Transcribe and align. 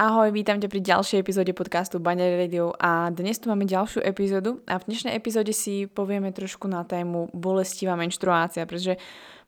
Ahoj, 0.00 0.32
vítam 0.32 0.56
ťa 0.56 0.72
pri 0.72 0.80
ďalšej 0.80 1.20
epizóde 1.20 1.52
podcastu 1.52 2.00
Banner 2.00 2.32
Radio 2.32 2.72
a 2.80 3.12
dnes 3.12 3.36
tu 3.36 3.52
máme 3.52 3.68
ďalšiu 3.68 4.00
epizódu 4.00 4.64
a 4.64 4.80
v 4.80 4.88
dnešnej 4.88 5.12
epizóde 5.12 5.52
si 5.52 5.84
povieme 5.92 6.32
trošku 6.32 6.64
na 6.72 6.88
tému 6.88 7.28
bolestivá 7.36 8.00
menštruácia, 8.00 8.64
pretože 8.64 8.96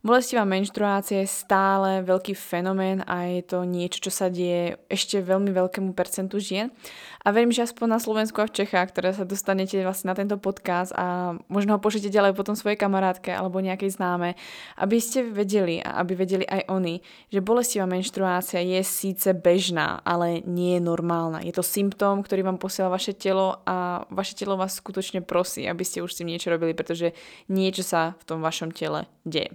Bolestivá 0.03 0.43
menštruácia 0.43 1.23
je 1.23 1.31
stále 1.31 2.03
veľký 2.03 2.35
fenomén 2.35 3.07
a 3.07 3.23
je 3.31 3.47
to 3.47 3.63
niečo, 3.63 4.03
čo 4.03 4.11
sa 4.11 4.27
deje 4.27 4.75
ešte 4.91 5.23
veľmi 5.23 5.55
veľkému 5.55 5.95
percentu 5.95 6.43
žien. 6.43 6.75
A 7.23 7.31
verím, 7.31 7.55
že 7.55 7.63
aspoň 7.63 7.87
na 7.87 8.01
Slovensku 8.03 8.43
a 8.43 8.51
v 8.51 8.67
Čechách, 8.67 8.91
ktoré 8.91 9.15
sa 9.15 9.23
dostanete 9.23 9.79
vlastne 9.79 10.11
na 10.11 10.19
tento 10.19 10.43
podcast 10.43 10.91
a 10.99 11.39
možno 11.47 11.79
ho 11.79 11.79
pošlite 11.79 12.11
ďalej 12.11 12.35
potom 12.35 12.59
svojej 12.59 12.83
kamarátke 12.83 13.31
alebo 13.31 13.63
nejakej 13.63 13.95
známe, 13.95 14.35
aby 14.75 14.99
ste 14.99 15.23
vedeli 15.23 15.79
a 15.79 16.03
aby 16.03 16.19
vedeli 16.19 16.51
aj 16.51 16.67
oni, 16.67 16.99
že 17.31 17.39
bolestivá 17.39 17.87
menštruácia 17.87 18.59
je 18.59 18.83
síce 18.83 19.31
bežná, 19.39 20.03
ale 20.03 20.43
nie 20.43 20.83
je 20.83 20.83
normálna. 20.83 21.47
Je 21.47 21.55
to 21.55 21.63
symptóm, 21.63 22.27
ktorý 22.27 22.43
vám 22.43 22.59
posiela 22.59 22.91
vaše 22.91 23.15
telo 23.15 23.63
a 23.63 24.03
vaše 24.11 24.35
telo 24.35 24.59
vás 24.59 24.83
skutočne 24.83 25.23
prosí, 25.23 25.63
aby 25.71 25.87
ste 25.87 26.03
už 26.03 26.11
s 26.11 26.19
tým 26.19 26.35
niečo 26.35 26.51
robili, 26.51 26.75
pretože 26.75 27.15
niečo 27.47 27.87
sa 27.87 28.19
v 28.19 28.27
tom 28.27 28.43
vašom 28.43 28.75
tele 28.75 29.07
deje. 29.23 29.55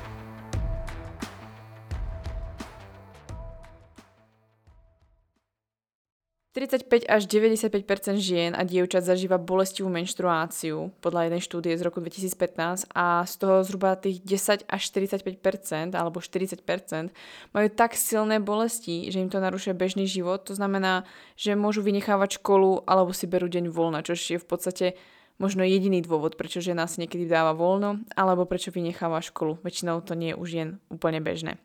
35 6.51 7.07
až 7.07 7.31
95% 7.31 8.19
žien 8.19 8.51
a 8.51 8.67
dievčat 8.67 9.07
zažíva 9.07 9.39
bolestivú 9.39 9.87
menštruáciu 9.87 10.91
podľa 10.99 11.31
jednej 11.31 11.41
štúdie 11.47 11.71
z 11.79 11.81
roku 11.87 12.03
2015 12.03 12.91
a 12.91 13.23
z 13.23 13.33
toho 13.39 13.63
zhruba 13.63 13.95
tých 13.95 14.19
10 14.19 14.67
až 14.67 14.81
45% 14.91 15.95
alebo 15.95 16.19
40% 16.19 17.15
majú 17.55 17.67
tak 17.71 17.95
silné 17.95 18.43
bolesti, 18.43 19.07
že 19.07 19.23
im 19.23 19.31
to 19.31 19.39
narušuje 19.39 19.71
bežný 19.71 20.03
život. 20.11 20.43
To 20.51 20.53
znamená, 20.59 21.07
že 21.39 21.55
môžu 21.55 21.87
vynechávať 21.87 22.43
školu 22.43 22.83
alebo 22.83 23.15
si 23.15 23.31
berú 23.31 23.47
deň 23.47 23.71
voľna, 23.71 24.03
čo 24.03 24.19
je 24.19 24.35
v 24.35 24.43
podstate 24.43 24.99
možno 25.39 25.63
jediný 25.63 26.03
dôvod, 26.03 26.35
prečo 26.35 26.59
žena 26.59 26.83
si 26.83 26.99
niekedy 26.99 27.31
dáva 27.31 27.55
voľno 27.55 28.03
alebo 28.19 28.43
prečo 28.43 28.75
vynecháva 28.75 29.23
školu. 29.23 29.63
Väčšinou 29.63 30.03
to 30.03 30.19
nie 30.19 30.35
je 30.35 30.39
už 30.39 30.49
jen 30.51 30.69
úplne 30.91 31.23
bežné. 31.23 31.63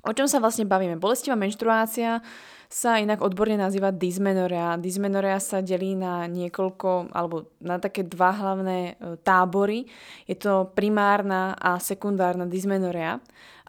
O 0.00 0.16
čom 0.16 0.24
sa 0.24 0.40
vlastne 0.40 0.64
bavíme? 0.64 0.96
Bolestivá 0.96 1.36
menštruácia 1.36 2.24
sa 2.70 3.02
inak 3.02 3.18
odborne 3.18 3.58
nazýva 3.58 3.90
dysmenorea. 3.90 4.78
Dysmenorea 4.78 5.42
sa 5.42 5.58
delí 5.58 5.98
na 5.98 6.30
niekoľko, 6.30 7.10
alebo 7.10 7.50
na 7.58 7.82
také 7.82 8.06
dva 8.06 8.30
hlavné 8.30 8.78
e, 8.94 9.18
tábory. 9.26 9.90
Je 10.30 10.38
to 10.38 10.70
primárna 10.70 11.58
a 11.58 11.82
sekundárna 11.82 12.46
dysmenorea. 12.46 13.18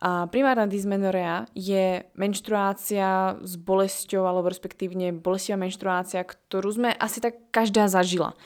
A 0.06 0.30
primárna 0.30 0.70
dysmenorea 0.70 1.50
je 1.58 2.06
menštruácia 2.14 3.42
s 3.42 3.58
bolesťou, 3.58 4.22
alebo 4.22 4.54
respektívne 4.54 5.18
bolestivá 5.18 5.58
menštruácia, 5.58 6.22
ktorú 6.22 6.70
sme 6.70 6.94
asi 6.94 7.26
tak 7.26 7.50
každá 7.50 7.90
zažila 7.90 8.38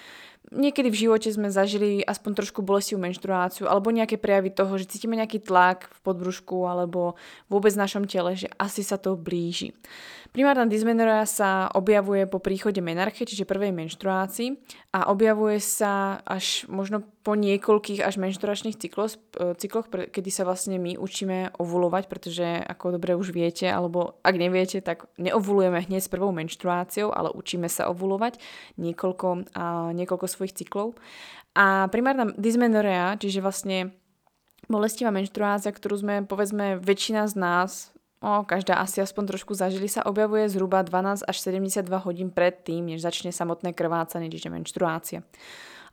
niekedy 0.51 0.91
v 0.91 1.01
živote 1.07 1.29
sme 1.31 1.49
zažili 1.49 2.05
aspoň 2.05 2.43
trošku 2.43 2.61
bolestivú 2.61 3.01
menštruáciu 3.01 3.65
alebo 3.65 3.89
nejaké 3.89 4.19
prejavy 4.19 4.53
toho, 4.53 4.77
že 4.77 4.89
cítime 4.89 5.17
nejaký 5.17 5.41
tlak 5.41 5.89
v 5.89 5.99
podbrušku 6.05 6.67
alebo 6.67 7.17
vôbec 7.49 7.73
v 7.73 7.81
našom 7.81 8.03
tele, 8.05 8.37
že 8.37 8.51
asi 8.59 8.85
sa 8.85 9.01
to 9.01 9.17
blíži. 9.17 9.73
Primárna 10.35 10.67
dysmenorrea 10.67 11.23
sa 11.23 11.71
objavuje 11.71 12.27
po 12.27 12.43
príchode 12.43 12.83
menarche, 12.83 13.23
čiže 13.23 13.47
prvej 13.47 13.71
menštruácii 13.71 14.59
a 14.91 15.07
objavuje 15.07 15.63
sa 15.63 16.19
až 16.27 16.67
možno 16.67 17.07
po 17.23 17.39
niekoľkých 17.39 18.03
až 18.03 18.19
menštruačných 18.19 18.75
cykloch, 18.75 19.15
e, 19.39 19.55
cykloch, 19.55 19.87
kedy 19.87 20.29
sa 20.29 20.43
vlastne 20.43 20.75
my 20.75 20.99
učíme 20.99 21.55
ovulovať, 21.55 22.11
pretože 22.11 22.43
ako 22.67 22.99
dobre 22.99 23.15
už 23.15 23.31
viete, 23.31 23.63
alebo 23.71 24.19
ak 24.27 24.35
neviete, 24.35 24.83
tak 24.83 25.07
neovulujeme 25.15 25.87
hneď 25.87 26.03
s 26.03 26.11
prvou 26.11 26.35
menštruáciou, 26.35 27.15
ale 27.15 27.31
učíme 27.31 27.71
sa 27.71 27.87
ovulovať 27.87 28.35
niekoľko, 28.75 29.55
a 29.55 29.95
niekoľko 29.95 30.27
svojich 30.35 30.59
cyklov. 30.59 30.99
A 31.55 31.87
primárna 31.87 32.35
dysmenorrea, 32.35 33.15
čiže 33.15 33.39
vlastne 33.39 33.95
bolestivá 34.67 35.15
menštruácia, 35.15 35.71
ktorú 35.71 35.95
sme, 35.95 36.15
povedzme, 36.27 36.77
väčšina 36.83 37.31
z 37.31 37.33
nás 37.39 37.95
o, 38.25 38.41
každá 38.43 38.81
asi 38.81 39.05
aspoň 39.05 39.37
trošku 39.37 39.53
zažili, 39.53 39.85
sa 39.85 40.01
objavuje 40.03 40.49
zhruba 40.49 40.81
12 40.81 41.23
až 41.29 41.35
72 41.37 41.85
hodín 42.01 42.33
pred 42.33 42.65
tým, 42.65 42.89
než 42.89 43.05
začne 43.05 43.29
samotné 43.29 43.77
krvácanie, 43.77 44.33
čiže 44.33 44.49
menštruácia. 44.49 45.21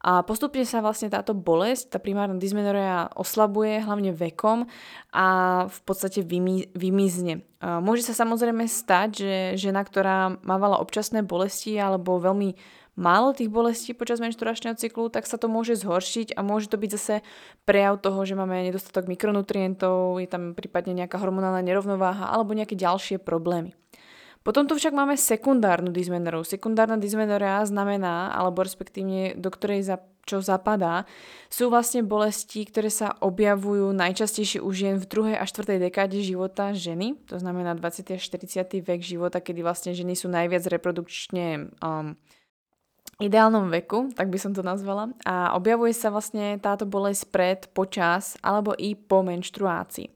A 0.03 0.26
postupne 0.26 0.66
sa 0.66 0.82
vlastne 0.82 1.06
táto 1.06 1.30
bolesť, 1.30 1.94
tá 1.94 1.98
primárna 2.03 2.34
dysmenorrea 2.34 3.14
oslabuje 3.14 3.86
hlavne 3.86 4.10
vekom 4.10 4.66
a 5.14 5.26
v 5.70 5.78
podstate 5.86 6.26
vymi, 6.26 6.74
vymizne. 6.74 7.47
Môže 7.62 8.10
sa 8.10 8.26
samozrejme 8.26 8.66
stať, 8.66 9.09
že 9.14 9.34
žena, 9.54 9.86
ktorá 9.86 10.42
mávala 10.42 10.82
občasné 10.82 11.22
bolesti 11.22 11.78
alebo 11.78 12.19
veľmi 12.19 12.81
málo 12.97 13.32
tých 13.32 13.48
bolestí 13.48 13.97
počas 13.97 14.20
menštruačného 14.20 14.76
cyklu, 14.76 15.08
tak 15.08 15.25
sa 15.25 15.41
to 15.41 15.48
môže 15.48 15.80
zhoršiť 15.80 16.36
a 16.36 16.41
môže 16.44 16.69
to 16.69 16.76
byť 16.76 16.91
zase 16.92 17.14
prejav 17.64 18.00
toho, 18.04 18.20
že 18.28 18.36
máme 18.36 18.69
nedostatok 18.69 19.08
mikronutrientov, 19.08 20.20
je 20.20 20.28
tam 20.28 20.53
prípadne 20.53 21.04
nejaká 21.04 21.16
hormonálna 21.16 21.64
nerovnováha 21.64 22.28
alebo 22.28 22.53
nejaké 22.53 22.76
ďalšie 22.76 23.16
problémy. 23.22 23.72
Potom 24.42 24.66
tu 24.66 24.75
však 24.75 24.91
máme 24.91 25.14
sekundárnu 25.14 25.94
dysmenoreu. 25.94 26.42
Sekundárna 26.42 26.98
dysmenorea 26.98 27.62
znamená, 27.62 28.34
alebo 28.34 28.66
respektívne 28.66 29.38
do 29.38 29.54
ktorej 29.54 29.86
za, 29.86 30.03
čo 30.26 30.42
zapadá, 30.42 31.06
sú 31.47 31.70
vlastne 31.70 32.03
bolesti, 32.03 32.66
ktoré 32.66 32.91
sa 32.91 33.14
objavujú 33.22 33.94
najčastejšie 33.94 34.59
u 34.59 34.70
žien 34.74 34.98
v 34.98 35.06
druhej 35.06 35.36
a 35.38 35.47
štvrtej 35.47 35.78
dekáde 35.86 36.19
života 36.26 36.74
ženy, 36.74 37.22
to 37.30 37.38
znamená 37.38 37.78
20. 37.78 38.03
a 38.03 38.19
40. 38.19 38.82
vek 38.82 39.00
života, 39.06 39.38
kedy 39.38 39.62
vlastne 39.62 39.94
ženy 39.94 40.19
sú 40.19 40.26
najviac 40.26 40.66
reprodukčne 40.66 41.70
um, 41.78 42.19
ideálnom 43.20 43.68
veku, 43.68 44.08
tak 44.16 44.32
by 44.32 44.38
som 44.40 44.56
to 44.56 44.64
nazvala. 44.64 45.12
A 45.26 45.52
objavuje 45.58 45.92
sa 45.92 46.08
vlastne 46.08 46.56
táto 46.62 46.88
bolesť 46.88 47.22
pred, 47.28 47.60
počas 47.76 48.40
alebo 48.40 48.72
i 48.78 48.96
po 48.96 49.20
menštruácii. 49.20 50.08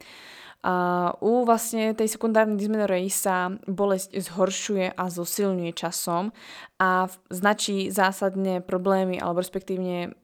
A 0.66 1.14
u 1.22 1.46
vlastne 1.46 1.94
tej 1.94 2.10
sekundárnej 2.10 2.58
dysmenorei 2.58 3.06
sa 3.06 3.54
bolesť 3.70 4.18
zhoršuje 4.18 4.98
a 4.98 5.04
zosilňuje 5.06 5.70
časom 5.70 6.34
a 6.82 7.06
značí 7.30 7.94
zásadné 7.94 8.66
problémy 8.66 9.22
alebo 9.22 9.38
respektívne 9.38 10.18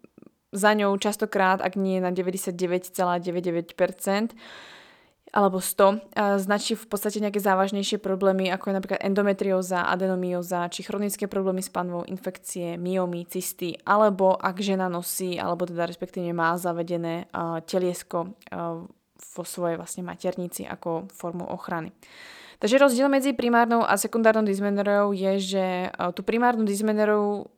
za 0.53 0.75
ňou 0.75 0.99
častokrát, 0.99 1.63
ak 1.63 1.79
nie 1.79 2.03
na 2.03 2.11
99,99%, 2.11 4.35
alebo 5.33 5.65
100, 5.65 6.13
značí 6.37 6.77
v 6.77 6.87
podstate 6.93 7.17
nejaké 7.17 7.41
závažnejšie 7.41 7.97
problémy, 8.05 8.53
ako 8.53 8.69
je 8.69 8.77
napríklad 8.77 9.01
endometrióza, 9.01 9.89
adenomyóza, 9.89 10.69
či 10.69 10.85
chronické 10.85 11.25
problémy 11.25 11.65
s 11.65 11.73
panvou, 11.73 12.05
infekcie, 12.05 12.77
myomy, 12.77 13.25
cysty, 13.25 13.81
alebo 13.89 14.37
ak 14.37 14.61
žena 14.61 14.93
nosí, 14.93 15.41
alebo 15.41 15.65
teda 15.65 15.89
respektíve 15.89 16.37
má 16.37 16.53
zavedené 16.61 17.33
teliesko 17.65 18.37
vo 19.33 19.45
svojej 19.49 19.81
vlastne 19.81 20.05
maternici 20.05 20.69
ako 20.69 21.09
formu 21.09 21.49
ochrany. 21.49 21.97
Takže 22.61 22.79
rozdiel 22.79 23.09
medzi 23.11 23.33
primárnou 23.35 23.83
a 23.83 23.99
sekundárnou 23.99 24.47
dysmenorou 24.47 25.11
je, 25.17 25.33
že 25.41 25.67
tú 26.15 26.23
primárnu 26.23 26.63
dysmenorou 26.63 27.51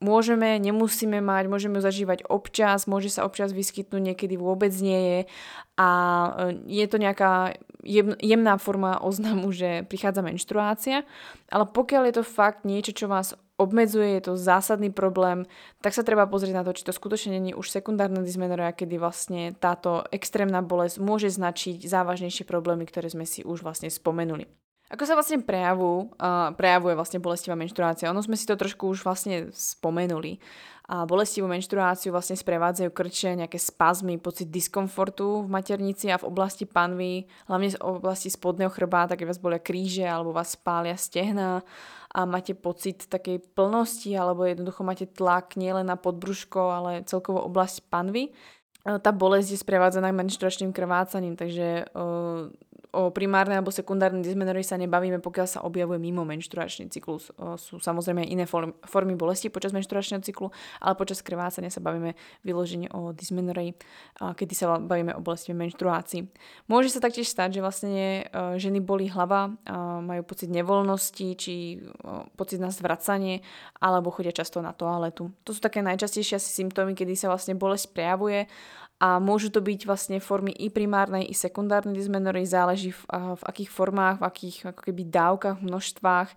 môžeme, 0.00 0.56
nemusíme 0.56 1.20
mať, 1.20 1.44
môžeme 1.46 1.78
ju 1.78 1.84
zažívať 1.84 2.24
občas, 2.26 2.88
môže 2.88 3.12
sa 3.12 3.28
občas 3.28 3.52
vyskytnúť, 3.52 4.12
niekedy 4.12 4.34
vôbec 4.40 4.72
nie 4.80 5.00
je 5.00 5.20
a 5.76 5.88
e, 5.88 6.28
je 6.80 6.86
to 6.88 6.96
nejaká 6.96 7.60
jemná 8.20 8.60
forma 8.60 9.00
oznamu, 9.00 9.52
že 9.52 9.88
prichádza 9.88 10.20
menštruácia, 10.20 11.04
ale 11.48 11.64
pokiaľ 11.68 12.02
je 12.08 12.14
to 12.20 12.24
fakt 12.24 12.68
niečo, 12.68 12.92
čo 12.92 13.06
vás 13.08 13.32
obmedzuje, 13.60 14.16
je 14.16 14.32
to 14.32 14.40
zásadný 14.40 14.88
problém, 14.88 15.44
tak 15.84 15.92
sa 15.92 16.00
treba 16.00 16.24
pozrieť 16.24 16.54
na 16.56 16.64
to, 16.64 16.72
či 16.72 16.84
to 16.84 16.96
skutočne 16.96 17.36
není 17.36 17.52
už 17.52 17.68
sekundárna 17.68 18.24
dysmenorrea, 18.24 18.72
kedy 18.72 18.96
vlastne 18.96 19.52
táto 19.52 20.04
extrémna 20.08 20.64
bolesť 20.64 20.96
môže 20.96 21.28
značiť 21.28 21.84
závažnejšie 21.84 22.48
problémy, 22.48 22.88
ktoré 22.88 23.12
sme 23.12 23.28
si 23.28 23.44
už 23.44 23.60
vlastne 23.60 23.92
spomenuli. 23.92 24.48
Ako 24.90 25.06
sa 25.06 25.14
vlastne 25.14 25.38
prejavu, 25.38 26.10
uh, 26.18 26.50
prejavuje 26.58 26.98
vlastne 26.98 27.22
bolestivá 27.22 27.54
menštruácia? 27.54 28.10
Ono 28.10 28.18
sme 28.26 28.34
si 28.34 28.42
to 28.42 28.58
trošku 28.58 28.90
už 28.90 29.06
vlastne 29.06 29.54
spomenuli. 29.54 30.42
A 30.90 31.06
bolestivú 31.06 31.46
menštruáciu 31.46 32.10
vlastne 32.10 32.34
sprevádzajú 32.34 32.90
krče, 32.90 33.38
nejaké 33.38 33.62
spazmy, 33.62 34.18
pocit 34.18 34.50
diskomfortu 34.50 35.46
v 35.46 35.48
maternici 35.48 36.10
a 36.10 36.18
v 36.18 36.26
oblasti 36.26 36.66
panvy, 36.66 37.30
hlavne 37.46 37.78
v 37.78 38.02
oblasti 38.02 38.26
spodného 38.26 38.74
chrbáta, 38.74 39.14
keď 39.14 39.30
vás 39.30 39.38
bolia 39.38 39.62
kríže 39.62 40.02
alebo 40.02 40.34
vás 40.34 40.58
spália 40.58 40.98
stehna 40.98 41.62
a 42.10 42.26
máte 42.26 42.58
pocit 42.58 43.06
takej 43.06 43.38
plnosti 43.54 44.10
alebo 44.10 44.42
jednoducho 44.42 44.82
máte 44.82 45.06
tlak 45.06 45.54
nielen 45.54 45.86
na 45.86 45.94
podbruško, 45.94 46.58
ale 46.58 47.06
celkovo 47.06 47.38
oblasť 47.46 47.86
panvy. 47.86 48.34
Tá 48.82 49.12
bolesť 49.14 49.54
je 49.54 49.62
sprevádzaná 49.62 50.10
menštruačným 50.10 50.74
krvácaním, 50.74 51.36
takže 51.36 51.86
uh, 51.92 52.48
o 52.90 53.14
primárnej 53.14 53.58
alebo 53.58 53.70
sekundárnej 53.70 54.26
dysmenorrii 54.26 54.66
sa 54.66 54.74
nebavíme, 54.74 55.22
pokiaľ 55.22 55.46
sa 55.46 55.60
objavuje 55.62 56.02
mimo 56.02 56.26
menštruačný 56.26 56.90
cyklus. 56.90 57.30
Sú 57.58 57.78
samozrejme 57.78 58.26
iné 58.26 58.44
formy 58.46 59.14
bolesti 59.14 59.46
počas 59.50 59.70
menštruačného 59.70 60.22
cyklu, 60.22 60.50
ale 60.82 60.94
počas 60.98 61.22
krvácania 61.22 61.70
sa 61.70 61.78
bavíme 61.78 62.18
vyloženie 62.42 62.90
o 62.90 63.14
dysmenorii, 63.14 63.78
kedy 64.18 64.54
sa 64.54 64.78
bavíme 64.78 65.14
o 65.14 65.22
bolesti 65.22 65.54
menštruácii. 65.54 66.26
Môže 66.66 66.90
sa 66.90 66.98
taktiež 67.02 67.30
stať, 67.30 67.58
že 67.58 67.64
vlastne 67.64 68.04
e, 68.26 68.58
ženy 68.58 68.82
boli 68.82 69.06
hlava, 69.06 69.54
majú 70.00 70.22
pocit 70.26 70.50
nevoľnosti, 70.50 71.26
či 71.38 71.80
pocit 72.34 72.58
na 72.58 72.74
zvracanie, 72.74 73.42
alebo 73.78 74.10
chodia 74.10 74.34
často 74.34 74.58
na 74.58 74.74
toaletu. 74.74 75.30
To 75.46 75.50
sú 75.54 75.60
také 75.62 75.80
najčastejšie 75.80 76.42
symptómy, 76.42 76.98
kedy 76.98 77.14
sa 77.14 77.30
vlastne 77.30 77.54
bolesť 77.54 77.94
prejavuje 77.94 78.50
a 79.00 79.16
môžu 79.16 79.48
to 79.48 79.64
byť 79.64 79.88
vlastne 79.88 80.20
formy 80.20 80.52
i 80.52 80.68
primárnej, 80.68 81.24
i 81.24 81.32
sekundárnej 81.32 81.96
dysmenory, 81.96 82.44
záleží 82.44 82.92
v, 82.92 83.02
v 83.10 83.42
akých 83.48 83.72
formách, 83.72 84.20
v 84.20 84.26
akých 84.28 84.56
ako 84.76 84.80
keby 84.84 85.02
dávkach, 85.08 85.64
množstvách, 85.64 86.28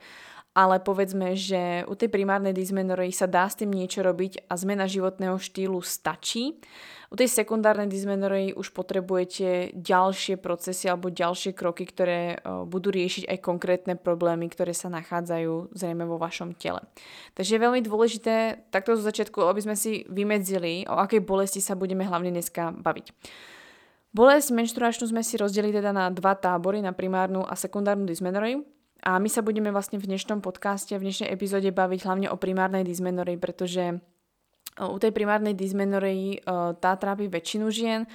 ale 0.53 0.77
povedzme, 0.77 1.33
že 1.33 1.81
u 1.89 1.97
tej 1.97 2.13
primárnej 2.13 2.53
dysmenory 2.53 3.09
sa 3.09 3.25
dá 3.25 3.50
s 3.50 3.57
tým 3.57 3.73
niečo 3.73 4.05
robiť 4.05 4.45
a 4.45 4.53
zmena 4.53 4.85
životného 4.85 5.41
štýlu 5.41 5.81
stačí. 5.81 6.61
U 7.09 7.17
tej 7.17 7.29
sekundárnej 7.29 7.89
dysmenorei 7.89 8.57
už 8.57 8.73
potrebujete 8.73 9.73
ďalšie 9.77 10.38
procesy 10.38 10.89
alebo 10.89 11.13
ďalšie 11.13 11.53
kroky, 11.53 11.85
ktoré 11.85 12.41
budú 12.65 12.89
riešiť 12.89 13.29
aj 13.29 13.38
konkrétne 13.41 13.94
problémy, 13.97 14.50
ktoré 14.50 14.73
sa 14.73 14.89
nachádzajú 14.89 15.73
zrejme 15.77 16.05
vo 16.09 16.17
vašom 16.17 16.57
tele. 16.57 16.81
Takže 17.38 17.57
je 17.57 17.63
veľmi 17.65 17.81
dôležité 17.85 18.65
takto 18.73 18.97
zo 18.97 19.05
začiatku, 19.05 19.45
aby 19.45 19.61
sme 19.61 19.77
si 19.77 20.09
vymedzili, 20.09 20.89
o 20.89 20.97
akej 20.97 21.21
bolesti 21.21 21.61
sa 21.61 21.77
budeme 21.77 22.05
hlavne 22.05 22.33
dneska 22.33 22.73
baviť. 22.73 23.13
Bolesť 24.13 24.53
menštruačnú 24.53 25.09
sme 25.09 25.25
si 25.25 25.38
rozdelili 25.41 25.73
teda 25.73 25.89
na 25.89 26.13
dva 26.13 26.38
tábory, 26.38 26.81
na 26.81 26.94
primárnu 26.94 27.41
a 27.41 27.57
sekundárnu 27.57 28.05
dysmenoreu. 28.05 28.61
A 29.03 29.19
my 29.19 29.27
sa 29.27 29.44
budeme 29.44 29.67
vlastne 29.67 30.00
v 30.00 30.07
dnešnom 30.07 30.39
podcaste, 30.39 30.95
v 30.95 31.11
dnešnej 31.11 31.27
epizóde 31.27 31.75
baviť 31.75 32.07
hlavne 32.07 32.27
o 32.31 32.39
primárnej 32.39 32.88
dysmenorei, 32.88 33.35
pretože 33.35 34.00
u 34.79 34.97
tej 34.97 35.11
primárnej 35.11 35.51
dysmenorei 35.51 36.39
tá 36.79 36.95
trápi 36.95 37.27
väčšinu 37.27 37.67
žien, 37.67 38.07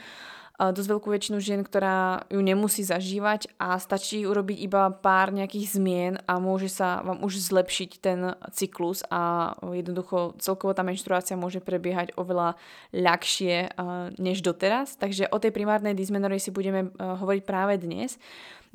dosť 0.58 0.88
veľkú 0.90 1.12
väčšinu 1.14 1.38
žien, 1.38 1.60
ktorá 1.62 2.26
ju 2.32 2.42
nemusí 2.42 2.82
zažívať 2.82 3.46
a 3.62 3.78
stačí 3.78 4.26
urobiť 4.26 4.58
iba 4.58 4.90
pár 4.90 5.30
nejakých 5.30 5.76
zmien 5.76 6.18
a 6.26 6.42
môže 6.42 6.66
sa 6.66 6.98
vám 7.06 7.22
už 7.22 7.36
zlepšiť 7.46 7.90
ten 8.02 8.34
cyklus 8.50 9.06
a 9.06 9.54
jednoducho 9.62 10.34
celkovo 10.42 10.74
tá 10.74 10.82
menštruácia 10.82 11.38
môže 11.38 11.62
prebiehať 11.62 12.16
oveľa 12.18 12.58
ľahšie 12.90 13.76
než 14.18 14.42
doteraz. 14.42 14.98
Takže 14.98 15.30
o 15.30 15.38
tej 15.38 15.54
primárnej 15.54 15.94
dysmenorii 15.94 16.42
si 16.42 16.50
budeme 16.50 16.90
hovoriť 16.96 17.42
práve 17.46 17.78
dnes. 17.78 18.18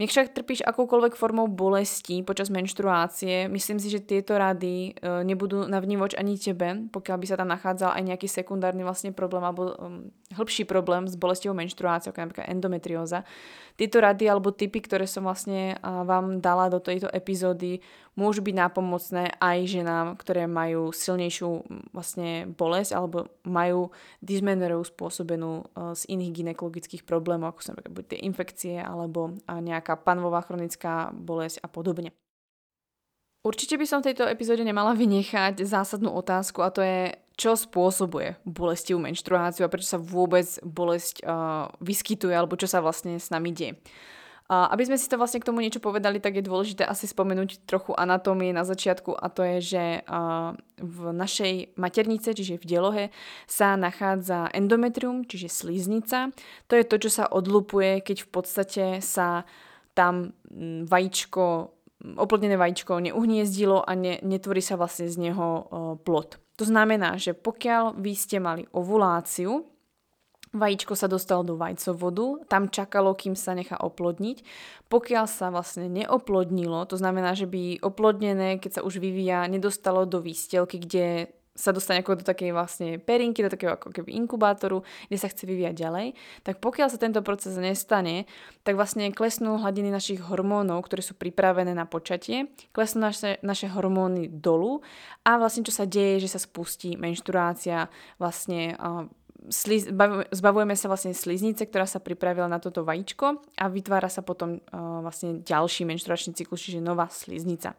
Nech 0.02 0.10
však 0.10 0.34
trpíš 0.34 0.66
akoukoľvek 0.66 1.14
formou 1.14 1.46
bolesti 1.46 2.26
počas 2.26 2.50
menštruácie, 2.50 3.46
myslím 3.46 3.78
si, 3.78 3.94
že 3.94 4.02
tieto 4.02 4.34
rady 4.34 4.98
e, 4.98 5.22
nebudú 5.22 5.70
na 5.70 5.78
vnívoč 5.78 6.18
ani 6.18 6.34
tebe, 6.34 6.90
pokiaľ 6.90 7.18
by 7.22 7.26
sa 7.30 7.38
tam 7.38 7.54
nachádzal 7.54 7.94
aj 7.94 8.04
nejaký 8.10 8.26
sekundárny 8.26 8.82
vlastne 8.82 9.14
problém 9.14 9.46
alebo 9.46 9.78
um, 9.78 10.10
hĺbší 10.34 10.66
problém 10.66 11.06
s 11.06 11.14
bolestivou 11.14 11.54
menštruáciou, 11.54 12.10
ako 12.10 12.26
napríklad 12.26 12.50
endometrióza. 12.50 13.22
Tieto 13.78 14.02
rady 14.02 14.26
alebo 14.26 14.50
typy, 14.50 14.82
ktoré 14.82 15.06
som 15.06 15.26
vlastne 15.26 15.78
vám 15.82 16.42
dala 16.42 16.70
do 16.70 16.78
tejto 16.78 17.10
epizódy, 17.10 17.82
môžu 18.14 18.46
byť 18.46 18.56
nápomocné 18.56 19.38
aj 19.42 19.58
ženám, 19.66 20.08
ktoré 20.22 20.46
majú 20.46 20.94
silnejšiu 20.94 21.66
vlastne 21.94 22.50
bolesť 22.54 22.94
alebo 22.94 23.30
majú 23.46 23.90
dysmenoreu 24.22 24.86
spôsobenú 24.86 25.66
e, 25.66 25.94
z 25.98 26.02
iných 26.14 26.32
ginekologických 26.44 27.04
problémov, 27.04 27.54
ako 27.54 27.60
sú 27.62 27.70
napríklad 27.74 28.06
tie 28.06 28.20
infekcie 28.22 28.76
alebo 28.78 29.34
nejaká 29.50 29.98
panvová 30.02 30.46
chronická 30.46 31.10
bolesť 31.14 31.66
a 31.66 31.68
podobne. 31.70 32.14
Určite 33.44 33.76
by 33.76 33.84
som 33.84 34.00
v 34.00 34.12
tejto 34.12 34.24
epizóde 34.32 34.64
nemala 34.64 34.96
vynechať 34.96 35.68
zásadnú 35.68 36.16
otázku 36.16 36.64
a 36.64 36.72
to 36.72 36.80
je, 36.80 37.12
čo 37.36 37.60
spôsobuje 37.60 38.40
bolestivú 38.48 39.04
menštruáciu 39.04 39.68
a 39.68 39.72
prečo 39.74 39.92
sa 39.92 40.00
vôbec 40.00 40.48
bolesť 40.64 41.28
uh, 41.28 41.68
vyskytuje 41.84 42.32
alebo 42.32 42.56
čo 42.56 42.72
sa 42.72 42.80
vlastne 42.80 43.20
s 43.20 43.28
nami 43.36 43.52
deje. 43.52 43.76
Uh, 44.44 44.68
aby 44.76 44.84
sme 44.84 45.00
si 45.00 45.08
to 45.08 45.16
vlastne 45.16 45.40
k 45.40 45.48
tomu 45.48 45.64
niečo 45.64 45.80
povedali, 45.80 46.20
tak 46.20 46.36
je 46.36 46.44
dôležité 46.44 46.84
asi 46.84 47.08
spomenúť 47.08 47.64
trochu 47.64 47.96
anatómie 47.96 48.52
na 48.52 48.68
začiatku 48.68 49.16
a 49.16 49.32
to 49.32 49.40
je, 49.40 49.58
že 49.64 49.84
v 50.84 51.00
našej 51.16 51.80
maternice, 51.80 52.36
čiže 52.36 52.60
v 52.60 52.68
delohe, 52.68 53.06
sa 53.48 53.80
nachádza 53.80 54.52
endometrium, 54.52 55.24
čiže 55.24 55.48
sliznica. 55.48 56.36
To 56.68 56.74
je 56.76 56.84
to, 56.84 56.96
čo 57.08 57.24
sa 57.24 57.26
odlupuje, 57.32 58.04
keď 58.04 58.28
v 58.28 58.30
podstate 58.30 58.86
sa 59.00 59.48
tam 59.96 60.36
vajíčko, 60.92 61.44
oplodnené 62.20 62.60
vajíčko 62.60 63.00
neuhniezdilo 63.00 63.80
a 63.80 63.92
ne, 63.96 64.20
netvorí 64.28 64.60
sa 64.60 64.76
vlastne 64.76 65.08
z 65.08 65.24
neho 65.24 65.48
plod. 66.04 66.36
To 66.60 66.68
znamená, 66.68 67.16
že 67.16 67.32
pokiaľ 67.32 67.96
vy 67.96 68.14
ste 68.14 68.38
mali 68.44 68.68
ovuláciu, 68.76 69.66
Vajíčko 70.54 70.94
sa 70.94 71.10
dostalo 71.10 71.42
do 71.42 71.58
vajcovodu, 71.58 72.46
tam 72.46 72.70
čakalo, 72.70 73.18
kým 73.18 73.34
sa 73.34 73.58
nechá 73.58 73.74
oplodniť. 73.74 74.46
Pokiaľ 74.86 75.26
sa 75.26 75.50
vlastne 75.50 75.90
neoplodnilo, 75.90 76.86
to 76.86 76.94
znamená, 76.94 77.34
že 77.34 77.50
by 77.50 77.82
oplodnené, 77.82 78.62
keď 78.62 78.72
sa 78.78 78.86
už 78.86 79.02
vyvíja, 79.02 79.50
nedostalo 79.50 80.06
do 80.06 80.22
výstelky, 80.22 80.78
kde 80.78 81.34
sa 81.54 81.70
dostane 81.70 82.02
ako 82.02 82.22
do 82.22 82.26
takej 82.26 82.50
vlastne 82.50 82.98
perinky, 82.98 83.46
do 83.46 83.50
takého 83.54 83.78
ako 83.78 83.94
keby 83.94 84.14
inkubátoru, 84.18 84.82
kde 85.10 85.18
sa 85.22 85.30
chce 85.30 85.46
vyvíjať 85.46 85.76
ďalej, 85.86 86.08
tak 86.42 86.58
pokiaľ 86.58 86.88
sa 86.90 86.98
tento 86.98 87.22
proces 87.22 87.54
nestane, 87.62 88.26
tak 88.66 88.74
vlastne 88.74 89.14
klesnú 89.14 89.62
hladiny 89.62 89.94
našich 89.94 90.22
hormónov, 90.26 90.82
ktoré 90.90 91.06
sú 91.06 91.14
pripravené 91.14 91.78
na 91.78 91.86
počatie, 91.86 92.50
klesnú 92.74 93.06
naše, 93.06 93.38
naše 93.46 93.70
hormóny 93.70 94.34
dolu 94.34 94.82
a 95.22 95.38
vlastne 95.38 95.62
čo 95.62 95.74
sa 95.74 95.86
deje, 95.86 96.26
že 96.26 96.34
sa 96.34 96.42
spustí 96.42 96.98
menštruácia, 96.98 97.86
vlastne 98.18 98.74
sliz, 99.50 99.90
zbavujeme 100.32 100.76
sa 100.78 100.88
vlastne 100.88 101.12
sliznice, 101.12 101.68
ktorá 101.68 101.84
sa 101.84 102.00
pripravila 102.00 102.48
na 102.48 102.60
toto 102.60 102.86
vajíčko 102.86 103.44
a 103.60 103.66
vytvára 103.68 104.08
sa 104.08 104.24
potom 104.24 104.60
uh, 104.60 105.04
vlastne 105.04 105.44
ďalší 105.44 105.88
menštruačný 105.88 106.38
cyklus, 106.38 106.64
čiže 106.64 106.84
nová 106.84 107.10
sliznica. 107.12 107.76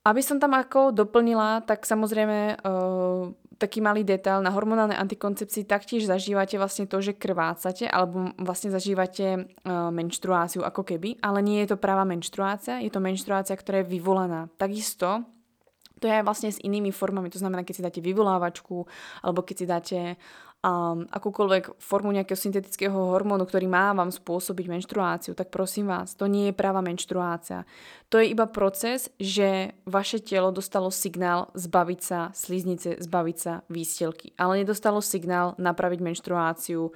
Aby 0.00 0.24
som 0.24 0.40
tam 0.40 0.56
ako 0.56 0.96
doplnila, 0.96 1.60
tak 1.68 1.84
samozrejme 1.84 2.60
uh, 2.60 3.32
taký 3.60 3.84
malý 3.84 4.00
detail, 4.00 4.40
na 4.40 4.48
hormonálnej 4.48 4.96
antikoncepcii 4.96 5.68
taktiež 5.68 6.08
zažívate 6.08 6.56
vlastne 6.56 6.88
to, 6.88 7.04
že 7.04 7.20
krvácate, 7.20 7.84
alebo 7.84 8.32
vlastne 8.40 8.72
zažívate 8.72 9.26
uh, 9.36 9.92
menštruáciu 9.92 10.64
ako 10.64 10.82
keby, 10.88 11.20
ale 11.20 11.44
nie 11.44 11.60
je 11.64 11.76
to 11.76 11.76
práva 11.76 12.08
menštruácia, 12.08 12.80
je 12.80 12.88
to 12.88 13.04
menštruácia, 13.04 13.52
ktorá 13.52 13.84
je 13.84 13.92
vyvolaná. 13.92 14.48
Takisto 14.56 15.28
to 16.00 16.08
je 16.08 16.16
aj 16.16 16.24
vlastne 16.24 16.50
s 16.50 16.58
inými 16.64 16.90
formami, 16.90 17.28
to 17.28 17.38
znamená, 17.38 17.62
keď 17.62 17.74
si 17.76 17.86
dáte 17.86 18.00
vyvolávačku, 18.00 18.88
alebo 19.20 19.44
keď 19.44 19.56
si 19.56 19.66
dáte 19.68 19.98
um, 20.64 21.08
akúkoľvek 21.08 21.80
formu 21.80 22.12
nejakého 22.12 22.36
syntetického 22.36 22.92
hormónu, 22.92 23.48
ktorý 23.48 23.66
má 23.68 23.92
vám 23.96 24.12
spôsobiť 24.12 24.66
menštruáciu, 24.68 25.32
tak 25.32 25.48
prosím 25.48 25.88
vás, 25.88 26.16
to 26.16 26.28
nie 26.28 26.52
je 26.52 26.54
práva 26.56 26.84
menštruácia. 26.84 27.64
To 28.12 28.18
je 28.18 28.32
iba 28.32 28.50
proces, 28.50 29.08
že 29.16 29.76
vaše 29.86 30.20
telo 30.20 30.50
dostalo 30.50 30.90
signál 30.90 31.48
zbaviť 31.54 32.00
sa 32.00 32.20
sliznice, 32.34 33.00
zbaviť 33.00 33.36
sa 33.36 33.62
výstelky, 33.70 34.34
ale 34.36 34.64
nedostalo 34.64 35.00
signál 35.00 35.54
napraviť 35.56 36.00
menštruáciu, 36.02 36.90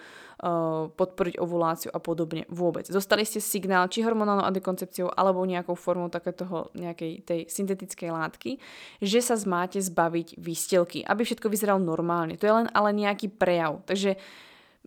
podporiť 0.92 1.40
ovuláciu 1.40 1.88
a 1.88 2.02
podobne 2.02 2.44
vôbec. 2.52 2.84
Dostali 2.92 3.24
ste 3.24 3.40
signál 3.40 3.88
či 3.88 4.04
hormonálnou 4.04 4.44
antikoncepciou 4.44 5.08
alebo 5.08 5.40
nejakou 5.48 5.72
formou 5.72 6.12
takéto 6.12 6.68
nejakej 6.76 7.24
tej 7.24 7.40
syntetickej 7.48 8.10
látky, 8.12 8.60
že 9.00 9.24
sa 9.24 9.40
máte 9.48 9.80
zbaviť 9.80 10.36
výstelky, 10.36 11.00
aby 11.00 11.24
všetko 11.24 11.48
vyzeralo 11.48 11.80
normálne. 11.80 12.36
To 12.36 12.44
je 12.44 12.54
len 12.60 12.68
ale 12.76 12.92
nejaký 12.92 13.32
pre 13.32 13.54
prejav. 13.54 13.86
Takže 13.86 14.18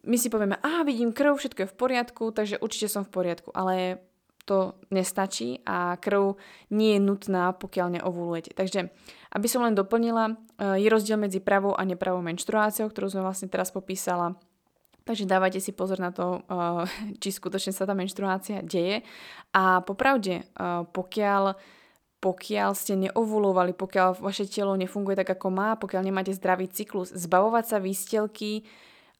my 0.03 0.17
si 0.19 0.27
povieme, 0.27 0.59
a 0.59 0.83
vidím 0.83 1.15
krv, 1.15 1.39
všetko 1.39 1.59
je 1.63 1.71
v 1.71 1.79
poriadku, 1.79 2.23
takže 2.35 2.59
určite 2.59 2.91
som 2.91 3.07
v 3.07 3.13
poriadku, 3.15 3.49
ale 3.55 4.03
to 4.47 4.79
nestačí 4.91 5.59
a 5.67 5.99
krv 5.99 6.39
nie 6.71 6.95
je 6.95 7.03
nutná, 7.03 7.51
pokiaľ 7.55 7.99
neovulujete. 7.99 8.55
Takže, 8.55 8.87
aby 9.35 9.47
som 9.47 9.63
len 9.63 9.75
doplnila, 9.75 10.31
eh, 10.31 10.79
je 10.83 10.87
rozdiel 10.87 11.19
medzi 11.19 11.43
pravou 11.43 11.75
a 11.75 11.83
nepravou 11.83 12.23
menštruáciou, 12.23 12.87
ktorú 12.87 13.11
sme 13.11 13.23
vlastne 13.27 13.51
teraz 13.51 13.71
popísala. 13.75 14.39
Takže 15.07 15.23
dávajte 15.23 15.63
si 15.63 15.71
pozor 15.71 16.03
na 16.03 16.11
to, 16.11 16.43
uh, 16.51 16.83
či 17.23 17.31
skutočne 17.31 17.71
sa 17.71 17.87
tá 17.87 17.95
menštruácia 17.95 18.59
deje. 18.59 19.07
A 19.55 19.79
popravde, 19.81 20.43
uh, 20.59 20.83
pokiaľ 20.91 21.55
pokiaľ 22.17 22.73
ste 22.73 22.97
neovulovali, 22.97 23.77
pokiaľ 23.77 24.25
vaše 24.25 24.49
telo 24.49 24.73
nefunguje 24.73 25.21
tak, 25.21 25.37
ako 25.37 25.53
má, 25.53 25.77
pokiaľ 25.77 26.01
nemáte 26.01 26.33
zdravý 26.33 26.65
cyklus, 26.65 27.13
zbavovať 27.13 27.65
sa 27.69 27.77
výstelky 27.77 28.65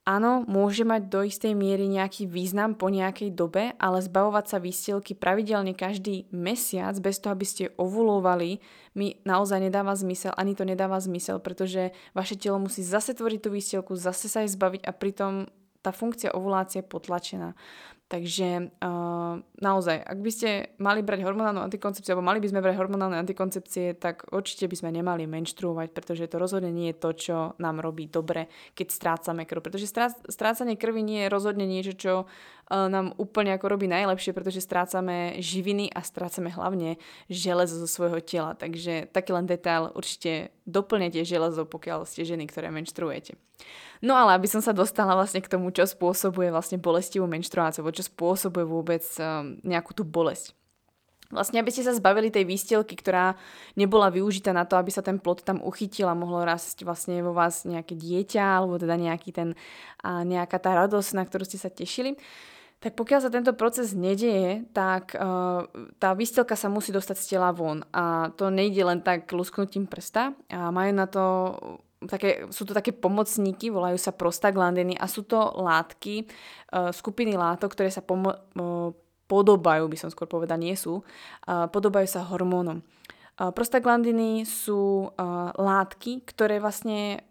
Áno, 0.08 0.48
môže 0.48 0.88
mať 0.88 1.12
do 1.12 1.20
istej 1.20 1.51
miery 1.51 1.84
nejaký 1.91 2.32
význam 2.32 2.79
po 2.79 2.88
nejakej 2.88 3.36
dobe, 3.36 3.75
ale 3.75 4.00
zbavovať 4.00 4.46
sa 4.48 4.58
výstielky 4.63 5.20
pravidelne 5.20 5.75
každý 5.75 6.32
mesiac 6.32 6.96
bez 7.03 7.20
toho, 7.20 7.36
aby 7.36 7.44
ste 7.44 7.75
ovulovali, 7.75 8.63
mi 8.96 9.20
naozaj 9.27 9.67
nedáva 9.67 9.91
zmysel, 10.00 10.32
ani 10.39 10.56
to 10.56 10.63
nedáva 10.63 10.96
zmysel, 11.03 11.44
pretože 11.44 11.91
vaše 12.15 12.39
telo 12.39 12.56
musí 12.56 12.88
zase 12.88 13.20
tvoriť 13.20 13.39
tú 13.44 13.50
výstielku, 13.51 14.00
zase 14.00 14.32
sa 14.32 14.48
jej 14.48 14.51
zbaviť 14.56 14.88
a 14.88 14.96
pritom 14.96 15.51
tá 15.88 15.96
funkcia 15.96 16.36
ovulácie 16.36 16.84
potlačená. 16.84 17.56
Takže 18.08 18.72
uh, 18.79 19.36
naozaj, 19.60 20.00
ak 20.00 20.20
by 20.24 20.32
ste 20.32 20.50
mali 20.79 21.03
brať 21.03 21.27
hormonálnu 21.27 21.60
antikoncepciu, 21.60 22.15
alebo 22.15 22.32
mali 22.32 22.39
by 22.39 22.48
sme 22.48 22.63
brať 22.63 22.79
hormonálne 22.79 23.20
antikoncepcie, 23.20 24.00
tak 24.00 24.24
určite 24.32 24.72
by 24.72 24.79
sme 24.79 24.96
nemali 24.96 25.27
menštruovať, 25.27 25.91
pretože 25.91 26.32
to 26.32 26.39
rozhodne 26.39 26.72
nie 26.72 26.96
je 26.96 27.00
to, 27.03 27.10
čo 27.12 27.36
nám 27.60 27.84
robí 27.84 28.08
dobre, 28.08 28.48
keď 28.79 28.88
strácame 28.96 29.44
krv. 29.44 29.60
Pretože 29.60 29.91
strácanie 30.32 30.79
krvi 30.79 31.03
nie 31.03 31.27
je 31.27 31.34
rozhodne 31.36 31.67
niečo, 31.67 32.00
čo 32.00 32.13
uh, 32.24 32.88
nám 32.88 33.12
úplne 33.20 33.51
ako 33.51 33.75
robí 33.75 33.91
najlepšie, 33.91 34.32
pretože 34.32 34.63
strácame 34.63 35.44
živiny 35.44 35.91
a 35.91 36.00
strácame 36.00 36.48
hlavne 36.48 36.96
železo 37.27 37.75
zo 37.75 37.91
svojho 37.91 38.24
tela. 38.24 38.56
Takže 38.56 39.12
taký 39.12 39.36
len 39.36 39.51
detail, 39.51 39.91
určite 39.91 40.56
doplnete 40.63 41.27
železo, 41.27 41.67
pokiaľ 41.67 42.08
ste 42.08 42.24
ženy, 42.24 42.48
ktoré 42.48 42.72
menštruujete. 42.72 43.36
No 44.01 44.13
ale 44.13 44.38
aby 44.38 44.46
som 44.46 44.62
sa 44.62 44.74
dostala 44.74 45.18
vlastne 45.18 45.42
k 45.42 45.50
tomu, 45.50 45.74
čo 45.74 45.89
spôsobuje 45.89 46.54
vlastne 46.54 46.77
bolestivú 46.77 47.25
menštruáciu, 47.25 47.86
čo 47.89 48.06
spôsobuje 48.06 48.66
vôbec 48.66 49.04
um, 49.18 49.58
nejakú 49.66 49.98
tú 49.98 50.06
bolesť. 50.06 50.54
Vlastne, 51.27 51.60
aby 51.60 51.68
ste 51.75 51.84
sa 51.84 51.92
zbavili 51.92 52.32
tej 52.32 52.48
výstielky, 52.48 52.96
ktorá 52.96 53.36
nebola 53.75 54.08
využitá 54.08 54.56
na 54.56 54.63
to, 54.63 54.80
aby 54.80 54.96
sa 54.96 55.04
ten 55.04 55.20
plod 55.20 55.44
tam 55.44 55.60
uchytil 55.60 56.08
a 56.08 56.16
mohlo 56.16 56.39
rásť 56.48 56.88
vlastne 56.88 57.20
vo 57.20 57.36
vás 57.36 57.68
nejaké 57.68 58.00
dieťa, 58.00 58.63
alebo 58.63 58.80
teda 58.80 58.96
nejaký 58.96 59.36
ten, 59.36 59.51
a 60.08 60.24
nejaká 60.24 60.56
tá 60.56 60.72
radosť, 60.88 61.20
na 61.20 61.27
ktorú 61.27 61.44
ste 61.44 61.60
sa 61.60 61.68
tešili. 61.68 62.16
Tak 62.80 62.96
pokiaľ 62.96 63.20
sa 63.25 63.34
tento 63.34 63.51
proces 63.58 63.92
nedieje, 63.92 64.70
tak 64.72 65.18
uh, 65.18 65.68
tá 65.98 66.13
výstelka 66.13 66.54
sa 66.56 66.70
musí 66.72 66.94
dostať 66.96 67.18
z 67.20 67.27
tela 67.36 67.51
von. 67.51 67.84
A 67.92 68.32
to 68.38 68.48
nejde 68.48 68.86
len 68.86 69.01
tak 69.01 69.27
lusknutím 69.34 69.89
prsta. 69.89 70.38
A 70.48 70.70
majú 70.70 70.92
na 70.94 71.10
to 71.10 71.24
také, 72.06 72.46
sú 72.54 72.70
to 72.70 72.77
také 72.77 72.94
pomocníky, 72.94 73.74
volajú 73.74 73.98
sa 73.98 74.13
prostaglandiny 74.13 74.94
a 75.00 75.10
sú 75.10 75.25
to 75.25 75.39
látky, 75.58 76.30
uh, 76.70 76.94
skupiny 76.94 77.34
látok, 77.34 77.74
ktoré 77.74 77.89
sa 77.89 78.06
pomo- 78.06 78.38
uh, 78.38 78.94
podobajú, 79.27 79.89
by 79.89 79.98
som 79.98 80.13
skôr 80.13 80.30
povedala, 80.30 80.62
nie 80.62 80.77
sú, 80.77 81.04
podobajú 81.48 82.08
sa 82.08 82.24
hormónom. 82.24 82.80
Uh, 83.36 83.51
prostaglandiny 83.51 84.48
sú 84.48 85.12
látky, 85.60 86.24
ktoré 86.24 86.63
vlastne 86.63 87.27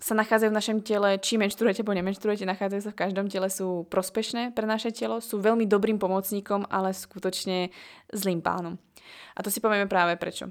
sa 0.00 0.16
nachádzajú 0.16 0.50
v 0.50 0.58
našom 0.58 0.78
tele, 0.80 1.20
či 1.20 1.36
menštruujete 1.36 1.84
alebo 1.84 1.92
nemenštruujete, 1.92 2.48
nachádzajú 2.48 2.82
sa 2.82 2.92
v 2.96 3.00
každom 3.04 3.28
tele, 3.28 3.46
sú 3.52 3.84
prospešné 3.92 4.56
pre 4.56 4.64
naše 4.64 4.90
telo, 4.90 5.20
sú 5.20 5.38
veľmi 5.38 5.68
dobrým 5.68 6.00
pomocníkom, 6.00 6.66
ale 6.72 6.96
skutočne 6.96 7.68
zlým 8.10 8.40
pánom. 8.40 8.80
A 9.36 9.44
to 9.44 9.52
si 9.52 9.60
povieme 9.60 9.86
práve 9.86 10.16
prečo. 10.16 10.48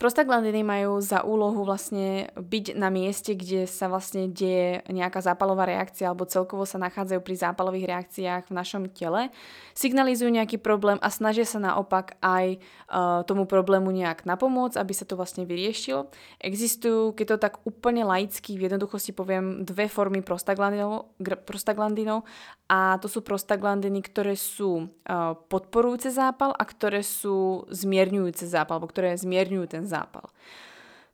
Prostaglandiny 0.00 0.64
majú 0.64 0.96
za 1.04 1.20
úlohu 1.20 1.60
vlastne 1.60 2.32
byť 2.32 2.72
na 2.72 2.88
mieste, 2.88 3.36
kde 3.36 3.68
sa 3.68 3.84
vlastne 3.84 4.32
deje 4.32 4.80
nejaká 4.88 5.20
zápalová 5.20 5.68
reakcia 5.68 6.08
alebo 6.08 6.24
celkovo 6.24 6.64
sa 6.64 6.80
nachádzajú 6.80 7.20
pri 7.20 7.36
zápalových 7.36 7.84
reakciách 7.92 8.48
v 8.48 8.56
našom 8.56 8.88
tele, 8.96 9.28
signalizujú 9.76 10.32
nejaký 10.32 10.56
problém 10.56 10.96
a 11.04 11.12
snažia 11.12 11.44
sa 11.44 11.60
naopak 11.60 12.16
aj 12.24 12.56
uh, 12.56 13.28
tomu 13.28 13.44
problému 13.44 13.92
nejak 13.92 14.24
napomôcť, 14.24 14.80
aby 14.80 14.92
sa 14.96 15.04
to 15.04 15.20
vlastne 15.20 15.44
vyriešilo. 15.44 16.08
Existujú, 16.40 17.12
keď 17.12 17.36
to 17.36 17.44
tak 17.44 17.54
úplne 17.68 18.00
laicky, 18.08 18.56
v 18.56 18.72
jednoduchosti 18.72 19.12
poviem, 19.12 19.68
dve 19.68 19.84
formy 19.84 20.24
prostaglandinov, 20.24 21.12
prostaglandinov 21.44 22.24
a 22.72 22.96
to 23.04 23.10
sú 23.12 23.20
prostaglandiny, 23.20 24.00
ktoré 24.00 24.32
sú 24.32 24.88
uh, 24.88 25.36
podporujúce 25.52 26.08
zápal 26.08 26.56
a 26.56 26.64
ktoré 26.64 27.04
sú 27.04 27.68
zmierňujúce 27.68 28.48
zápal, 28.48 28.80
alebo 28.80 28.88
ktoré 28.88 29.12
zmierňujú 29.12 29.66
ten 29.68 29.89
zápal. 29.90 30.30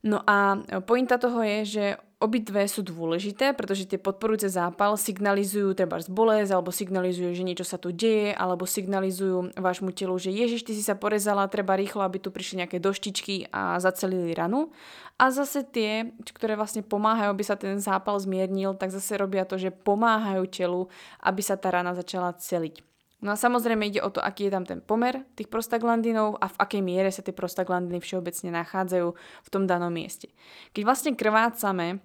No 0.07 0.21
a 0.29 0.61
pointa 0.85 1.17
toho 1.17 1.41
je, 1.43 1.59
že 1.65 1.85
obidve 2.17 2.65
sú 2.65 2.81
dôležité, 2.81 3.53
pretože 3.53 3.85
tie 3.85 4.01
podporujúce 4.01 4.49
zápal 4.49 4.97
signalizujú 4.97 5.77
treba 5.77 6.01
z 6.01 6.09
bolesť, 6.09 6.51
alebo 6.55 6.73
signalizujú, 6.73 7.35
že 7.37 7.45
niečo 7.45 7.67
sa 7.67 7.77
tu 7.77 7.93
deje, 7.93 8.33
alebo 8.33 8.65
signalizujú 8.65 9.53
vášmu 9.59 9.93
telu, 9.93 10.17
že 10.17 10.33
ježiš, 10.33 10.65
ty 10.65 10.73
si 10.73 10.81
sa 10.81 10.97
porezala, 10.97 11.51
treba 11.51 11.77
rýchlo, 11.77 12.01
aby 12.07 12.17
tu 12.17 12.33
prišli 12.33 12.65
nejaké 12.65 12.81
doštičky 12.81 13.53
a 13.53 13.77
zacelili 13.83 14.33
ranu. 14.33 14.73
A 15.21 15.29
zase 15.29 15.65
tie, 15.65 16.13
ktoré 16.33 16.57
vlastne 16.57 16.81
pomáhajú, 16.81 17.33
aby 17.33 17.45
sa 17.45 17.57
ten 17.57 17.77
zápal 17.83 18.17
zmiernil, 18.17 18.77
tak 18.77 18.93
zase 18.93 19.17
robia 19.21 19.45
to, 19.45 19.61
že 19.61 19.75
pomáhajú 19.75 20.45
telu, 20.49 20.83
aby 21.21 21.41
sa 21.45 21.61
tá 21.61 21.69
rana 21.69 21.93
začala 21.93 22.33
celiť. 22.33 22.96
No 23.25 23.33
a 23.33 23.37
samozrejme 23.37 23.89
ide 23.89 24.05
o 24.05 24.13
to, 24.13 24.21
aký 24.21 24.49
je 24.49 24.53
tam 24.53 24.69
ten 24.69 24.85
pomer 24.85 25.25
tých 25.33 25.49
prostaglandinov 25.49 26.37
a 26.37 26.53
v 26.53 26.61
akej 26.61 26.83
miere 26.85 27.09
sa 27.09 27.25
tie 27.25 27.33
prostaglandiny 27.33 27.97
všeobecne 27.97 28.53
nachádzajú 28.53 29.09
v 29.17 29.49
tom 29.49 29.65
danom 29.65 29.89
mieste. 29.89 30.29
Keď 30.77 30.83
vlastne 30.85 31.13
krvácame, 31.17 32.05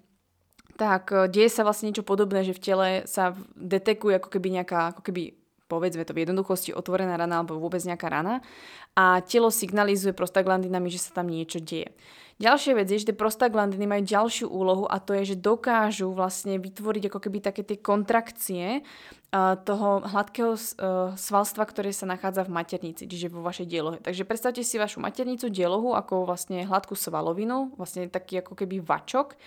tak 0.80 1.12
e, 1.12 1.28
deje 1.28 1.52
sa 1.52 1.68
vlastne 1.68 1.92
niečo 1.92 2.08
podobné, 2.08 2.48
že 2.48 2.56
v 2.56 2.64
tele 2.64 2.88
sa 3.12 3.36
detekuje 3.60 4.24
ako 4.24 4.32
keby 4.32 4.48
nejaká, 4.56 4.96
ako 4.96 5.04
keby 5.04 5.36
povedzme 5.68 6.04
to 6.04 6.12
v 6.12 6.28
jednoduchosti 6.28 6.76
otvorená 6.76 7.16
rana 7.16 7.40
alebo 7.40 7.56
vôbec 7.56 7.80
nejaká 7.80 8.12
rana 8.12 8.44
a 8.92 9.24
telo 9.24 9.48
signalizuje 9.48 10.12
prostaglandinami, 10.12 10.92
že 10.92 11.00
sa 11.00 11.24
tam 11.24 11.32
niečo 11.32 11.64
deje. 11.64 11.96
Ďalšia 12.44 12.74
vec 12.74 12.90
je, 12.90 13.00
že 13.00 13.14
tie 13.14 13.22
prostaglandiny 13.22 13.86
majú 13.86 14.04
ďalšiu 14.04 14.50
úlohu 14.50 14.90
a 14.90 14.98
to 14.98 15.14
je, 15.14 15.32
že 15.32 15.40
dokážu 15.40 16.10
vlastne 16.12 16.58
vytvoriť 16.58 17.08
ako 17.08 17.20
keby 17.22 17.38
také 17.40 17.62
tie 17.62 17.78
kontrakcie 17.78 18.82
toho 19.64 20.04
hladkého 20.04 20.60
svalstva, 21.16 21.64
ktoré 21.64 21.96
sa 21.96 22.04
nachádza 22.04 22.44
v 22.44 22.52
maternici, 22.52 23.08
čiže 23.08 23.32
vo 23.32 23.40
vašej 23.40 23.64
dielohe. 23.64 23.98
Takže 24.04 24.28
predstavte 24.28 24.60
si 24.60 24.76
vašu 24.76 25.00
maternicu, 25.00 25.48
dielohu 25.48 25.96
ako 25.96 26.28
vlastne 26.28 26.68
hladkú 26.68 27.00
svalovinu, 27.00 27.72
vlastne 27.80 28.12
taký 28.12 28.44
ako 28.44 28.60
keby 28.60 28.84
vačok, 28.84 29.40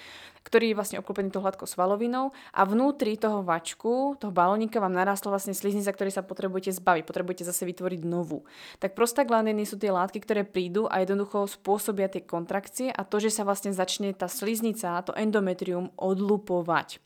ktorý 0.44 0.72
je 0.72 0.76
vlastne 0.76 1.00
obklopený 1.00 1.32
tou 1.32 1.44
hladkou 1.44 1.68
svalovinou 1.68 2.32
a 2.52 2.64
vnútri 2.64 3.16
toho 3.20 3.44
vačku, 3.44 4.16
toho 4.16 4.32
balónika 4.32 4.80
vám 4.80 4.92
narastla 4.92 5.36
vlastne 5.36 5.52
sliznica, 5.52 5.92
ktorej 5.92 6.16
sa 6.16 6.24
potrebujete 6.24 6.72
zbaviť, 6.72 7.04
potrebujete 7.04 7.44
zase 7.44 7.68
vytvoriť 7.68 8.08
novú. 8.08 8.44
Tak 8.80 8.96
prostaglandiny 8.96 9.68
sú 9.68 9.76
tie 9.76 9.92
látky, 9.92 10.20
ktoré 10.20 10.48
prídu 10.48 10.88
a 10.88 11.00
jednoducho 11.04 11.44
spôsobia 11.44 12.08
tie 12.08 12.24
kontrakcie 12.24 12.88
a 12.88 13.04
to, 13.04 13.20
že 13.20 13.32
sa 13.32 13.44
vlastne 13.44 13.72
začne 13.72 14.16
tá 14.16 14.28
sliznica, 14.32 15.00
to 15.04 15.12
endometrium 15.12 15.92
odlupovať. 15.96 17.00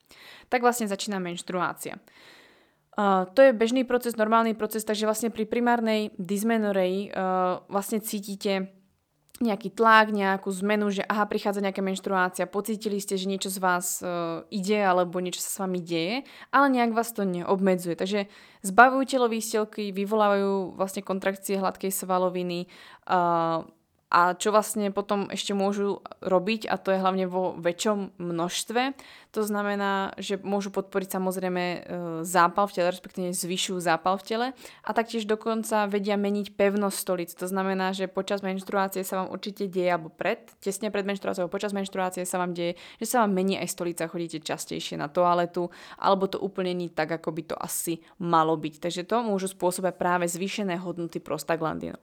Tak 0.47 0.62
vlastne 0.62 0.87
začína 0.90 1.18
menštruácia. 1.23 1.99
To 2.99 3.38
je 3.38 3.55
bežný 3.55 3.87
proces, 3.87 4.19
normálny 4.19 4.59
proces, 4.59 4.83
takže 4.83 5.07
vlastne 5.07 5.31
pri 5.31 5.47
primárnej 5.47 6.11
dysmenoreji 6.19 7.14
uh, 7.14 7.62
vlastne 7.71 8.02
cítite 8.02 8.75
nejaký 9.38 9.71
tlak, 9.71 10.11
nejakú 10.11 10.50
zmenu, 10.50 10.90
že 10.90 11.07
aha, 11.07 11.23
prichádza 11.31 11.62
nejaká 11.62 11.78
menštruácia, 11.78 12.50
pocítili 12.50 12.99
ste, 12.99 13.14
že 13.14 13.31
niečo 13.31 13.55
z 13.55 13.62
vás 13.62 14.02
uh, 14.02 14.43
ide 14.50 14.83
alebo 14.83 15.23
niečo 15.23 15.38
sa 15.38 15.50
s 15.55 15.61
vami 15.62 15.78
deje, 15.78 16.26
ale 16.50 16.67
nejak 16.75 16.90
vás 16.90 17.14
to 17.14 17.23
neobmedzuje. 17.23 17.95
Takže 17.95 18.26
zbavujú 18.67 19.07
telo 19.07 19.31
výstelky, 19.31 19.95
vyvolávajú 19.95 20.75
vlastne 20.75 21.07
kontrakcie 21.07 21.55
hladkej 21.55 21.95
svaloviny, 21.95 22.67
uh, 23.07 23.62
a 24.09 24.33
čo 24.40 24.49
vlastne 24.57 24.88
potom 24.88 25.28
ešte 25.28 25.52
môžu 25.52 26.00
robiť, 26.25 26.64
a 26.64 26.81
to 26.81 26.97
je 26.97 26.99
hlavne 26.99 27.28
vo 27.28 27.52
väčšom 27.61 28.17
množstve, 28.17 28.97
to 29.28 29.44
znamená, 29.44 30.16
že 30.16 30.40
môžu 30.40 30.73
podporiť 30.73 31.20
samozrejme 31.20 31.64
e, 31.64 31.78
zápal 32.25 32.64
v 32.64 32.80
tele, 32.80 32.88
respektíve 32.88 33.37
zvyšujú 33.37 33.76
zápal 33.76 34.16
v 34.16 34.25
tele 34.25 34.47
a 34.80 34.90
taktiež 34.97 35.28
dokonca 35.28 35.85
vedia 35.85 36.16
meniť 36.16 36.56
pevnosť 36.56 36.97
stolic. 36.97 37.30
To 37.37 37.44
znamená, 37.44 37.92
že 37.92 38.08
počas 38.08 38.40
menštruácie 38.40 39.04
sa 39.04 39.20
vám 39.20 39.28
určite 39.28 39.68
deje, 39.68 39.92
alebo 39.92 40.08
pred, 40.08 40.49
tesne 40.64 40.88
pred 40.88 41.04
menštruáciou, 41.04 41.44
alebo 41.44 41.56
počas 41.61 41.76
menštruácie 41.76 42.25
sa 42.25 42.40
vám 42.40 42.56
deje, 42.56 42.80
že 42.97 43.06
sa 43.06 43.28
vám 43.28 43.37
mení 43.37 43.61
aj 43.61 43.68
stolica, 43.68 44.08
chodíte 44.08 44.40
častejšie 44.40 44.97
na 44.97 45.12
toaletu, 45.12 45.68
alebo 46.00 46.25
to 46.25 46.40
úplne 46.40 46.73
nie 46.73 46.88
tak, 46.88 47.12
ako 47.12 47.28
by 47.28 47.42
to 47.52 47.56
asi 47.61 48.00
malo 48.16 48.56
byť. 48.56 48.80
Takže 48.80 49.04
to 49.04 49.20
môžu 49.20 49.52
spôsobať 49.52 49.92
práve 50.00 50.25
zvýšené 50.25 50.80
hodnoty 50.80 51.20
prostaglandinov. 51.20 52.00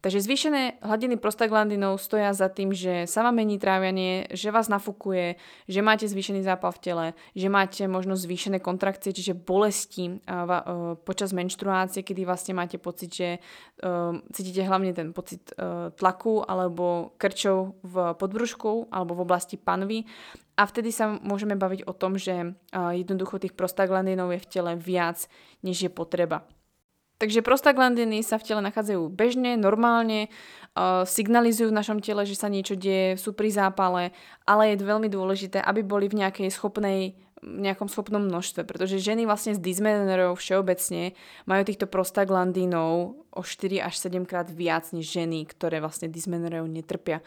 Takže 0.00 0.24
zvýšené 0.24 0.80
hladiny 0.80 1.20
prostaglandinov 1.20 2.00
stoja 2.00 2.32
za 2.32 2.48
tým, 2.48 2.72
že 2.72 3.04
sa 3.04 3.20
vám 3.20 3.36
mení 3.36 3.60
trávenie, 3.60 4.32
že 4.32 4.48
vás 4.48 4.72
nafúkuje, 4.72 5.36
že 5.68 5.84
máte 5.84 6.08
zvýšený 6.08 6.40
zápal 6.40 6.59
zápal 6.60 6.76
v 6.76 6.84
tele, 6.84 7.06
že 7.32 7.48
máte 7.48 7.88
možno 7.88 8.20
zvýšené 8.20 8.60
kontrakcie, 8.60 9.16
čiže 9.16 9.32
bolesti 9.32 10.20
počas 11.08 11.32
menštruácie, 11.32 12.04
kedy 12.04 12.28
vlastne 12.28 12.52
máte 12.52 12.76
pocit, 12.76 13.16
že 13.16 13.40
cítite 14.36 14.60
hlavne 14.68 14.92
ten 14.92 15.16
pocit 15.16 15.40
tlaku 15.96 16.44
alebo 16.44 17.16
krčov 17.16 17.80
v 17.80 18.12
podbrušku 18.20 18.92
alebo 18.92 19.16
v 19.16 19.24
oblasti 19.24 19.56
panvy 19.56 20.04
a 20.60 20.68
vtedy 20.68 20.92
sa 20.92 21.16
môžeme 21.24 21.56
baviť 21.56 21.88
o 21.88 21.96
tom, 21.96 22.20
že 22.20 22.52
jednoducho 22.76 23.40
tých 23.40 23.56
prostaglandinov 23.56 24.36
je 24.36 24.44
v 24.44 24.50
tele 24.52 24.72
viac, 24.76 25.24
než 25.64 25.88
je 25.88 25.88
potreba. 25.88 26.44
Takže 27.20 27.44
prostaglandiny 27.44 28.24
sa 28.24 28.40
v 28.40 28.48
tele 28.48 28.64
nachádzajú 28.64 29.12
bežne, 29.12 29.60
normálne, 29.60 30.32
uh, 30.72 31.04
signalizujú 31.04 31.68
v 31.68 31.76
našom 31.76 32.00
tele, 32.00 32.24
že 32.24 32.32
sa 32.32 32.48
niečo 32.48 32.80
deje, 32.80 33.20
sú 33.20 33.36
pri 33.36 33.52
zápale, 33.52 34.16
ale 34.48 34.72
je 34.72 34.80
veľmi 34.80 35.12
dôležité, 35.12 35.60
aby 35.60 35.84
boli 35.84 36.08
v 36.08 36.24
nejakej 36.24 36.48
schopnej 36.48 37.20
nejakom 37.40 37.88
schopnom 37.88 38.20
množstve, 38.28 38.68
pretože 38.68 39.00
ženy 39.00 39.24
vlastne 39.24 39.56
s 39.56 39.60
dysmenorou 39.60 40.36
všeobecne 40.36 41.16
majú 41.48 41.62
týchto 41.64 41.88
prostaglandínov 41.88 43.16
o 43.16 43.40
4 43.40 43.80
až 43.80 43.96
7 43.96 44.28
krát 44.28 44.52
viac 44.52 44.92
než 44.92 45.08
ženy, 45.08 45.48
ktoré 45.48 45.80
vlastne 45.80 46.12
dysmenorou 46.12 46.68
netrpia. 46.68 47.24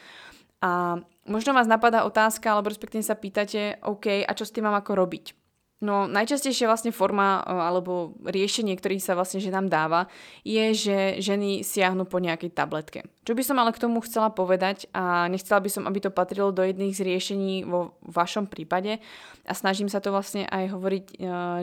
A 0.62 1.02
možno 1.26 1.58
vás 1.58 1.66
napadá 1.66 2.06
otázka, 2.06 2.54
alebo 2.54 2.70
respektíve 2.70 3.02
sa 3.02 3.18
pýtate, 3.18 3.82
OK, 3.84 4.22
a 4.24 4.32
čo 4.38 4.46
s 4.46 4.54
tým 4.54 4.70
mám 4.70 4.78
ako 4.78 4.96
robiť? 5.02 5.43
No 5.84 6.08
najčastejšia 6.08 6.72
vlastne 6.72 6.96
forma 6.96 7.44
e, 7.44 7.52
alebo 7.52 8.16
riešenie, 8.24 8.72
ktorý 8.80 9.04
sa 9.04 9.20
vlastne 9.20 9.44
ženám 9.44 9.68
dáva, 9.68 10.08
je, 10.48 10.72
že 10.72 10.98
ženy 11.20 11.60
siahnu 11.60 12.08
po 12.08 12.24
nejakej 12.24 12.56
tabletke. 12.56 13.04
Čo 13.28 13.36
by 13.36 13.44
som 13.44 13.60
ale 13.60 13.76
k 13.76 13.84
tomu 13.84 14.00
chcela 14.00 14.32
povedať 14.32 14.88
a 14.96 15.28
nechcela 15.28 15.60
by 15.60 15.68
som, 15.68 15.84
aby 15.84 16.00
to 16.00 16.16
patrilo 16.16 16.56
do 16.56 16.64
jedných 16.64 16.96
z 16.96 17.04
riešení 17.04 17.68
vo 17.68 18.00
vašom 18.08 18.48
prípade 18.48 19.04
a 19.44 19.52
snažím 19.52 19.92
sa 19.92 20.00
to 20.00 20.16
vlastne 20.16 20.48
aj 20.48 20.72
hovoriť 20.72 21.06
e, 21.12 21.16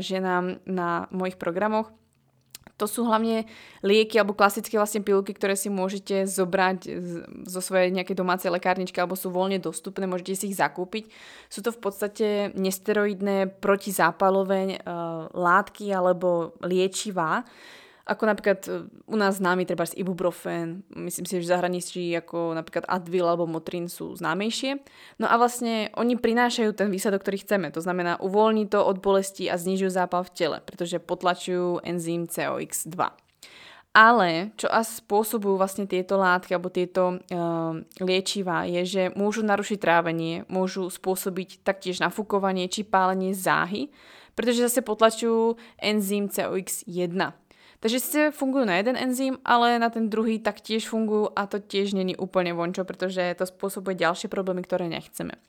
ženám 0.04 0.68
na 0.68 1.08
mojich 1.08 1.40
programoch, 1.40 1.88
to 2.80 2.88
sú 2.88 3.04
hlavne 3.04 3.44
lieky 3.84 4.16
alebo 4.16 4.32
klasické 4.32 4.80
vlastne 4.80 5.04
pilulky, 5.04 5.36
ktoré 5.36 5.52
si 5.52 5.68
môžete 5.68 6.24
zobrať 6.24 6.88
zo 7.44 7.60
svojej 7.60 7.92
nejakej 7.92 8.16
domácej 8.16 8.48
lekárničky 8.48 8.96
alebo 8.96 9.20
sú 9.20 9.28
voľne 9.28 9.60
dostupné, 9.60 10.08
môžete 10.08 10.32
si 10.32 10.48
ich 10.48 10.56
zakúpiť. 10.56 11.12
Sú 11.52 11.60
to 11.60 11.76
v 11.76 11.80
podstate 11.84 12.56
nesteroidné 12.56 13.60
protizápalové 13.60 14.80
uh, 14.80 15.28
látky 15.36 15.92
alebo 15.92 16.56
liečivá, 16.64 17.44
ako 18.06 18.22
napríklad 18.26 18.60
e, 18.66 18.70
u 19.08 19.16
nás 19.16 19.36
známy 19.36 19.68
treba 19.68 19.84
z 19.84 20.00
ibuprofen, 20.00 20.82
myslím 20.96 21.26
si, 21.26 21.32
že 21.40 21.44
v 21.44 21.52
zahraničí 21.52 22.02
ako 22.16 22.56
napríklad 22.56 22.88
Advil 22.88 23.26
alebo 23.28 23.44
Motrin 23.44 23.90
sú 23.90 24.16
známejšie. 24.16 24.80
No 25.20 25.28
a 25.28 25.34
vlastne 25.36 25.92
oni 25.98 26.16
prinášajú 26.16 26.72
ten 26.72 26.88
výsledok, 26.88 27.22
ktorý 27.24 27.44
chceme. 27.44 27.68
To 27.74 27.84
znamená 27.84 28.16
uvoľní 28.20 28.70
to 28.72 28.80
od 28.80 29.02
bolesti 29.04 29.46
a 29.52 29.60
znižujú 29.60 29.90
zápal 29.92 30.24
v 30.24 30.34
tele, 30.34 30.58
pretože 30.64 31.02
potlačujú 31.02 31.84
enzym 31.84 32.24
COX2. 32.30 32.96
Ale 33.90 34.54
čo 34.54 34.70
a 34.70 34.86
spôsobujú 34.86 35.58
vlastne 35.58 35.82
tieto 35.82 36.14
látky 36.14 36.54
alebo 36.54 36.70
tieto 36.70 37.18
uh, 37.18 37.74
liečivá 37.98 38.62
je, 38.70 38.86
že 38.86 39.02
môžu 39.18 39.42
narušiť 39.42 39.82
trávenie, 39.82 40.46
môžu 40.46 40.86
spôsobiť 40.86 41.66
taktiež 41.66 41.98
nafúkovanie 41.98 42.70
či 42.70 42.86
pálenie 42.86 43.34
záhy, 43.34 43.90
pretože 44.38 44.70
zase 44.70 44.86
potlačujú 44.86 45.58
enzym 45.82 46.30
COX1. 46.30 47.34
Takže 47.80 47.96
síce 47.96 48.20
fungujú 48.36 48.68
na 48.68 48.76
jeden 48.76 48.92
enzym, 48.92 49.40
ale 49.40 49.80
na 49.80 49.88
ten 49.88 50.12
druhý 50.12 50.36
taktiež 50.36 50.84
fungujú 50.84 51.32
a 51.32 51.48
to 51.48 51.64
tiež 51.64 51.96
není 51.96 52.12
úplne 52.12 52.52
vončo, 52.52 52.84
pretože 52.84 53.24
to 53.40 53.48
spôsobuje 53.48 53.96
ďalšie 53.96 54.28
problémy, 54.28 54.60
ktoré 54.60 54.84
nechceme. 54.84 55.40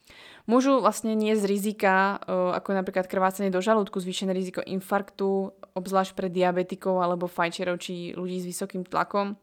Môžu 0.48 0.80
vlastne 0.80 1.12
nie 1.12 1.36
z 1.36 1.44
rizika, 1.44 2.24
ako 2.32 2.72
napríklad 2.72 3.12
krvácanie 3.12 3.52
do 3.52 3.60
žalúdku, 3.60 4.00
zvýšené 4.00 4.32
riziko 4.32 4.64
infarktu, 4.64 5.52
obzvlášť 5.76 6.16
pre 6.16 6.32
diabetikov 6.32 7.04
alebo 7.04 7.28
fajčerov 7.28 7.84
či 7.84 8.16
ľudí 8.16 8.40
s 8.40 8.48
vysokým 8.48 8.88
tlakom, 8.88 9.36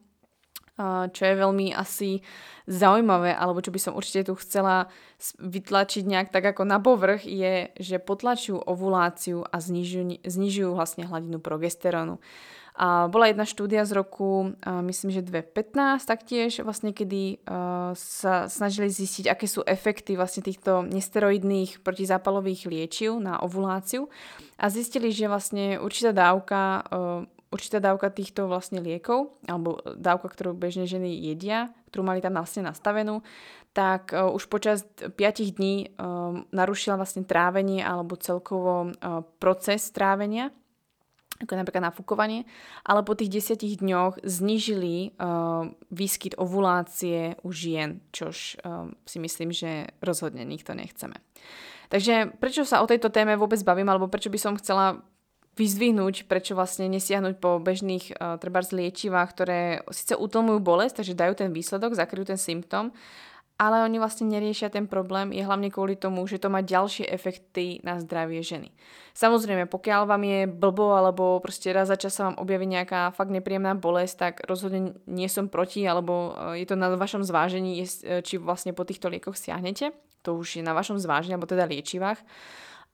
čo 1.13 1.23
je 1.27 1.35
veľmi 1.35 1.75
asi 1.75 2.25
zaujímavé, 2.65 3.35
alebo 3.35 3.61
čo 3.61 3.69
by 3.69 3.79
som 3.83 3.93
určite 3.99 4.31
tu 4.31 4.33
chcela 4.39 4.89
vytlačiť 5.37 6.07
nejak 6.09 6.33
tak 6.33 6.55
ako 6.55 6.65
na 6.65 6.81
povrch, 6.81 7.27
je, 7.27 7.69
že 7.77 8.01
potlačujú 8.01 8.65
ovuláciu 8.65 9.45
a 9.45 9.59
znižujú, 9.61 10.25
znižujú 10.25 10.69
vlastne 10.73 11.05
hladinu 11.05 11.37
progesterónu. 11.37 12.17
A 12.79 13.11
bola 13.11 13.27
jedna 13.27 13.43
štúdia 13.43 13.83
z 13.83 13.91
roku, 13.91 14.55
myslím, 14.63 15.11
že 15.11 15.27
2015 15.27 15.99
taktiež, 16.07 16.63
vlastne 16.63 16.95
kedy 16.95 17.43
sa 17.99 18.47
snažili 18.47 18.87
zistiť, 18.87 19.27
aké 19.27 19.51
sú 19.51 19.67
efekty 19.67 20.15
vlastne 20.15 20.47
týchto 20.47 20.87
nesteroidných 20.87 21.83
protizápalových 21.83 22.71
liečiv 22.71 23.19
na 23.19 23.35
ovuláciu. 23.43 24.07
A 24.55 24.71
zistili, 24.71 25.11
že 25.11 25.27
vlastne 25.27 25.75
určitá 25.75 26.15
dávka 26.15 26.87
určitá 27.49 27.81
dávka 27.81 28.13
týchto 28.13 28.45
vlastne 28.45 28.79
liekov, 28.79 29.33
alebo 29.49 29.81
dávka, 29.97 30.29
ktorú 30.29 30.53
bežne 30.53 30.85
ženy 30.85 31.09
jedia, 31.09 31.73
ktorú 31.89 32.05
mali 32.05 32.21
tam 32.21 32.37
vlastne 32.37 32.69
nastavenú, 32.69 33.25
tak 33.73 34.13
uh, 34.13 34.29
už 34.33 34.49
počas 34.49 34.85
5 35.01 35.13
dní 35.57 35.93
uh, 35.93 36.45
narušila 36.53 36.97
vlastne 36.97 37.25
trávenie 37.25 37.81
alebo 37.81 38.17
celkovo 38.17 38.93
uh, 38.93 39.25
proces 39.41 39.89
trávenia 39.93 40.53
ako 41.39 41.55
napríklad 41.55 41.87
nafúkovanie, 41.87 42.43
ale 42.83 43.01
po 43.07 43.15
tých 43.15 43.31
desiatich 43.31 43.79
dňoch 43.79 44.19
znížili 44.27 45.15
uh, 45.15 45.71
výskyt 45.87 46.35
ovulácie 46.35 47.39
u 47.41 47.49
žien, 47.55 48.03
čož 48.11 48.59
uh, 48.59 48.91
si 49.07 49.17
myslím, 49.23 49.55
že 49.55 49.87
rozhodne 50.03 50.43
nikto 50.43 50.75
nechceme. 50.75 51.15
Takže 51.89 52.37
prečo 52.37 52.67
sa 52.67 52.83
o 52.83 52.89
tejto 52.91 53.09
téme 53.09 53.39
vôbec 53.39 53.57
bavím, 53.63 53.87
alebo 53.89 54.11
prečo 54.11 54.29
by 54.29 54.37
som 54.37 54.59
chcela 54.59 55.01
vyzdvihnúť, 55.55 56.29
prečo 56.29 56.55
vlastne 56.55 56.87
nesiahnuť 56.91 57.35
po 57.39 57.59
bežných 57.59 58.15
uh, 58.15 58.35
treba 58.35 58.59
liečivách, 58.59 59.29
ktoré 59.31 59.59
síce 59.95 60.19
utlmujú 60.19 60.59
bolesť, 60.59 61.03
takže 61.03 61.19
dajú 61.19 61.33
ten 61.39 61.49
výsledok, 61.55 61.95
zakryjú 61.95 62.35
ten 62.35 62.39
symptom, 62.39 62.91
ale 63.59 63.83
oni 63.83 63.99
vlastne 63.99 64.31
neriešia 64.31 64.71
ten 64.71 64.87
problém, 64.87 65.35
je 65.35 65.43
hlavne 65.43 65.67
kvôli 65.67 65.99
tomu, 65.99 66.23
že 66.23 66.39
to 66.39 66.47
má 66.47 66.63
ďalšie 66.63 67.03
efekty 67.03 67.83
na 67.83 67.99
zdravie 67.99 68.39
ženy. 68.39 68.71
Samozrejme, 69.11 69.67
pokiaľ 69.67 70.07
vám 70.07 70.23
je 70.23 70.39
blbo 70.47 70.95
alebo 70.95 71.43
proste 71.43 71.75
raz 71.75 71.91
za 71.91 71.99
čas 71.99 72.15
sa 72.15 72.31
vám 72.31 72.39
objaví 72.39 72.63
nejaká 72.63 73.11
fakt 73.11 73.35
nepríjemná 73.35 73.75
bolesť, 73.75 74.15
tak 74.15 74.33
rozhodne 74.47 74.95
nie 75.11 75.27
som 75.27 75.51
proti, 75.51 75.83
alebo 75.83 76.31
e, 76.55 76.63
je 76.63 76.65
to 76.71 76.79
na 76.79 76.87
vašom 76.95 77.27
zvážení, 77.27 77.83
e, 77.83 78.23
či 78.23 78.39
vlastne 78.39 78.71
po 78.71 78.87
týchto 78.87 79.11
liekoch 79.11 79.35
siahnete. 79.35 79.91
To 80.23 80.39
už 80.39 80.59
je 80.59 80.63
na 80.63 80.71
vašom 80.71 80.95
zvážení, 80.95 81.35
alebo 81.35 81.51
teda 81.51 81.67
liečivách 81.67 82.23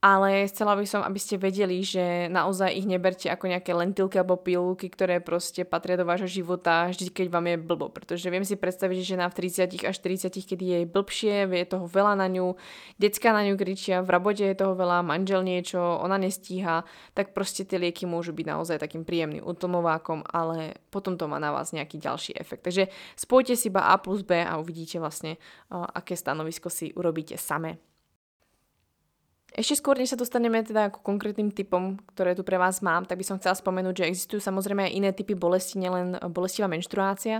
ale 0.05 0.45
chcela 0.45 0.77
by 0.77 0.85
som, 0.85 1.01
aby 1.01 1.17
ste 1.17 1.41
vedeli, 1.41 1.81
že 1.81 2.29
naozaj 2.29 2.77
ich 2.77 2.85
neberte 2.85 3.25
ako 3.25 3.49
nejaké 3.49 3.73
lentilky 3.73 4.21
alebo 4.21 4.37
pilulky, 4.37 4.85
ktoré 4.85 5.17
proste 5.17 5.65
patria 5.65 5.97
do 5.97 6.05
vášho 6.05 6.29
života 6.29 6.93
vždy, 6.93 7.09
keď 7.09 7.27
vám 7.33 7.49
je 7.49 7.57
blbo. 7.57 7.89
Pretože 7.89 8.29
viem 8.29 8.45
si 8.45 8.53
predstaviť, 8.53 8.99
že 9.01 9.17
v 9.17 9.33
30 9.33 9.81
až 9.81 9.95
40, 9.97 10.29
kedy 10.29 10.65
je 10.69 10.79
blbšie, 10.85 11.49
vie 11.49 11.65
toho 11.65 11.89
veľa 11.89 12.21
na 12.21 12.29
ňu, 12.29 12.53
decka 13.01 13.33
na 13.33 13.49
ňu 13.49 13.57
kričia, 13.57 14.05
v 14.05 14.13
rabote 14.13 14.45
je 14.45 14.53
toho 14.53 14.77
veľa, 14.77 15.01
manžel 15.01 15.41
niečo, 15.41 15.81
ona 15.81 16.21
nestíha, 16.21 16.85
tak 17.17 17.33
proste 17.33 17.65
tie 17.65 17.81
lieky 17.81 18.05
môžu 18.05 18.29
byť 18.29 18.45
naozaj 18.45 18.77
takým 18.77 19.09
príjemným 19.09 19.41
utlmovákom, 19.41 20.21
ale 20.29 20.77
potom 20.93 21.17
to 21.17 21.25
má 21.25 21.41
na 21.41 21.49
vás 21.49 21.73
nejaký 21.73 21.97
ďalší 21.97 22.37
efekt. 22.37 22.61
Takže 22.61 22.93
spojte 23.17 23.57
si 23.57 23.73
iba 23.73 23.89
A 23.89 23.97
plus 23.97 24.21
B 24.21 24.37
a 24.37 24.61
uvidíte 24.61 25.01
vlastne, 25.01 25.41
aké 25.73 26.13
stanovisko 26.13 26.69
si 26.69 26.93
urobíte 26.93 27.41
same. 27.41 27.94
Ešte 29.55 29.79
skôr, 29.79 29.95
než 29.95 30.11
sa 30.11 30.19
dostaneme 30.19 30.59
teda 30.67 30.91
ako 30.91 30.99
konkrétnym 30.99 31.47
typom, 31.47 31.95
ktoré 32.11 32.35
tu 32.35 32.43
pre 32.43 32.59
vás 32.59 32.83
mám, 32.83 33.07
tak 33.07 33.15
by 33.15 33.23
som 33.23 33.39
chcela 33.39 33.55
spomenúť, 33.55 34.03
že 34.03 34.07
existujú 34.11 34.43
samozrejme 34.43 34.83
aj 34.83 34.91
iné 34.91 35.09
typy 35.15 35.31
bolesti, 35.31 35.79
nielen 35.79 36.19
bolestivá 36.27 36.67
menštruácia. 36.67 37.39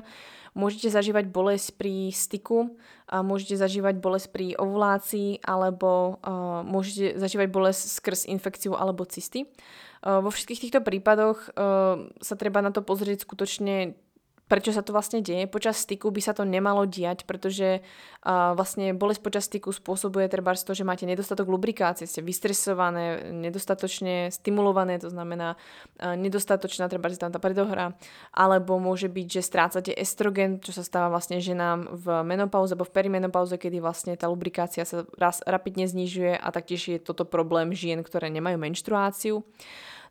Môžete 0.55 0.87
zažívať 0.95 1.27
bolesť 1.27 1.75
pri 1.75 2.15
styku, 2.15 2.71
a 3.11 3.19
môžete 3.19 3.59
zažívať 3.59 3.99
bolesť 3.99 4.31
pri 4.31 4.55
ovulácii, 4.55 5.43
alebo 5.43 6.23
uh, 6.23 6.63
môžete 6.63 7.19
zažívať 7.19 7.51
bolesť 7.51 7.81
skrz 7.99 8.31
infekciu 8.31 8.79
alebo 8.79 9.03
cysty. 9.03 9.51
Uh, 9.99 10.23
vo 10.23 10.31
všetkých 10.31 10.61
týchto 10.63 10.79
prípadoch 10.81 11.51
uh, 11.51 12.07
sa 12.23 12.35
treba 12.39 12.63
na 12.63 12.71
to 12.71 12.79
pozrieť 12.79 13.27
skutočne 13.27 13.99
prečo 14.45 14.69
sa 14.69 14.85
to 14.85 14.93
vlastne 14.93 15.25
deje. 15.25 15.49
Počas 15.49 15.81
styku 15.81 16.13
by 16.13 16.21
sa 16.21 16.37
to 16.37 16.45
nemalo 16.45 16.85
diať, 16.85 17.25
pretože 17.25 17.81
uh, 17.81 18.53
vlastne 18.53 18.93
bolesť 18.93 19.21
počas 19.25 19.43
styku 19.49 19.73
spôsobuje 19.73 20.29
treba 20.29 20.53
to, 20.53 20.71
že 20.77 20.85
máte 20.85 21.09
nedostatok 21.09 21.49
lubrikácie, 21.49 22.05
ste 22.05 22.21
vystresované, 22.21 23.33
nedostatočne 23.33 24.29
stimulované, 24.29 25.01
to 25.01 25.09
znamená 25.09 25.57
uh, 25.57 26.13
nedostatočná 26.13 26.85
treba 26.85 27.09
tam 27.17 27.33
tá 27.33 27.41
predohra, 27.41 27.97
alebo 28.33 28.77
môže 28.77 29.09
byť, 29.09 29.27
že 29.29 29.41
strácate 29.41 29.91
estrogen, 29.97 30.61
čo 30.61 30.73
sa 30.73 30.85
stáva 30.85 31.09
vlastne 31.09 31.41
ženám 31.41 31.89
v 31.95 32.05
menopauze 32.21 32.77
alebo 32.77 32.85
v 32.85 32.95
perimenopauze, 32.95 33.57
kedy 33.57 33.81
vlastne 33.81 34.13
tá 34.13 34.29
lubrikácia 34.29 34.85
sa 34.85 35.07
raz 35.17 35.41
rapidne 35.45 35.89
znižuje 35.89 36.37
a 36.37 36.47
taktiež 36.53 36.81
je 36.91 36.97
toto 37.01 37.25
problém 37.25 37.73
žien, 37.73 38.01
ktoré 38.05 38.29
nemajú 38.29 38.61
menštruáciu. 38.61 39.41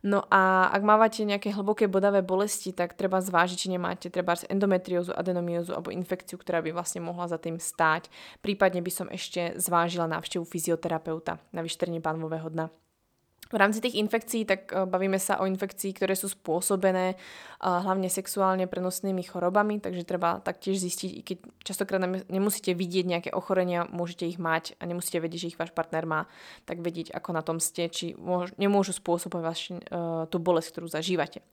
No 0.04 0.20
a 0.28 0.68
ak 0.68 0.84
mávate 0.84 1.24
nejaké 1.24 1.48
hlboké 1.56 1.88
bodavé 1.88 2.20
bolesti, 2.20 2.76
tak 2.76 2.92
treba 2.92 3.24
zvážiť, 3.24 3.56
či 3.56 3.72
nemáte 3.72 4.12
treba 4.12 4.36
endometriózu, 4.52 5.16
adenomiózu 5.16 5.72
alebo 5.72 5.88
infekciu, 5.88 6.36
ktorá 6.36 6.60
by 6.60 6.76
vlastne 6.76 7.00
mohla 7.00 7.24
za 7.24 7.40
tým 7.40 7.56
stáť. 7.56 8.12
Prípadne 8.44 8.84
by 8.84 8.92
som 8.92 9.08
ešte 9.08 9.56
zvážila 9.56 10.04
návštevu 10.04 10.44
fyzioterapeuta 10.44 11.40
na 11.56 11.64
vyšetrenie 11.64 12.04
pánvového 12.04 12.52
dna. 12.52 12.68
V 13.54 13.62
rámci 13.62 13.78
tých 13.78 13.94
infekcií, 14.02 14.42
tak 14.42 14.74
e, 14.74 14.82
bavíme 14.82 15.22
sa 15.22 15.38
o 15.38 15.46
infekcií, 15.46 15.94
ktoré 15.94 16.18
sú 16.18 16.26
spôsobené 16.26 17.14
e, 17.14 17.16
hlavne 17.62 18.10
sexuálne 18.10 18.66
prenosnými 18.66 19.22
chorobami, 19.22 19.78
takže 19.78 20.02
treba 20.02 20.42
taktiež 20.42 20.82
zistiť, 20.82 21.10
i 21.14 21.22
keď 21.22 21.38
častokrát 21.62 22.02
nemusíte 22.26 22.74
vidieť 22.74 23.06
nejaké 23.06 23.30
ochorenia, 23.30 23.86
môžete 23.86 24.26
ich 24.26 24.42
mať 24.42 24.74
a 24.82 24.90
nemusíte 24.90 25.22
vedieť, 25.22 25.46
že 25.46 25.50
ich 25.54 25.60
váš 25.62 25.70
partner 25.70 26.02
má, 26.02 26.20
tak 26.66 26.82
vedieť, 26.82 27.14
ako 27.14 27.30
na 27.30 27.46
tom 27.46 27.62
ste, 27.62 27.86
či 27.86 28.18
nemôžu 28.58 28.90
spôsobovať 28.90 29.44
vaš, 29.46 29.60
e, 29.70 29.78
tú 30.26 30.42
bolesť, 30.42 30.74
ktorú 30.74 30.90
zažívate. 30.90 31.46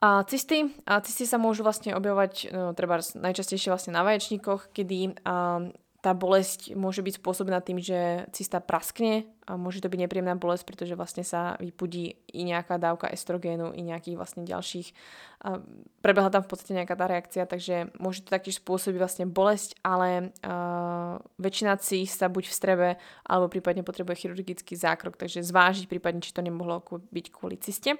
A 0.00 0.24
cysty, 0.24 0.72
a 0.88 1.04
cysty 1.04 1.28
sa 1.28 1.36
môžu 1.36 1.66
vlastne 1.66 1.92
objavovať 1.92 2.48
no, 2.48 2.72
treba 2.72 3.02
najčastejšie 3.02 3.68
vlastne 3.68 3.92
na 3.92 4.06
vaječníkoch, 4.06 4.72
kedy 4.72 5.20
a, 5.26 5.68
tá 5.98 6.14
bolesť 6.14 6.78
môže 6.78 7.02
byť 7.02 7.18
spôsobená 7.18 7.58
tým, 7.58 7.82
že 7.82 8.30
cysta 8.30 8.62
praskne 8.62 9.26
a 9.50 9.58
môže 9.58 9.82
to 9.82 9.90
byť 9.90 10.06
nepríjemná 10.06 10.38
bolesť, 10.38 10.62
pretože 10.62 10.94
vlastne 10.94 11.26
sa 11.26 11.58
vypudí 11.58 12.22
i 12.30 12.46
nejaká 12.46 12.78
dávka 12.78 13.10
estrogénu, 13.10 13.74
i 13.74 13.82
nejakých 13.82 14.14
vlastne 14.14 14.46
ďalších. 14.46 14.94
A 15.42 15.58
prebehla 15.98 16.30
tam 16.30 16.46
v 16.46 16.50
podstate 16.54 16.78
nejaká 16.78 16.94
tá 16.94 17.10
reakcia, 17.10 17.50
takže 17.50 17.90
môže 17.98 18.22
to 18.22 18.30
taktiež 18.30 18.62
spôsobiť 18.62 18.98
vlastne 19.00 19.26
bolesť, 19.26 19.74
ale 19.82 20.30
uh, 20.46 21.18
väčšina 21.40 21.74
cyst 21.82 22.22
sa 22.22 22.30
buď 22.30 22.46
v 22.46 22.54
strebe, 22.54 22.88
alebo 23.26 23.50
prípadne 23.50 23.82
potrebuje 23.82 24.22
chirurgický 24.22 24.78
zákrok, 24.78 25.18
takže 25.18 25.42
zvážiť 25.42 25.90
prípadne, 25.90 26.22
či 26.22 26.30
to 26.30 26.46
nemohlo 26.46 26.78
byť 27.10 27.26
kvôli 27.34 27.58
cyste. 27.58 27.98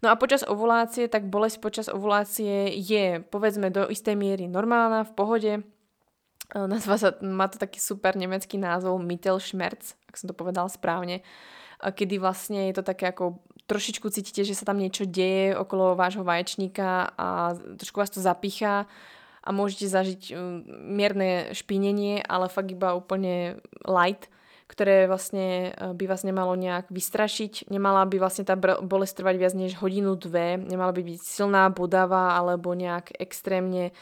No 0.00 0.08
a 0.08 0.16
počas 0.16 0.40
ovulácie, 0.40 1.04
tak 1.12 1.28
bolesť 1.28 1.60
počas 1.60 1.86
ovulácie 1.92 2.72
je 2.80 3.20
povedzme 3.28 3.68
do 3.68 3.84
istej 3.92 4.16
miery 4.16 4.48
normálna, 4.48 5.04
v 5.04 5.12
pohode, 5.12 5.52
nazva 6.54 6.94
sa, 6.98 7.08
má 7.24 7.50
to 7.50 7.58
taký 7.58 7.82
super 7.82 8.14
nemecký 8.14 8.54
názov 8.60 9.02
Mittelschmerz, 9.02 9.98
ak 10.06 10.14
som 10.14 10.30
to 10.30 10.34
povedal 10.36 10.70
správne, 10.70 11.26
kedy 11.82 12.22
vlastne 12.22 12.70
je 12.70 12.74
to 12.78 12.84
také 12.86 13.10
ako 13.10 13.42
trošičku 13.66 14.06
cítite, 14.14 14.46
že 14.46 14.54
sa 14.54 14.64
tam 14.64 14.78
niečo 14.78 15.04
deje 15.04 15.58
okolo 15.58 15.98
vášho 15.98 16.22
vaječníka 16.22 17.10
a 17.18 17.58
trošku 17.76 17.98
vás 17.98 18.14
to 18.14 18.22
zapícha 18.22 18.86
a 19.42 19.48
môžete 19.50 19.90
zažiť 19.90 20.22
eh, 20.30 20.36
mierne 20.70 21.50
špinenie, 21.50 22.22
ale 22.22 22.46
fakt 22.46 22.70
iba 22.70 22.94
úplne 22.94 23.58
light, 23.82 24.30
ktoré 24.66 25.06
vlastne 25.06 25.78
by 25.78 26.04
vás 26.10 26.26
nemalo 26.26 26.58
nejak 26.58 26.90
vystrašiť. 26.90 27.70
Nemala 27.70 28.02
by 28.02 28.18
vlastne 28.18 28.42
tá 28.42 28.58
bolesť 28.58 29.22
trvať 29.22 29.36
viac 29.38 29.54
než 29.54 29.78
hodinu, 29.78 30.18
dve. 30.18 30.58
Nemala 30.58 30.90
by 30.90 31.06
byť 31.06 31.22
silná, 31.22 31.70
bodavá 31.70 32.34
alebo 32.34 32.74
nejak 32.74 33.14
extrémne 33.14 33.94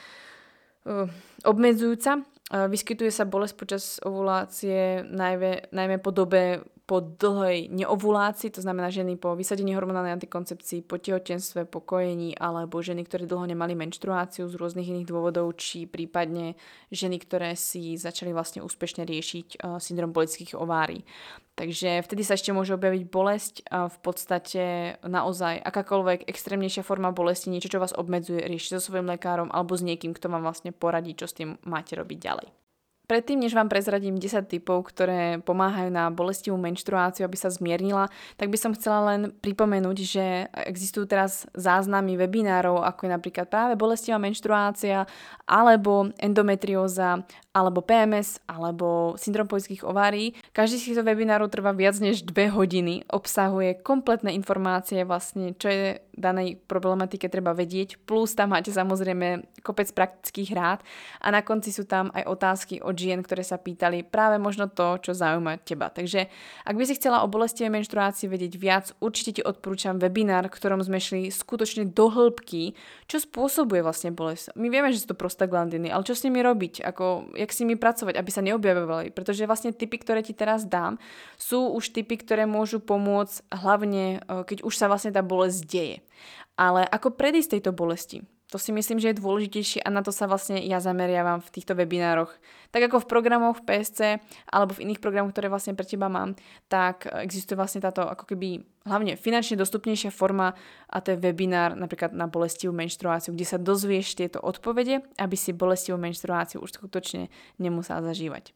obmedzujúca. 1.44 2.24
Vyskytuje 2.52 3.08
sa 3.08 3.24
bolesť 3.24 3.54
počas 3.56 3.84
ovulácie 4.04 5.00
najmä, 5.00 5.72
najmä 5.72 5.96
po 5.96 6.12
dobe 6.12 6.60
po 6.84 7.00
dlhej 7.00 7.72
neovulácii, 7.72 8.52
to 8.52 8.60
znamená 8.60 8.92
ženy 8.92 9.16
po 9.16 9.32
vysadení 9.32 9.72
hormonálnej 9.72 10.12
antikoncepcii, 10.20 10.84
po 10.84 11.00
tehotenstve, 11.00 11.64
po 11.64 11.80
kojení, 11.80 12.36
alebo 12.36 12.84
ženy, 12.84 13.08
ktoré 13.08 13.24
dlho 13.24 13.48
nemali 13.48 13.72
menštruáciu 13.72 14.44
z 14.52 14.54
rôznych 14.60 14.92
iných 14.92 15.08
dôvodov, 15.08 15.56
či 15.56 15.88
prípadne 15.88 16.60
ženy, 16.92 17.24
ktoré 17.24 17.56
si 17.56 17.96
začali 17.96 18.36
vlastne 18.36 18.60
úspešne 18.60 19.08
riešiť 19.08 19.48
uh, 19.64 19.80
syndrom 19.80 20.12
politických 20.12 20.60
ovárií. 20.60 21.08
Takže 21.56 22.04
vtedy 22.04 22.20
sa 22.26 22.36
ešte 22.36 22.52
môže 22.52 22.76
objaviť 22.76 23.02
bolesť 23.08 23.54
a 23.70 23.86
v 23.88 23.98
podstate 24.04 24.62
naozaj 25.06 25.62
akákoľvek 25.64 26.28
extrémnejšia 26.28 26.84
forma 26.84 27.14
bolesti, 27.14 27.48
niečo, 27.48 27.72
čo 27.72 27.80
vás 27.80 27.96
obmedzuje, 27.96 28.44
riešiť 28.44 28.76
so 28.76 28.90
svojím 28.90 29.08
lekárom 29.14 29.48
alebo 29.54 29.72
s 29.72 29.86
niekým, 29.86 30.12
kto 30.12 30.28
vám 30.28 30.44
vlastne 30.44 30.74
poradí, 30.74 31.16
čo 31.16 31.30
s 31.30 31.38
tým 31.38 31.56
máte 31.64 31.96
robiť 31.96 32.18
ďalej. 32.20 32.63
Predtým, 33.04 33.44
než 33.44 33.52
vám 33.52 33.68
prezradím 33.68 34.16
10 34.16 34.48
typov, 34.48 34.88
ktoré 34.88 35.36
pomáhajú 35.44 35.92
na 35.92 36.08
bolestivú 36.08 36.56
menštruáciu, 36.56 37.28
aby 37.28 37.36
sa 37.36 37.52
zmiernila, 37.52 38.08
tak 38.40 38.48
by 38.48 38.56
som 38.56 38.72
chcela 38.72 39.12
len 39.12 39.28
pripomenúť, 39.44 39.98
že 40.00 40.48
existujú 40.64 41.04
teraz 41.04 41.44
záznamy 41.52 42.16
webinárov, 42.16 42.80
ako 42.80 43.04
je 43.04 43.10
napríklad 43.12 43.46
práve 43.52 43.76
bolestivá 43.76 44.16
menštruácia, 44.16 45.04
alebo 45.44 46.08
endometrióza, 46.16 47.28
alebo 47.52 47.84
PMS, 47.84 48.40
alebo 48.48 49.14
syndrom 49.20 49.46
poľských 49.46 49.84
ovárií. 49.84 50.32
Každý 50.56 50.80
z 50.80 50.84
týchto 50.90 51.04
webinárov 51.04 51.52
trvá 51.52 51.76
viac 51.76 52.00
než 52.00 52.24
2 52.24 52.56
hodiny, 52.56 53.04
obsahuje 53.12 53.84
kompletné 53.84 54.32
informácie 54.32 55.04
vlastne, 55.04 55.52
čo 55.54 55.68
je 55.68 56.00
danej 56.14 56.62
problematike 56.70 57.26
treba 57.26 57.52
vedieť, 57.52 58.06
plus 58.06 58.38
tam 58.38 58.54
máte 58.54 58.70
samozrejme 58.70 59.60
kopec 59.66 59.90
praktických 59.90 60.50
rád 60.54 60.78
a 61.18 61.34
na 61.34 61.42
konci 61.42 61.74
sú 61.74 61.84
tam 61.84 62.14
aj 62.14 62.22
otázky 62.26 62.74
od 62.94 62.96
žien, 62.96 63.18
ktoré 63.26 63.42
sa 63.42 63.58
pýtali 63.58 64.06
práve 64.06 64.38
možno 64.38 64.70
to, 64.70 65.02
čo 65.02 65.10
zaujíma 65.10 65.66
teba. 65.66 65.90
Takže 65.90 66.30
ak 66.62 66.78
by 66.78 66.84
si 66.86 66.94
chcela 66.94 67.26
o 67.26 67.28
bolestivej 67.28 67.74
menštruácii 67.74 68.30
vedieť 68.30 68.54
viac, 68.54 68.94
určite 69.02 69.40
ti 69.40 69.42
odporúčam 69.42 69.98
webinár, 69.98 70.46
ktorom 70.46 70.78
sme 70.86 71.02
šli 71.02 71.34
skutočne 71.34 71.90
do 71.90 72.06
hĺbky, 72.06 72.78
čo 73.10 73.18
spôsobuje 73.18 73.82
vlastne 73.82 74.14
bolesť. 74.14 74.54
My 74.54 74.70
vieme, 74.70 74.94
že 74.94 75.02
sú 75.02 75.10
to 75.10 75.18
prostaglandiny, 75.18 75.90
ale 75.90 76.06
čo 76.06 76.14
s 76.14 76.22
nimi 76.22 76.38
robiť, 76.38 76.86
ako, 76.86 77.34
jak 77.34 77.50
s 77.50 77.60
nimi 77.66 77.74
pracovať, 77.74 78.14
aby 78.14 78.30
sa 78.30 78.46
neobjavovali, 78.46 79.10
pretože 79.10 79.50
vlastne 79.50 79.74
typy, 79.74 79.98
ktoré 79.98 80.22
ti 80.22 80.30
teraz 80.30 80.62
dám, 80.62 81.02
sú 81.34 81.74
už 81.74 81.90
typy, 81.90 82.14
ktoré 82.14 82.46
môžu 82.46 82.78
pomôcť 82.78 83.50
hlavne, 83.50 84.22
eh, 84.22 84.42
keď 84.46 84.62
už 84.62 84.74
sa 84.78 84.86
vlastne 84.86 85.10
tá 85.10 85.26
bolesť 85.26 85.60
deje. 85.66 85.98
Ale 86.54 86.86
ako 86.86 87.18
predísť 87.18 87.58
tejto 87.58 87.74
bolesti? 87.74 88.22
To 88.54 88.62
si 88.62 88.70
myslím, 88.70 89.02
že 89.02 89.10
je 89.10 89.18
dôležitejšie 89.18 89.82
a 89.82 89.90
na 89.90 89.98
to 89.98 90.14
sa 90.14 90.30
vlastne 90.30 90.62
ja 90.62 90.78
zameriavam 90.78 91.42
v 91.42 91.50
týchto 91.50 91.74
webinároch. 91.74 92.30
Tak 92.74 92.90
ako 92.90 93.06
v 93.06 93.10
programoch 93.10 93.62
v 93.62 93.66
PSC 93.70 94.18
alebo 94.50 94.74
v 94.74 94.90
iných 94.90 94.98
programoch, 94.98 95.30
ktoré 95.30 95.46
vlastne 95.46 95.78
pre 95.78 95.86
teba 95.86 96.10
mám, 96.10 96.34
tak 96.66 97.06
existuje 97.22 97.54
vlastne 97.54 97.78
táto 97.78 98.02
ako 98.02 98.34
keby 98.34 98.66
hlavne 98.82 99.14
finančne 99.14 99.54
dostupnejšia 99.54 100.10
forma 100.10 100.58
a 100.90 100.96
to 100.98 101.14
je 101.14 101.22
webinár 101.22 101.78
napríklad 101.78 102.10
na 102.10 102.26
bolestivú 102.26 102.74
menštruáciu, 102.74 103.30
kde 103.30 103.46
sa 103.46 103.62
dozvieš 103.62 104.18
tieto 104.18 104.42
odpovede, 104.42 105.06
aby 105.22 105.36
si 105.38 105.54
bolestivú 105.54 106.02
menštruáciu 106.02 106.58
už 106.58 106.82
skutočne 106.82 107.30
nemusela 107.62 108.02
zažívať. 108.02 108.50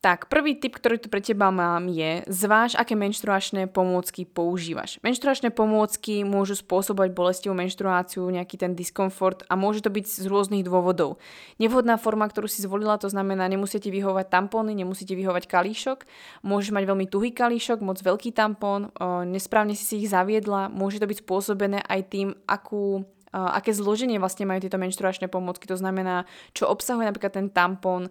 Tak, 0.00 0.32
prvý 0.32 0.56
tip, 0.56 0.80
ktorý 0.80 0.96
tu 0.96 1.12
pre 1.12 1.20
teba 1.20 1.52
mám 1.52 1.84
je, 1.92 2.24
zváž, 2.24 2.72
aké 2.72 2.96
menštruačné 2.96 3.68
pomôcky 3.68 4.24
používaš. 4.24 4.96
Menštruačné 5.04 5.52
pomôcky 5.52 6.24
môžu 6.24 6.56
spôsobovať 6.56 7.12
bolestivú 7.12 7.52
menštruáciu, 7.52 8.24
nejaký 8.32 8.56
ten 8.56 8.72
diskomfort 8.72 9.44
a 9.52 9.60
môže 9.60 9.84
to 9.84 9.92
byť 9.92 10.04
z 10.08 10.24
rôznych 10.24 10.64
dôvodov. 10.64 11.20
Nevhodná 11.60 12.00
forma, 12.00 12.24
ktorú 12.32 12.48
si 12.48 12.64
zvolila, 12.64 12.96
to 12.96 13.12
znamená, 13.12 13.44
nemusíte 13.44 13.92
vyhovať 13.92 14.32
tampóny, 14.32 14.72
nemusíte 14.72 15.12
vyhovať 15.12 15.44
kalíšok, 15.44 16.08
môžeš 16.48 16.72
mať 16.72 16.84
veľmi 16.88 17.04
tuhý 17.04 17.36
kalíšok, 17.36 17.84
moc 17.84 18.00
veľký 18.00 18.32
tampón, 18.32 18.88
nesprávne 19.28 19.76
si 19.76 19.84
si 19.84 19.94
ich 20.00 20.08
zaviedla, 20.08 20.72
môže 20.72 20.96
to 20.96 21.04
byť 21.12 21.28
spôsobené 21.28 21.84
aj 21.84 22.00
tým, 22.08 22.32
akú 22.48 23.04
aké 23.30 23.70
zloženie 23.70 24.18
vlastne 24.18 24.46
majú 24.46 24.58
tieto 24.62 24.78
menštruačné 24.78 25.30
pomôcky. 25.30 25.70
To 25.70 25.78
znamená, 25.78 26.26
čo 26.50 26.66
obsahuje 26.66 27.06
napríklad 27.06 27.30
ten 27.30 27.46
tampon, 27.50 28.10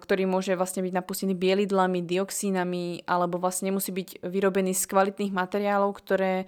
ktorý 0.00 0.24
môže 0.28 0.52
vlastne 0.52 0.84
byť 0.84 0.92
napustený 0.92 1.32
bielidlami, 1.32 2.04
dioxínami, 2.04 3.08
alebo 3.08 3.40
vlastne 3.40 3.72
nemusí 3.72 3.88
byť 3.92 4.24
vyrobený 4.24 4.76
z 4.76 4.84
kvalitných 4.84 5.32
materiálov, 5.32 5.96
ktoré 5.96 6.44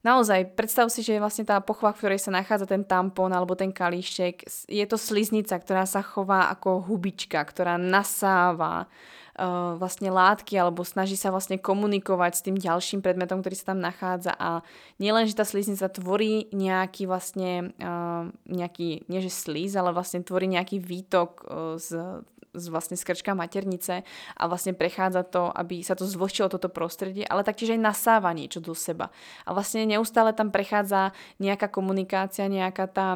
Naozaj, 0.00 0.56
predstav 0.56 0.88
si, 0.88 1.04
že 1.04 1.16
je 1.16 1.20
vlastne 1.20 1.44
tá 1.44 1.60
pochva, 1.60 1.92
v 1.92 2.00
ktorej 2.00 2.24
sa 2.24 2.32
nachádza 2.32 2.64
ten 2.64 2.80
tampon 2.88 3.28
alebo 3.36 3.52
ten 3.52 3.68
kalíšek, 3.68 4.48
je 4.64 4.84
to 4.88 4.96
sliznica, 4.96 5.52
ktorá 5.60 5.84
sa 5.84 6.00
chová 6.00 6.48
ako 6.48 6.88
hubička, 6.88 7.36
ktorá 7.44 7.76
nasáva 7.76 8.88
uh, 9.36 9.76
vlastne 9.76 10.08
látky 10.08 10.56
alebo 10.56 10.88
snaží 10.88 11.20
sa 11.20 11.28
vlastne 11.28 11.60
komunikovať 11.60 12.32
s 12.32 12.44
tým 12.48 12.56
ďalším 12.56 13.04
predmetom, 13.04 13.44
ktorý 13.44 13.56
sa 13.60 13.76
tam 13.76 13.84
nachádza. 13.84 14.32
A 14.40 14.64
nielen, 14.96 15.28
že 15.28 15.36
tá 15.36 15.44
sliznica 15.44 15.92
tvorí 15.92 16.48
nejaký 16.48 17.04
vlastne 17.04 17.76
uh, 17.76 18.24
nejaký, 18.48 19.04
nie 19.04 19.20
že 19.20 19.28
sliz, 19.28 19.76
ale 19.76 19.92
vlastne 19.92 20.24
tvorí 20.24 20.48
nejaký 20.48 20.80
výtok 20.80 21.44
uh, 21.44 21.76
z 21.76 22.24
z 22.50 22.64
vlastne 22.68 22.98
skrčka 22.98 23.34
maternice 23.34 24.02
a 24.36 24.42
vlastne 24.50 24.74
prechádza 24.74 25.22
to, 25.26 25.50
aby 25.50 25.82
sa 25.86 25.94
to 25.94 26.06
zvlhčilo 26.06 26.50
toto 26.50 26.66
prostredie, 26.66 27.26
ale 27.26 27.46
taktiež 27.46 27.74
aj 27.74 27.80
nasáva 27.82 28.30
niečo 28.34 28.58
do 28.58 28.74
seba. 28.74 29.14
A 29.46 29.54
vlastne 29.54 29.86
neustále 29.86 30.34
tam 30.34 30.50
prechádza 30.50 31.14
nejaká 31.38 31.70
komunikácia, 31.70 32.50
nejaká 32.50 32.86
tá 32.90 33.08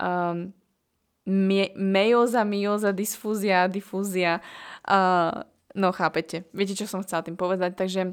um, 0.00 0.50
mejoza, 1.78 2.42
mioza, 2.42 2.90
dysfúzia, 2.90 3.70
difúzia. 3.70 4.42
Uh, 4.82 5.46
No 5.74 5.94
chápete, 5.94 6.50
viete, 6.50 6.74
čo 6.74 6.90
som 6.90 7.02
chcela 7.06 7.22
tým 7.22 7.38
povedať, 7.38 7.78
takže 7.78 8.10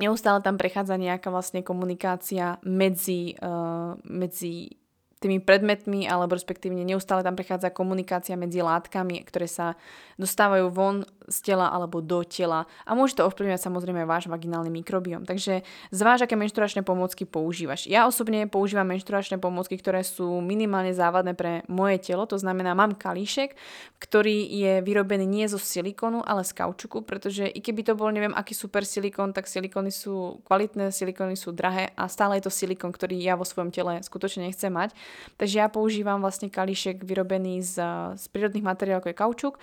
neustále 0.00 0.40
tam 0.40 0.56
prechádza 0.56 0.96
nejaká 0.96 1.28
vlastne 1.28 1.60
komunikácia 1.60 2.56
medzi, 2.64 3.36
uh, 3.36 4.00
medzi 4.08 4.80
tými 5.16 5.40
predmetmi, 5.40 6.04
alebo 6.04 6.36
respektívne 6.36 6.84
neustále 6.84 7.24
tam 7.24 7.32
prechádza 7.32 7.72
komunikácia 7.72 8.36
medzi 8.36 8.60
látkami, 8.60 9.24
ktoré 9.24 9.48
sa 9.48 9.72
dostávajú 10.20 10.68
von 10.68 11.08
z 11.26 11.52
tela 11.52 11.72
alebo 11.72 11.98
do 12.04 12.22
tela 12.22 12.68
a 12.86 12.94
môže 12.94 13.18
to 13.18 13.26
ovplyvňovať 13.26 13.58
samozrejme 13.58 14.06
váš 14.06 14.30
vaginálny 14.30 14.70
mikrobiom. 14.70 15.26
Takže 15.26 15.66
zváž, 15.90 16.28
aké 16.28 16.38
menštruačné 16.38 16.86
pomôcky 16.86 17.26
používaš. 17.26 17.90
Ja 17.90 18.06
osobne 18.06 18.46
používam 18.46 18.86
menštruačné 18.86 19.40
pomôcky, 19.42 19.74
ktoré 19.80 20.06
sú 20.06 20.38
minimálne 20.38 20.94
závadné 20.94 21.34
pre 21.34 21.66
moje 21.66 21.98
telo, 22.04 22.28
to 22.28 22.38
znamená, 22.38 22.76
mám 22.76 22.94
kalíšek, 22.94 23.58
ktorý 23.98 24.46
je 24.46 24.72
vyrobený 24.84 25.26
nie 25.26 25.46
zo 25.50 25.58
silikonu, 25.58 26.22
ale 26.22 26.46
z 26.46 26.54
kaučuku, 26.54 27.02
pretože 27.02 27.48
i 27.48 27.58
keby 27.58 27.82
to 27.82 27.98
bol 27.98 28.12
neviem 28.12 28.36
aký 28.36 28.54
super 28.54 28.86
silikon, 28.86 29.32
tak 29.34 29.50
silikony 29.50 29.90
sú 29.90 30.44
kvalitné, 30.46 30.94
silikony 30.94 31.34
sú 31.34 31.50
drahé 31.50 31.90
a 31.98 32.06
stále 32.06 32.38
je 32.38 32.46
to 32.46 32.52
silikon, 32.52 32.94
ktorý 32.94 33.18
ja 33.18 33.34
vo 33.34 33.48
svojom 33.48 33.74
tele 33.74 33.98
skutočne 34.04 34.46
nechcem 34.46 34.70
mať. 34.70 34.94
Takže 35.36 35.60
ja 35.60 35.68
používam 35.68 36.24
vlastne 36.24 36.48
kalíšek 36.48 37.04
vyrobený 37.04 37.60
z, 37.60 37.76
z 38.16 38.24
prírodných 38.32 38.64
materiálov, 38.64 39.04
ako 39.04 39.10
je 39.12 39.22
kaučuk 39.22 39.54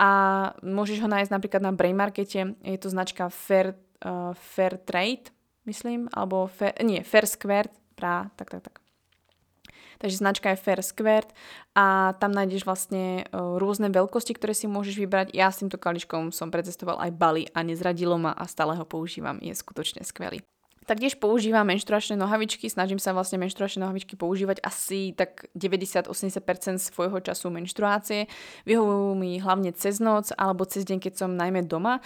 a 0.00 0.10
môžeš 0.60 0.98
ho 1.04 1.08
nájsť 1.08 1.30
napríklad 1.30 1.62
na 1.62 1.72
Brain 1.74 1.94
Markete, 1.94 2.58
je 2.60 2.78
to 2.80 2.88
značka 2.90 3.30
Fair, 3.30 3.78
uh, 4.02 4.34
Fair 4.34 4.78
Trade, 4.82 5.30
myslím, 5.70 6.10
alebo 6.10 6.50
Fair, 6.50 6.74
nie, 6.82 7.06
Fair 7.06 7.30
Square, 7.30 7.70
pra, 7.94 8.34
tak, 8.34 8.50
tak, 8.50 8.66
tak. 8.66 8.76
Takže 10.00 10.16
značka 10.16 10.48
je 10.50 10.56
Fair 10.56 10.80
Square 10.80 11.28
a 11.76 12.16
tam 12.16 12.32
nájdeš 12.32 12.64
vlastne 12.64 13.28
uh, 13.28 13.60
rôzne 13.60 13.92
veľkosti, 13.92 14.32
ktoré 14.32 14.56
si 14.56 14.64
môžeš 14.64 14.96
vybrať. 14.96 15.36
Ja 15.36 15.52
s 15.52 15.60
týmto 15.60 15.76
kališkom 15.76 16.32
som 16.32 16.48
precestoval 16.48 16.96
aj 17.04 17.12
Bali 17.20 17.44
a 17.52 17.60
nezradilo 17.60 18.16
ma 18.16 18.32
a 18.32 18.48
stále 18.48 18.80
ho 18.80 18.88
používam. 18.88 19.36
Je 19.44 19.52
skutočne 19.52 20.00
skvelý. 20.00 20.40
Taktiež 20.90 21.22
používam 21.22 21.62
menštruačné 21.70 22.18
nohavičky, 22.18 22.66
snažím 22.66 22.98
sa 22.98 23.14
vlastne 23.14 23.38
menštruačné 23.38 23.78
nohavičky 23.78 24.18
používať 24.18 24.58
asi 24.58 25.14
tak 25.14 25.46
90-80% 25.54 26.10
svojho 26.82 27.22
času 27.22 27.46
menštruácie. 27.46 28.26
Vyhovujú 28.66 29.14
mi 29.14 29.38
hlavne 29.38 29.70
cez 29.70 30.02
noc 30.02 30.34
alebo 30.34 30.66
cez 30.66 30.82
deň, 30.82 30.98
keď 30.98 31.12
som 31.14 31.38
najmä 31.38 31.62
doma. 31.62 32.02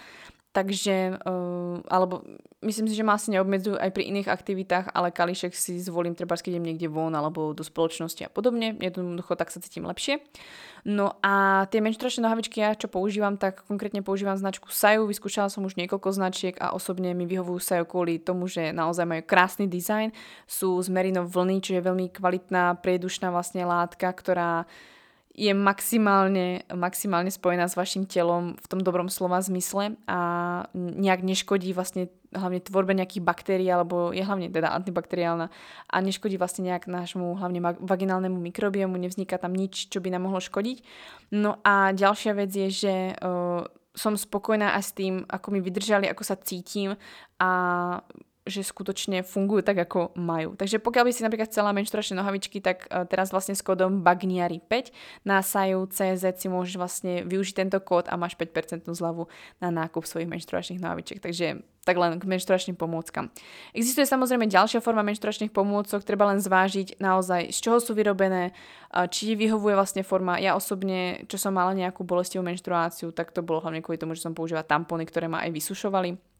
Takže, 0.55 1.19
uh, 1.19 1.83
alebo 1.90 2.23
myslím 2.62 2.87
si, 2.87 2.95
že 2.95 3.03
ma 3.03 3.19
asi 3.19 3.35
neobmedzujú 3.35 3.75
aj 3.75 3.90
pri 3.90 4.07
iných 4.07 4.31
aktivitách, 4.31 4.95
ale 4.95 5.11
kališek 5.11 5.51
si 5.51 5.83
zvolím 5.83 6.14
treba, 6.14 6.38
keď 6.38 6.55
idem 6.55 6.71
niekde 6.71 6.87
von 6.87 7.11
alebo 7.11 7.51
do 7.51 7.67
spoločnosti 7.67 8.23
a 8.23 8.31
podobne. 8.31 8.79
Jednoducho 8.79 9.35
tak 9.35 9.51
sa 9.51 9.59
cítim 9.59 9.83
lepšie. 9.83 10.23
No 10.87 11.19
a 11.27 11.67
tie 11.75 11.83
menštruačné 11.83 12.23
nohavičky 12.23 12.62
ja 12.62 12.79
čo 12.79 12.87
používam, 12.87 13.35
tak 13.35 13.67
konkrétne 13.67 14.07
používam 14.07 14.38
značku 14.38 14.71
Saju. 14.71 15.11
Vyskúšala 15.11 15.51
som 15.51 15.67
už 15.67 15.75
niekoľko 15.75 16.14
značiek 16.14 16.55
a 16.62 16.71
osobne 16.71 17.11
mi 17.19 17.27
vyhovujú 17.27 17.59
Saju 17.59 17.85
kvôli 17.90 18.23
tomu, 18.23 18.47
že 18.47 18.71
naozaj 18.71 19.11
majú 19.11 19.23
krásny 19.27 19.67
dizajn. 19.67 20.14
Sú 20.47 20.79
z 20.79 20.87
merino 20.87 21.27
vlny, 21.27 21.67
čiže 21.67 21.83
je 21.83 21.88
veľmi 21.90 22.07
kvalitná, 22.14 22.79
priedušná 22.79 23.35
vlastne 23.35 23.67
látka, 23.67 24.07
ktorá 24.07 24.71
je 25.35 25.51
maximálne, 25.51 26.62
maximálne 26.70 27.27
spojená 27.27 27.66
s 27.66 27.75
vašim 27.75 28.07
telom 28.07 28.55
v 28.55 28.66
tom 28.70 28.79
dobrom 28.79 29.11
slova 29.11 29.42
zmysle 29.42 29.99
a 30.07 30.18
nejak 30.79 31.27
neškodí 31.27 31.75
vlastne 31.75 32.07
hlavne 32.31 32.62
tvorbe 32.62 32.94
nejakých 32.94 33.23
baktérií, 33.23 33.66
alebo 33.66 34.14
je 34.14 34.23
hlavne 34.23 34.47
teda 34.51 34.70
antibakteriálna 34.75 35.51
a 35.90 35.97
neškodí 35.99 36.38
vlastne 36.38 36.70
nejak 36.70 36.87
nášmu 36.87 37.35
hlavne 37.38 37.62
vaginálnemu 37.83 38.38
mikrobiomu, 38.38 38.94
nevzniká 38.94 39.38
tam 39.38 39.55
nič, 39.55 39.90
čo 39.90 39.99
by 39.99 40.14
nám 40.14 40.31
mohlo 40.31 40.38
škodiť. 40.38 40.83
No 41.35 41.59
a 41.66 41.90
ďalšia 41.90 42.33
vec 42.38 42.51
je, 42.55 42.68
že 42.70 42.94
uh, 43.18 43.66
som 43.94 44.18
spokojná 44.18 44.75
aj 44.75 44.83
s 44.87 44.92
tým, 44.94 45.14
ako 45.27 45.55
mi 45.55 45.62
vydržali, 45.62 46.11
ako 46.11 46.23
sa 46.27 46.35
cítim 46.38 46.99
a 47.38 47.51
že 48.44 48.61
skutočne 48.61 49.24
fungujú 49.24 49.64
tak, 49.64 49.88
ako 49.88 50.12
majú. 50.20 50.52
Takže 50.52 50.76
pokiaľ 50.76 51.04
by 51.09 51.12
si 51.16 51.24
napríklad 51.24 51.48
chcela 51.48 51.72
menštruačné 51.72 52.20
nohavičky, 52.20 52.61
tak 52.61 52.85
e, 52.92 53.09
teraz 53.09 53.33
vlastne 53.33 53.57
s 53.57 53.64
kódom 53.64 54.04
BAGNIARI5 54.04 54.92
na 55.24 55.40
CZ 55.40 56.24
si 56.37 56.46
môžeš 56.52 56.76
vlastne 56.76 57.24
využiť 57.24 57.54
tento 57.64 57.80
kód 57.80 58.04
a 58.12 58.20
máš 58.20 58.37
5% 58.37 58.85
zľavu 58.92 59.33
na 59.64 59.72
nákup 59.72 60.04
svojich 60.04 60.28
menštruačných 60.28 60.76
nohavičiek. 60.76 61.24
Takže 61.24 61.64
tak 61.88 61.96
len 61.96 62.20
k 62.20 62.24
menštruačným 62.24 62.76
pomôckam. 62.76 63.33
Existuje 63.76 64.09
samozrejme 64.09 64.48
ďalšia 64.48 64.80
forma 64.80 65.04
menštruačných 65.04 65.52
pomôcok, 65.52 66.00
treba 66.04 66.28
len 66.33 66.40
zvážiť 66.40 66.96
naozaj, 66.96 67.52
z 67.52 67.59
čoho 67.61 67.76
sú 67.76 67.92
vyrobené, 67.92 68.57
či 69.12 69.37
vyhovuje 69.37 69.76
vlastne 69.76 70.00
forma. 70.00 70.40
Ja 70.40 70.57
osobne, 70.57 71.28
čo 71.28 71.37
som 71.37 71.52
mala 71.52 71.76
nejakú 71.76 72.00
bolestivú 72.00 72.40
menštruáciu, 72.40 73.12
tak 73.12 73.37
to 73.37 73.44
bolo 73.44 73.61
hlavne 73.61 73.85
kvôli 73.85 74.00
tomu, 74.00 74.16
že 74.16 74.24
som 74.24 74.33
používala 74.33 74.64
tampony, 74.64 75.04
ktoré 75.04 75.28
ma 75.28 75.44
aj 75.44 75.52
vysušovali 75.52 76.34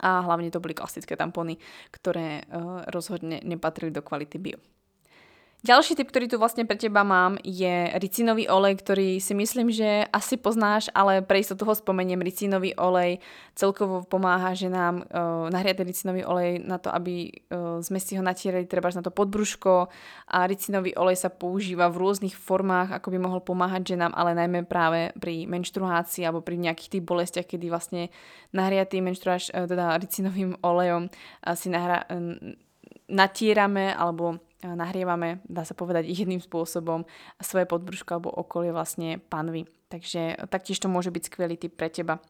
a 0.00 0.24
hlavne 0.24 0.48
to 0.48 0.60
boli 0.60 0.72
klasické 0.74 1.14
tampony, 1.14 1.60
ktoré 1.92 2.42
uh, 2.48 2.82
rozhodne 2.88 3.40
nepatrili 3.44 3.92
do 3.92 4.00
kvality 4.00 4.40
bio. 4.40 4.58
Ďalší 5.60 5.92
typ, 5.92 6.08
ktorý 6.08 6.24
tu 6.24 6.40
vlastne 6.40 6.64
pre 6.64 6.80
teba 6.80 7.04
mám, 7.04 7.36
je 7.44 7.92
ricinový 8.00 8.48
olej, 8.48 8.80
ktorý 8.80 9.20
si 9.20 9.36
myslím, 9.36 9.68
že 9.68 10.08
asi 10.08 10.40
poznáš, 10.40 10.88
ale 10.96 11.20
pre 11.20 11.44
istotu 11.44 11.68
ho 11.68 11.76
spomeniem. 11.76 12.24
Ricinový 12.24 12.72
olej 12.80 13.20
celkovo 13.52 14.00
pomáha 14.08 14.56
ženám 14.56 15.04
uh, 15.04 15.52
nahriať 15.52 15.84
ricinový 15.84 16.24
olej 16.24 16.64
na 16.64 16.80
to, 16.80 16.88
aby 16.88 17.28
uh, 17.52 17.76
sme 17.84 18.00
si 18.00 18.16
ho 18.16 18.24
natierali 18.24 18.64
treba 18.64 18.88
na 18.88 19.04
to 19.04 19.12
podbruško 19.12 19.92
a 20.32 20.48
ricinový 20.48 20.96
olej 20.96 21.20
sa 21.20 21.28
používa 21.28 21.92
v 21.92 22.08
rôznych 22.08 22.40
formách, 22.40 22.96
ako 22.96 23.12
by 23.12 23.18
mohol 23.20 23.44
pomáhať 23.44 23.92
ženám, 23.92 24.16
ale 24.16 24.32
najmä 24.32 24.64
práve 24.64 25.12
pri 25.20 25.44
menštruácii 25.44 26.24
alebo 26.24 26.40
pri 26.40 26.56
nejakých 26.56 26.96
tých 26.96 27.04
bolestiach, 27.04 27.44
kedy 27.44 27.68
vlastne 27.68 28.08
nahriatý 28.56 29.04
menštruáč, 29.04 29.52
uh, 29.52 29.68
teda 29.68 30.00
ricinovým 30.00 30.56
olejom 30.64 31.12
uh, 31.12 31.52
si 31.52 31.68
nahra, 31.68 32.08
uh, 32.08 32.56
natierame 33.12 33.92
alebo 33.92 34.40
nahrievame, 34.64 35.40
dá 35.48 35.64
sa 35.64 35.72
povedať, 35.72 36.08
jedným 36.08 36.40
spôsobom 36.40 37.08
svoje 37.40 37.64
podbruško 37.64 38.10
alebo 38.16 38.30
okolie 38.32 38.72
vlastne 38.72 39.16
panvy. 39.18 39.64
Takže 39.90 40.46
taktiež 40.52 40.78
to 40.78 40.86
môže 40.86 41.10
byť 41.10 41.22
skvelý 41.26 41.56
tip 41.58 41.74
pre 41.74 41.90
teba. 41.90 42.22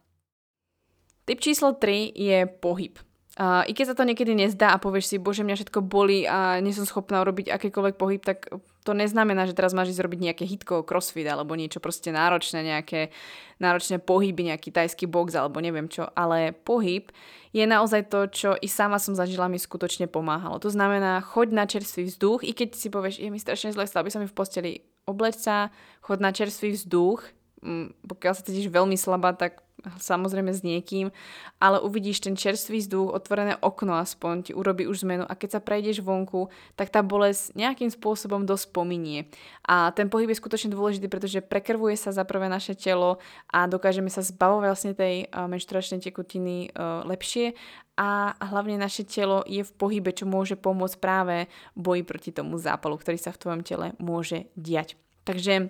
Tip 1.29 1.39
číslo 1.39 1.77
3 1.77 2.11
je 2.11 2.49
pohyb. 2.49 2.97
Uh, 3.39 3.63
I 3.63 3.71
keď 3.71 3.93
sa 3.93 3.95
to 3.95 4.03
niekedy 4.03 4.35
nezdá 4.35 4.75
a 4.75 4.81
povieš 4.81 5.15
si, 5.15 5.15
bože, 5.15 5.47
mňa 5.47 5.55
všetko 5.55 5.79
boli 5.87 6.27
a 6.27 6.59
nie 6.59 6.75
som 6.75 6.83
schopná 6.83 7.23
urobiť 7.23 7.47
akýkoľvek 7.47 7.95
pohyb, 7.95 8.19
tak 8.19 8.51
to 8.81 8.97
neznamená, 8.97 9.45
že 9.45 9.53
teraz 9.53 9.77
máš 9.77 9.93
ísť 9.93 10.01
robiť 10.01 10.19
nejaké 10.31 10.43
hitko, 10.45 10.81
crossfit 10.81 11.29
alebo 11.29 11.53
niečo 11.53 11.77
proste 11.77 12.09
náročné, 12.09 12.65
nejaké 12.65 13.13
náročné 13.61 14.01
pohyby, 14.01 14.49
nejaký 14.49 14.73
tajský 14.73 15.05
box 15.05 15.37
alebo 15.37 15.61
neviem 15.61 15.85
čo, 15.85 16.09
ale 16.17 16.57
pohyb 16.65 17.13
je 17.53 17.65
naozaj 17.67 18.09
to, 18.09 18.19
čo 18.31 18.49
i 18.57 18.65
sama 18.65 18.97
som 18.97 19.13
zažila, 19.13 19.51
mi 19.51 19.61
skutočne 19.61 20.09
pomáhalo. 20.09 20.57
To 20.63 20.71
znamená, 20.73 21.21
choď 21.21 21.47
na 21.53 21.65
čerstvý 21.69 22.09
vzduch, 22.09 22.41
i 22.41 22.57
keď 22.57 22.73
si 22.73 22.87
povieš, 22.89 23.21
je 23.21 23.29
mi 23.29 23.37
strašne 23.37 23.75
zle, 23.75 23.85
aby 23.85 24.09
som 24.09 24.23
mi 24.23 24.31
v 24.31 24.33
posteli 24.33 24.71
obleč 25.05 25.43
sa, 25.43 25.69
choď 26.01 26.17
na 26.23 26.31
čerstvý 26.31 26.73
vzduch, 26.73 27.21
mm, 27.61 28.07
pokiaľ 28.07 28.33
sa 28.33 28.45
cítiš 28.47 28.71
veľmi 28.71 28.97
slabá, 28.97 29.35
tak 29.37 29.61
samozrejme 29.99 30.51
s 30.53 30.61
niekým, 30.61 31.09
ale 31.57 31.81
uvidíš 31.81 32.23
ten 32.23 32.37
čerstvý 32.37 32.81
vzduch, 32.81 33.13
otvorené 33.13 33.57
okno 33.61 33.97
aspoň 33.97 34.49
ti 34.49 34.51
urobí 34.53 34.85
už 34.85 35.03
zmenu 35.05 35.25
a 35.25 35.33
keď 35.33 35.57
sa 35.57 35.61
prejdeš 35.61 36.01
vonku, 36.01 36.49
tak 36.77 36.93
tá 36.93 37.01
bolesť 37.01 37.53
nejakým 37.57 37.89
spôsobom 37.89 38.45
dosť 38.45 38.73
pominie. 38.73 39.29
A 39.65 39.93
ten 39.93 40.07
pohyb 40.09 40.29
je 40.29 40.39
skutočne 40.39 40.73
dôležitý, 40.73 41.07
pretože 41.09 41.43
prekrvuje 41.43 41.97
sa 41.97 42.13
za 42.13 42.23
naše 42.31 42.73
telo 42.73 43.19
a 43.51 43.67
dokážeme 43.67 44.09
sa 44.09 44.23
zbavovať 44.23 44.67
vlastne 44.67 44.93
tej 44.95 45.27
uh, 45.27 45.45
menštruačnej 45.45 45.99
tekutiny 46.01 46.71
uh, 46.71 47.03
lepšie 47.05 47.53
a 47.99 48.33
hlavne 48.39 48.79
naše 48.79 49.03
telo 49.03 49.43
je 49.45 49.61
v 49.61 49.75
pohybe, 49.75 50.09
čo 50.15 50.25
môže 50.25 50.55
pomôcť 50.57 50.97
práve 50.97 51.51
boji 51.75 52.01
proti 52.01 52.31
tomu 52.31 52.57
zápalu, 52.57 52.97
ktorý 52.97 53.19
sa 53.19 53.35
v 53.35 53.41
tvojom 53.41 53.61
tele 53.61 53.87
môže 53.99 54.49
diať. 54.55 54.95
Takže 55.21 55.69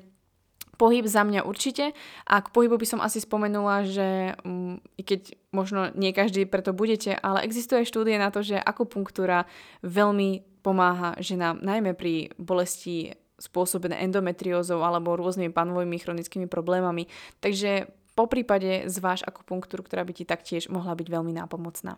pohyb 0.81 1.05
za 1.05 1.21
mňa 1.21 1.45
určite 1.45 1.93
a 2.25 2.41
k 2.41 2.49
pohybu 2.49 2.81
by 2.81 2.87
som 2.89 3.05
asi 3.05 3.21
spomenula, 3.21 3.85
že 3.85 4.33
um, 4.41 4.81
i 4.97 5.05
keď 5.05 5.37
možno 5.53 5.93
nie 5.93 6.09
každý 6.09 6.49
preto 6.49 6.73
budete, 6.73 7.13
ale 7.13 7.45
existuje 7.45 7.85
štúdie 7.85 8.17
na 8.17 8.33
to, 8.33 8.41
že 8.41 8.57
akupunktúra 8.57 9.45
veľmi 9.85 10.41
pomáha 10.65 11.13
ženám, 11.21 11.61
najmä 11.61 11.93
pri 11.93 12.33
bolesti 12.41 13.13
spôsobené 13.37 14.01
endometriózou 14.05 14.81
alebo 14.81 15.17
rôznymi 15.17 15.53
panovými 15.53 15.97
chronickými 16.01 16.49
problémami. 16.49 17.05
Takže 17.41 17.89
po 18.17 18.25
prípade 18.25 18.89
zváž 18.89 19.21
akupunktúru, 19.25 19.85
ktorá 19.85 20.01
by 20.05 20.13
ti 20.13 20.25
taktiež 20.25 20.69
mohla 20.69 20.97
byť 20.97 21.07
veľmi 21.09 21.33
nápomocná. 21.33 21.97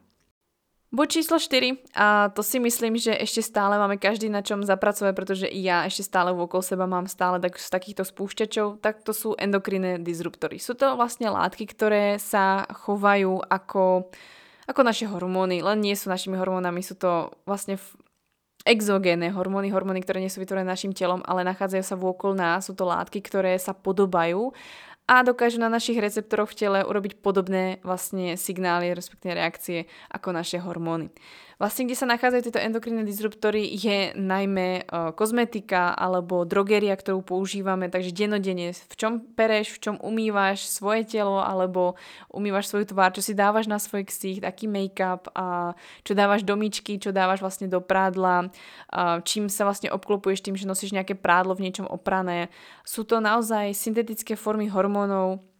Bod 0.93 1.09
číslo 1.09 1.41
4, 1.41 1.97
a 1.97 2.29
to 2.37 2.45
si 2.45 2.61
myslím, 2.61 3.01
že 3.01 3.17
ešte 3.17 3.41
stále 3.41 3.81
máme 3.81 3.97
každý 3.97 4.29
na 4.29 4.45
čom 4.45 4.61
zapracovať, 4.61 5.13
pretože 5.17 5.49
i 5.49 5.65
ja 5.65 5.89
ešte 5.89 6.05
stále 6.05 6.29
vôkol 6.37 6.61
seba 6.61 6.85
mám 6.85 7.09
stále 7.09 7.41
tak, 7.41 7.57
z 7.57 7.65
takýchto 7.65 8.05
spúšťačov, 8.05 8.77
tak 8.77 9.01
to 9.01 9.09
sú 9.09 9.33
endokrinné 9.33 9.97
disruptory. 9.97 10.61
Sú 10.61 10.77
to 10.77 10.93
vlastne 10.93 11.33
látky, 11.33 11.65
ktoré 11.65 12.21
sa 12.21 12.69
chovajú 12.69 13.41
ako, 13.41 14.13
ako 14.69 14.81
naše 14.85 15.09
hormóny, 15.09 15.65
len 15.65 15.81
nie 15.81 15.97
sú 15.97 16.13
našimi 16.13 16.37
hormónami, 16.37 16.85
sú 16.85 16.93
to 16.93 17.33
vlastne 17.49 17.81
exogénne 18.61 19.33
hormóny, 19.33 19.73
hormóny, 19.73 20.05
ktoré 20.05 20.21
nie 20.21 20.29
sú 20.29 20.45
vytvorené 20.45 20.69
našim 20.69 20.93
telom, 20.93 21.25
ale 21.25 21.41
nachádzajú 21.41 21.83
sa 21.89 21.97
vôkol 21.97 22.37
nás, 22.37 22.69
sú 22.69 22.77
to 22.77 22.85
látky, 22.85 23.17
ktoré 23.25 23.57
sa 23.57 23.73
podobajú 23.73 24.53
a 25.07 25.19
dokážu 25.23 25.59
na 25.59 25.67
našich 25.67 25.99
receptoroch 25.99 26.55
v 26.55 26.59
tele 26.63 26.79
urobiť 26.87 27.19
podobné 27.19 27.83
vlastne 27.83 28.39
signály, 28.39 28.95
respektíve 28.95 29.35
reakcie 29.35 29.85
ako 30.07 30.31
naše 30.31 30.63
hormóny. 30.63 31.11
Vlastne, 31.61 31.85
kde 31.85 31.97
sa 31.97 32.09
nachádzajú 32.09 32.41
tieto 32.49 32.61
endokrinné 32.61 33.05
disruptory, 33.05 33.69
je 33.69 34.11
najmä 34.17 34.89
uh, 34.89 35.13
kozmetika 35.13 35.93
alebo 35.93 36.43
drogeria, 36.43 36.97
ktorú 36.97 37.21
používame, 37.21 37.87
takže 37.93 38.09
denodene, 38.09 38.73
v 38.73 38.95
čom 38.97 39.21
pereš, 39.21 39.77
v 39.77 39.79
čom 39.89 39.95
umývaš 40.01 40.65
svoje 40.65 41.05
telo 41.05 41.37
alebo 41.39 41.93
umývaš 42.33 42.73
svoju 42.73 42.89
tvár, 42.89 43.13
čo 43.13 43.21
si 43.21 43.37
dávaš 43.37 43.69
na 43.69 43.77
svoj 43.77 44.09
ksich, 44.09 44.41
aký 44.41 44.65
make-up, 44.65 45.29
a 45.37 45.77
čo 46.01 46.17
dávaš 46.17 46.41
do 46.41 46.57
myčky, 46.57 46.97
čo 46.97 47.13
dávaš 47.13 47.45
vlastne 47.45 47.69
do 47.69 47.79
prádla, 47.79 48.49
uh, 48.49 49.21
čím 49.21 49.45
sa 49.45 49.69
vlastne 49.69 49.93
obklopuješ 49.93 50.41
tým, 50.41 50.57
že 50.57 50.65
nosíš 50.65 50.91
nejaké 50.91 51.13
prádlo 51.13 51.53
v 51.53 51.69
niečom 51.69 51.85
oprané. 51.85 52.49
Sú 52.81 53.05
to 53.05 53.21
naozaj 53.21 53.77
syntetické 53.77 54.33
formy 54.33 54.65
hormónov, 54.73 55.52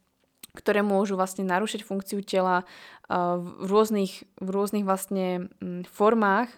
ktoré 0.54 0.86
môžu 0.86 1.18
vlastne 1.18 1.42
narušiť 1.50 1.82
funkciu 1.82 2.22
tela 2.22 2.62
v 3.10 3.66
rôznych, 3.66 4.24
v 4.38 4.50
rôznych 4.50 4.86
vlastne 4.86 5.50
mm, 5.60 5.90
formách. 5.90 6.50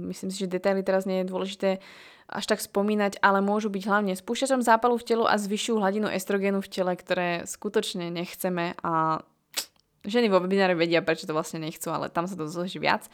Myslím 0.00 0.30
si, 0.32 0.46
že 0.46 0.54
detaily 0.54 0.86
teraz 0.86 1.04
nie 1.04 1.22
je 1.22 1.30
dôležité 1.30 1.70
až 2.30 2.46
tak 2.46 2.62
spomínať, 2.62 3.18
ale 3.20 3.42
môžu 3.42 3.68
byť 3.68 3.82
hlavne 3.90 4.14
spúšťačom 4.14 4.62
zápalu 4.62 4.94
v 4.96 5.06
telu 5.06 5.24
a 5.26 5.34
zvyšujú 5.34 5.82
hladinu 5.82 6.06
estrogénu 6.06 6.62
v 6.62 6.70
tele, 6.70 6.94
ktoré 6.94 7.42
skutočne 7.42 8.06
nechceme 8.14 8.78
a 8.86 9.26
ženy 10.04 10.32
vo 10.32 10.40
webináre 10.40 10.72
vedia, 10.72 11.04
prečo 11.04 11.28
to 11.28 11.36
vlastne 11.36 11.60
nechcú, 11.60 11.92
ale 11.92 12.08
tam 12.08 12.24
sa 12.24 12.32
to 12.32 12.48
dozloží 12.48 12.80
viac. 12.80 13.04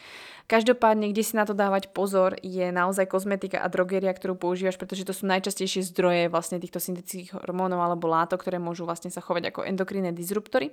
Každopádne, 0.46 1.10
kde 1.10 1.26
si 1.26 1.34
na 1.34 1.42
to 1.42 1.58
dávať 1.58 1.90
pozor, 1.90 2.38
je 2.38 2.70
naozaj 2.70 3.10
kozmetika 3.10 3.58
a 3.58 3.66
drogeria, 3.66 4.14
ktorú 4.14 4.38
používaš, 4.38 4.78
pretože 4.78 5.02
to 5.02 5.10
sú 5.10 5.26
najčastejšie 5.26 5.82
zdroje 5.90 6.30
vlastne 6.30 6.62
týchto 6.62 6.78
syntetických 6.78 7.34
hormónov 7.34 7.82
alebo 7.82 8.06
látok, 8.06 8.46
ktoré 8.46 8.62
môžu 8.62 8.86
vlastne 8.86 9.10
sa 9.10 9.18
chovať 9.18 9.50
ako 9.50 9.66
endokrinné 9.66 10.14
disruptory. 10.14 10.70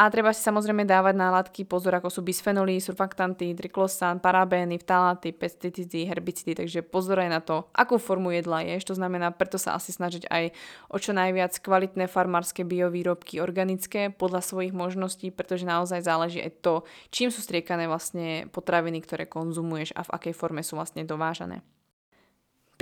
A 0.00 0.08
treba 0.08 0.32
si 0.32 0.40
samozrejme 0.40 0.88
dávať 0.88 1.14
na 1.20 1.28
látky 1.28 1.68
pozor, 1.68 1.92
ako 2.00 2.08
sú 2.08 2.24
bisfenoly, 2.24 2.80
surfaktanty, 2.80 3.52
triklosan, 3.52 4.16
parabény, 4.24 4.80
vtaláty, 4.80 5.36
pesticidy, 5.36 6.08
herbicidy, 6.08 6.56
takže 6.56 6.80
pozor 6.80 7.20
aj 7.20 7.28
na 7.28 7.44
to, 7.44 7.68
akú 7.76 8.00
formu 8.00 8.32
jedla 8.32 8.64
ješ. 8.64 8.88
To 8.88 8.94
znamená, 8.96 9.28
preto 9.36 9.60
sa 9.60 9.76
asi 9.76 9.92
snažiť 9.92 10.32
aj 10.32 10.56
o 10.88 10.96
čo 10.96 11.12
najviac 11.12 11.52
kvalitné 11.60 12.08
farmárske 12.08 12.64
biovýrobky 12.64 13.44
organické 13.44 14.08
podľa 14.08 14.40
svojich 14.40 14.72
možností, 14.72 15.28
pretože 15.42 15.66
naozaj 15.66 16.06
záleží 16.06 16.38
aj 16.38 16.62
to, 16.62 16.74
čím 17.10 17.34
sú 17.34 17.42
striekané 17.42 17.90
vlastne 17.90 18.46
potraviny, 18.54 19.02
ktoré 19.02 19.26
konzumuješ 19.26 19.90
a 19.98 20.06
v 20.06 20.12
akej 20.14 20.34
forme 20.38 20.62
sú 20.62 20.78
vlastne 20.78 21.02
dovážané. 21.02 21.66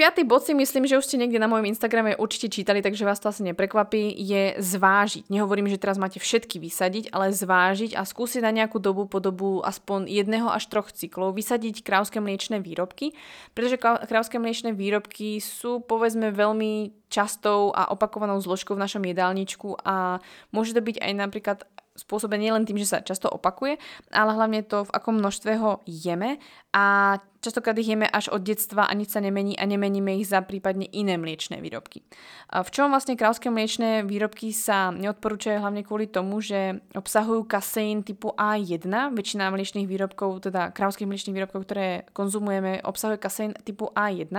Piatý 0.00 0.24
bod 0.24 0.40
si 0.40 0.56
myslím, 0.56 0.88
že 0.88 0.96
už 0.96 1.04
ste 1.04 1.20
niekde 1.20 1.36
na 1.36 1.44
mojom 1.44 1.68
Instagrame 1.68 2.16
určite 2.16 2.48
čítali, 2.48 2.80
takže 2.80 3.04
vás 3.04 3.20
to 3.20 3.28
asi 3.28 3.44
neprekvapí, 3.44 4.16
je 4.16 4.56
zvážiť. 4.56 5.28
Nehovorím, 5.28 5.68
že 5.68 5.76
teraz 5.76 6.00
máte 6.00 6.16
všetky 6.16 6.56
vysadiť, 6.56 7.12
ale 7.12 7.36
zvážiť 7.36 7.92
a 7.98 8.08
skúsiť 8.08 8.40
na 8.40 8.48
nejakú 8.48 8.80
dobu 8.80 9.04
po 9.04 9.20
dobu 9.20 9.60
aspoň 9.60 10.08
jedného 10.08 10.48
až 10.48 10.72
troch 10.72 10.88
cyklov 10.88 11.36
vysadiť 11.36 11.84
krávské 11.84 12.16
mliečne 12.16 12.64
výrobky, 12.64 13.12
pretože 13.52 13.76
krávské 13.82 14.40
mliečne 14.40 14.72
výrobky 14.72 15.36
sú 15.36 15.84
povedzme 15.84 16.32
veľmi 16.32 16.96
častou 17.12 17.68
a 17.76 17.92
opakovanou 17.92 18.40
zložkou 18.40 18.80
v 18.80 18.86
našom 18.88 19.04
jedálničku 19.04 19.84
a 19.84 20.24
môže 20.48 20.72
to 20.72 20.80
byť 20.80 20.96
aj 20.96 21.12
napríklad 21.12 21.58
spôsobené 22.00 22.48
nielen 22.48 22.64
tým, 22.64 22.80
že 22.80 22.88
sa 22.88 23.04
často 23.04 23.28
opakuje, 23.28 23.76
ale 24.08 24.32
hlavne 24.32 24.64
to, 24.64 24.88
v 24.88 24.94
akom 24.96 25.20
množstve 25.20 25.60
ho 25.60 25.84
jeme 25.84 26.40
a 26.72 27.18
častokrát 27.44 27.76
ich 27.76 27.88
jeme 27.88 28.08
až 28.08 28.32
od 28.32 28.40
detstva 28.40 28.88
a 28.88 28.92
nič 28.96 29.12
sa 29.12 29.20
nemení 29.20 29.56
a 29.56 29.68
nemeníme 29.68 30.16
ich 30.16 30.28
za 30.28 30.40
prípadne 30.44 30.88
iné 30.92 31.20
mliečné 31.20 31.60
výrobky. 31.60 32.04
A 32.52 32.62
v 32.64 32.70
čom 32.70 32.92
vlastne 32.92 33.16
krávské 33.16 33.52
mliečné 33.52 34.04
výrobky 34.08 34.52
sa 34.54 34.92
neodporúčajú 34.94 35.60
hlavne 35.60 35.82
kvôli 35.84 36.08
tomu, 36.08 36.40
že 36.40 36.80
obsahujú 36.96 37.44
kaseín 37.44 38.00
typu 38.06 38.32
A1, 38.36 38.86
väčšina 39.12 39.52
mliečných 39.52 39.88
výrobkov, 39.88 40.46
teda 40.48 40.70
krávskych 40.70 41.08
mliečných 41.08 41.36
výrobkov, 41.36 41.68
ktoré 41.68 42.08
konzumujeme, 42.16 42.80
obsahuje 42.84 43.20
kaseín 43.20 43.52
typu 43.64 43.92
A1. 43.92 44.32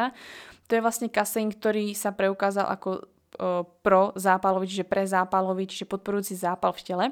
To 0.69 0.71
je 0.73 0.81
vlastne 0.81 1.11
kaseín, 1.11 1.51
ktorý 1.51 1.97
sa 1.97 2.15
preukázal 2.15 2.69
ako 2.69 3.11
pro 3.81 4.11
zápalový, 4.15 4.67
čiže 4.67 4.85
pre 4.85 5.07
zápalový, 5.07 5.65
čiže 5.65 5.89
podporujúci 5.89 6.35
zápal 6.35 6.75
v 6.75 6.83
tele 6.83 7.05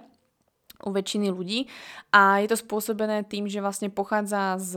u 0.83 0.89
väčšiny 0.95 1.27
ľudí. 1.29 1.67
A 2.15 2.39
je 2.39 2.47
to 2.49 2.57
spôsobené 2.57 3.27
tým, 3.27 3.45
že 3.45 3.59
vlastne 3.59 3.91
pochádza 3.91 4.57
z 4.57 4.71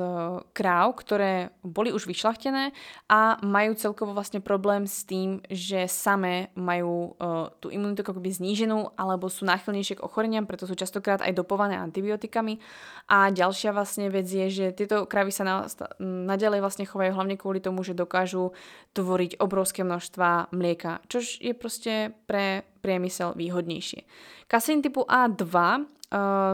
kráv, 0.53 0.99
ktoré 0.99 1.55
boli 1.63 1.95
už 1.95 2.11
vyšlachtené 2.11 2.75
a 3.07 3.39
majú 3.41 3.73
celkovo 3.79 4.13
vlastne 4.13 4.43
problém 4.43 4.85
s 4.85 5.07
tým, 5.07 5.41
že 5.47 5.87
samé 5.87 6.51
majú 6.59 7.15
uh, 7.17 7.49
tú 7.63 7.71
imunitu 7.71 8.03
akoby 8.03 8.35
zníženú 8.35 8.99
alebo 8.99 9.31
sú 9.31 9.47
náchylnejšie 9.47 10.03
k 10.03 10.05
ochoreniam, 10.05 10.45
preto 10.45 10.67
sú 10.67 10.75
častokrát 10.75 11.23
aj 11.23 11.33
dopované 11.33 11.79
antibiotikami. 11.79 12.59
A 13.07 13.31
ďalšia 13.31 13.71
vlastne 13.71 14.11
vec 14.11 14.27
je, 14.27 14.51
že 14.51 14.67
tieto 14.75 15.07
krávy 15.07 15.31
sa 15.31 15.47
na, 15.47 15.57
naďalej 16.03 16.61
vlastne 16.61 16.85
chovajú 16.85 17.15
hlavne 17.15 17.37
kvôli 17.39 17.63
tomu, 17.63 17.87
že 17.87 17.97
dokážu 17.97 18.53
tvoriť 18.93 19.39
obrovské 19.39 19.87
množstva 19.87 20.53
mlieka, 20.53 21.01
čož 21.09 21.39
je 21.41 21.53
proste 21.55 22.13
pre 22.27 22.67
priemysel 22.83 23.39
výhodnejšie. 23.39 24.03
Kaseín 24.51 24.83
typu 24.83 25.07
A2 25.07 25.47
Eh, 25.47 26.02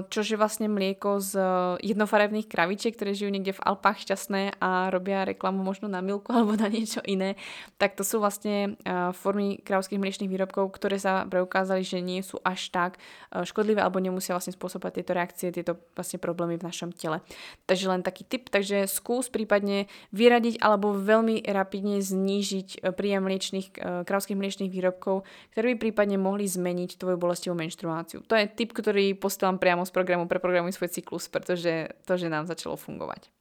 čo 0.06 0.22
je 0.22 0.38
vlastne 0.38 0.70
mlieko 0.70 1.18
z 1.18 1.34
eh, 1.34 1.46
jednofarebných 1.90 2.46
kravičiek, 2.46 2.94
ktoré 2.94 3.10
žijú 3.10 3.34
niekde 3.34 3.58
v 3.58 3.64
Alpách 3.66 4.06
šťastné 4.06 4.62
a 4.62 4.86
robia 4.94 5.26
reklamu 5.26 5.66
možno 5.66 5.90
na 5.90 5.98
milku 5.98 6.30
alebo 6.36 6.54
na 6.54 6.70
niečo 6.70 7.02
iné, 7.02 7.34
tak 7.74 7.98
to 7.98 8.06
sú 8.06 8.22
vlastne 8.22 8.78
eh, 8.86 9.10
formy 9.18 9.58
kravských 9.58 9.98
mliečných 9.98 10.30
výrobkov, 10.30 10.70
ktoré 10.78 11.02
sa 11.02 11.26
preukázali, 11.26 11.82
že 11.82 11.98
nie 11.98 12.22
sú 12.22 12.38
až 12.46 12.70
tak 12.70 13.02
škodlivé 13.34 13.82
alebo 13.82 13.98
nemusia 13.98 14.32
vlastne 14.32 14.54
spôsobať 14.54 15.02
tieto 15.02 15.12
reakcie, 15.12 15.48
tieto 15.50 15.76
vlastne 15.98 16.22
problémy 16.22 16.56
v 16.56 16.66
našom 16.70 16.94
tele. 16.94 17.20
Takže 17.66 17.90
len 17.90 18.06
taký 18.06 18.22
tip, 18.24 18.48
takže 18.48 18.86
skús 18.86 19.26
prípadne 19.28 19.90
vyradiť 20.14 20.62
alebo 20.62 20.94
veľmi 20.94 21.42
rapidne 21.50 21.98
znížiť 21.98 22.94
príjem 22.94 23.22
mliečných, 23.26 23.68
kravských 24.06 24.38
mliečných 24.38 24.70
výrobkov, 24.72 25.26
ktoré 25.52 25.74
by 25.74 25.90
prípadne 25.90 26.16
mohli 26.16 26.48
zmeniť 26.48 26.96
tvoju 26.96 27.16
bolestivú 27.20 27.54
menštruáciu. 27.58 28.24
To 28.24 28.34
je 28.36 28.48
tip, 28.48 28.72
ktorý 28.72 29.12
postel 29.16 29.47
posielam 29.48 29.56
priamo 29.56 29.88
z 29.88 29.92
programu 29.96 30.28
Preprogramuj 30.28 30.76
svoj 30.76 30.92
cyklus, 30.92 31.24
pretože 31.32 31.96
to, 32.04 32.20
že 32.20 32.28
nám 32.28 32.44
začalo 32.44 32.76
fungovať. 32.76 33.32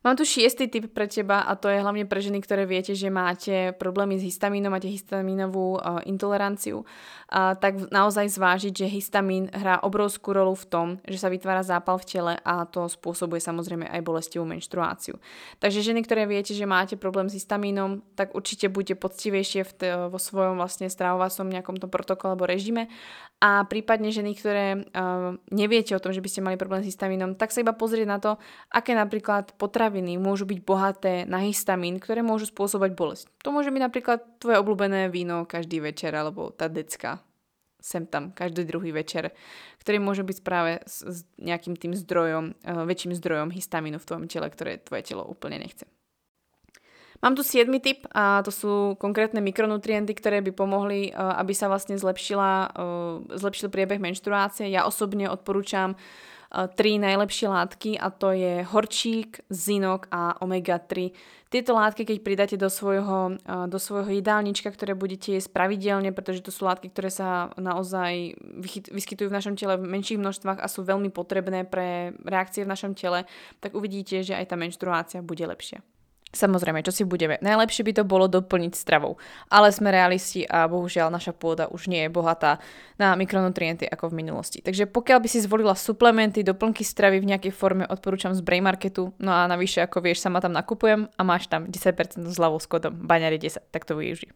Mám 0.00 0.16
tu 0.16 0.24
šiestý 0.24 0.64
typ 0.64 0.96
pre 0.96 1.04
teba 1.04 1.44
a 1.44 1.52
to 1.60 1.68
je 1.68 1.76
hlavne 1.76 2.08
pre 2.08 2.24
ženy, 2.24 2.40
ktoré 2.40 2.64
viete, 2.64 2.96
že 2.96 3.12
máte 3.12 3.76
problémy 3.76 4.16
s 4.16 4.24
histamínom, 4.24 4.72
máte 4.72 4.88
histamínovú 4.88 5.76
uh, 5.76 6.00
intoleranciu, 6.08 6.88
uh, 6.88 7.52
tak 7.60 7.92
naozaj 7.92 8.32
zvážiť, 8.32 8.72
že 8.72 8.88
histamín 8.88 9.52
hrá 9.52 9.84
obrovskú 9.84 10.32
rolu 10.32 10.56
v 10.56 10.68
tom, 10.72 10.86
že 11.04 11.20
sa 11.20 11.28
vytvára 11.28 11.60
zápal 11.60 12.00
v 12.00 12.08
tele 12.08 12.32
a 12.40 12.64
to 12.64 12.88
spôsobuje 12.88 13.44
samozrejme 13.44 13.92
aj 13.92 14.00
bolestivú 14.00 14.48
menštruáciu. 14.48 15.20
Takže 15.60 15.84
ženy, 15.84 16.00
ktoré 16.08 16.24
viete, 16.24 16.56
že 16.56 16.64
máte 16.64 16.96
problém 16.96 17.28
s 17.28 17.36
histamínom, 17.36 18.00
tak 18.16 18.32
určite 18.32 18.72
buďte 18.72 18.96
poctivejšie 18.96 19.62
t- 19.76 20.08
vo 20.08 20.16
svojom 20.16 20.56
vlastne 20.56 20.88
stravovacom 20.88 21.44
nejakom 21.44 21.76
tom 21.76 21.92
protokole 21.92 22.40
alebo 22.40 22.48
režime 22.48 22.88
a 23.40 23.64
prípadne 23.64 24.12
ženy, 24.12 24.36
ktoré 24.36 24.66
uh, 24.76 25.32
neviete 25.48 25.96
o 25.96 26.00
tom, 26.00 26.12
že 26.12 26.20
by 26.20 26.28
ste 26.28 26.44
mali 26.44 26.60
problém 26.60 26.84
s 26.84 26.92
histamínom, 26.92 27.40
tak 27.40 27.56
sa 27.56 27.64
iba 27.64 27.72
pozrieť 27.72 28.04
na 28.08 28.20
to, 28.20 28.36
aké 28.68 28.92
napríklad 28.92 29.56
potravy 29.56 29.89
potraviny 29.90 30.22
môžu 30.22 30.46
byť 30.46 30.58
bohaté 30.62 31.14
na 31.26 31.42
histamín, 31.42 31.98
ktoré 31.98 32.22
môžu 32.22 32.46
spôsobať 32.46 32.94
bolesť. 32.94 33.26
To 33.42 33.50
môže 33.50 33.74
byť 33.74 33.82
napríklad 33.82 34.22
tvoje 34.38 34.62
obľúbené 34.62 35.10
víno 35.10 35.42
každý 35.50 35.82
večer 35.82 36.14
alebo 36.14 36.54
tá 36.54 36.70
decka 36.70 37.18
sem 37.80 38.04
tam 38.04 38.30
každý 38.36 38.68
druhý 38.68 38.92
večer, 38.92 39.32
ktorý 39.80 40.04
môže 40.04 40.20
byť 40.20 40.38
práve 40.44 40.84
s, 40.84 41.00
s 41.00 41.18
nejakým 41.40 41.80
tým 41.80 41.96
zdrojom, 41.96 42.52
uh, 42.52 42.84
väčším 42.84 43.16
zdrojom 43.16 43.48
histamínu 43.48 43.96
v 43.96 44.04
tvojom 44.04 44.28
tele, 44.28 44.52
ktoré 44.52 44.76
tvoje 44.84 45.08
telo 45.08 45.24
úplne 45.24 45.56
nechce. 45.64 45.88
Mám 47.24 47.40
tu 47.40 47.42
7 47.42 47.72
tip 47.80 48.04
a 48.12 48.44
to 48.44 48.52
sú 48.52 48.72
konkrétne 49.00 49.40
mikronutrienty, 49.40 50.12
ktoré 50.12 50.44
by 50.44 50.52
pomohli, 50.56 51.12
aby 51.12 51.52
sa 51.52 51.68
vlastne 51.68 52.00
zlepšila, 52.00 52.72
zlepšil 53.36 53.68
priebeh 53.68 54.00
menštruácie. 54.00 54.72
Ja 54.72 54.88
osobne 54.88 55.28
odporúčam 55.28 56.00
Eh, 56.00 56.39
tri 56.50 56.98
najlepšie 56.98 57.46
látky 57.46 57.90
a 57.94 58.10
to 58.10 58.34
je 58.34 58.66
horčík, 58.66 59.46
zinok 59.46 60.10
a 60.10 60.34
omega-3. 60.42 61.14
Tieto 61.50 61.74
látky, 61.74 62.06
keď 62.06 62.18
pridáte 62.22 62.56
do 62.58 62.70
svojho, 62.70 63.38
eh, 63.38 63.66
do 63.66 63.78
svojho 63.78 64.10
jedálnička, 64.10 64.70
ktoré 64.70 64.94
budete 64.94 65.34
jesť 65.34 65.50
pravidelne, 65.54 66.10
pretože 66.14 66.42
to 66.42 66.54
sú 66.54 66.66
látky, 66.66 66.90
ktoré 66.90 67.10
sa 67.10 67.50
naozaj 67.58 68.38
vyskytujú 68.90 69.30
v 69.30 69.36
našom 69.38 69.54
tele 69.58 69.78
v 69.78 69.90
menších 69.90 70.18
množstvách 70.18 70.62
a 70.62 70.70
sú 70.70 70.82
veľmi 70.82 71.10
potrebné 71.10 71.66
pre 71.66 72.14
reakcie 72.22 72.66
v 72.66 72.70
našom 72.70 72.94
tele, 72.94 73.26
tak 73.58 73.74
uvidíte, 73.74 74.22
že 74.22 74.34
aj 74.34 74.50
tá 74.50 74.56
menštruácia 74.58 75.22
bude 75.22 75.42
lepšia. 75.42 75.82
Samozrejme, 76.30 76.86
čo 76.86 76.94
si 76.94 77.02
budeme. 77.02 77.42
Najlepšie 77.42 77.82
by 77.82 77.92
to 77.98 78.04
bolo 78.06 78.30
doplniť 78.30 78.78
stravou. 78.78 79.18
Ale 79.50 79.74
sme 79.74 79.90
realisti 79.90 80.46
a 80.46 80.70
bohužiaľ 80.70 81.10
naša 81.10 81.34
pôda 81.34 81.66
už 81.66 81.90
nie 81.90 82.06
je 82.06 82.10
bohatá 82.10 82.62
na 83.02 83.18
mikronutrienty 83.18 83.90
ako 83.90 84.14
v 84.14 84.22
minulosti. 84.22 84.62
Takže 84.62 84.86
pokiaľ 84.86 85.18
by 85.26 85.28
si 85.28 85.42
zvolila 85.42 85.74
suplementy, 85.74 86.46
doplnky 86.46 86.86
stravy 86.86 87.18
v 87.18 87.34
nejakej 87.34 87.50
forme, 87.50 87.82
odporúčam 87.82 88.30
z 88.30 88.46
Brain 88.46 88.62
Marketu. 88.62 89.10
No 89.18 89.34
a 89.34 89.50
navyše, 89.50 89.82
ako 89.82 90.06
vieš, 90.06 90.22
sama 90.22 90.38
tam 90.38 90.54
nakupujem 90.54 91.10
a 91.10 91.20
máš 91.26 91.50
tam 91.50 91.66
10% 91.66 92.22
zľavu 92.30 92.62
s 92.62 92.66
kodom 92.70 92.94
baňari 92.94 93.42
10, 93.42 93.74
tak 93.74 93.82
to 93.82 93.98
využij. 93.98 94.30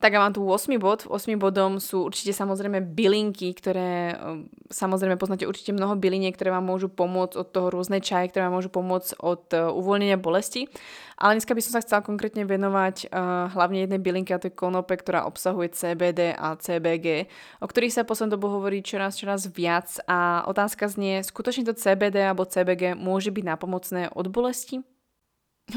Tak 0.00 0.16
a 0.16 0.24
mám 0.24 0.32
tu 0.32 0.40
8 0.40 0.80
bod. 0.80 1.04
8 1.04 1.36
bodom 1.36 1.76
sú 1.76 2.08
určite 2.08 2.32
samozrejme 2.32 2.80
bylinky, 2.80 3.52
ktoré 3.52 4.16
um, 4.16 4.48
samozrejme 4.72 5.20
poznáte 5.20 5.44
určite 5.44 5.76
mnoho 5.76 5.92
byliniek, 6.00 6.32
ktoré 6.32 6.48
vám 6.48 6.64
môžu 6.64 6.88
pomôcť 6.88 7.36
od 7.36 7.46
toho 7.52 7.68
rôznej 7.68 8.00
čaje, 8.00 8.32
ktoré 8.32 8.48
vám 8.48 8.56
môžu 8.56 8.72
pomôcť 8.72 9.20
od 9.20 9.44
uh, 9.52 9.68
uvoľnenia 9.76 10.16
bolesti. 10.16 10.72
Ale 11.20 11.36
dneska 11.36 11.52
by 11.52 11.60
som 11.60 11.72
sa 11.76 11.84
chcela 11.84 12.00
konkrétne 12.00 12.48
venovať 12.48 13.12
uh, 13.12 13.52
hlavne 13.52 13.84
jednej 13.84 14.00
bylinke 14.00 14.32
a 14.32 14.40
to 14.40 14.48
je 14.48 14.56
konope, 14.56 14.96
ktorá 14.96 15.28
obsahuje 15.28 15.76
CBD 15.76 16.32
a 16.32 16.56
CBG, 16.56 17.28
o 17.60 17.68
ktorých 17.68 17.92
sa 17.92 18.08
poslednú 18.08 18.40
dobu 18.40 18.48
hovorí 18.56 18.80
čoraz, 18.80 19.20
čoraz 19.20 19.52
viac 19.52 20.00
a 20.08 20.48
otázka 20.48 20.88
znie, 20.88 21.20
skutočne 21.20 21.68
to 21.68 21.76
CBD 21.76 22.24
alebo 22.24 22.48
CBG 22.48 22.96
môže 22.96 23.28
byť 23.28 23.44
napomocné 23.44 24.08
od 24.16 24.32
bolesti? 24.32 24.80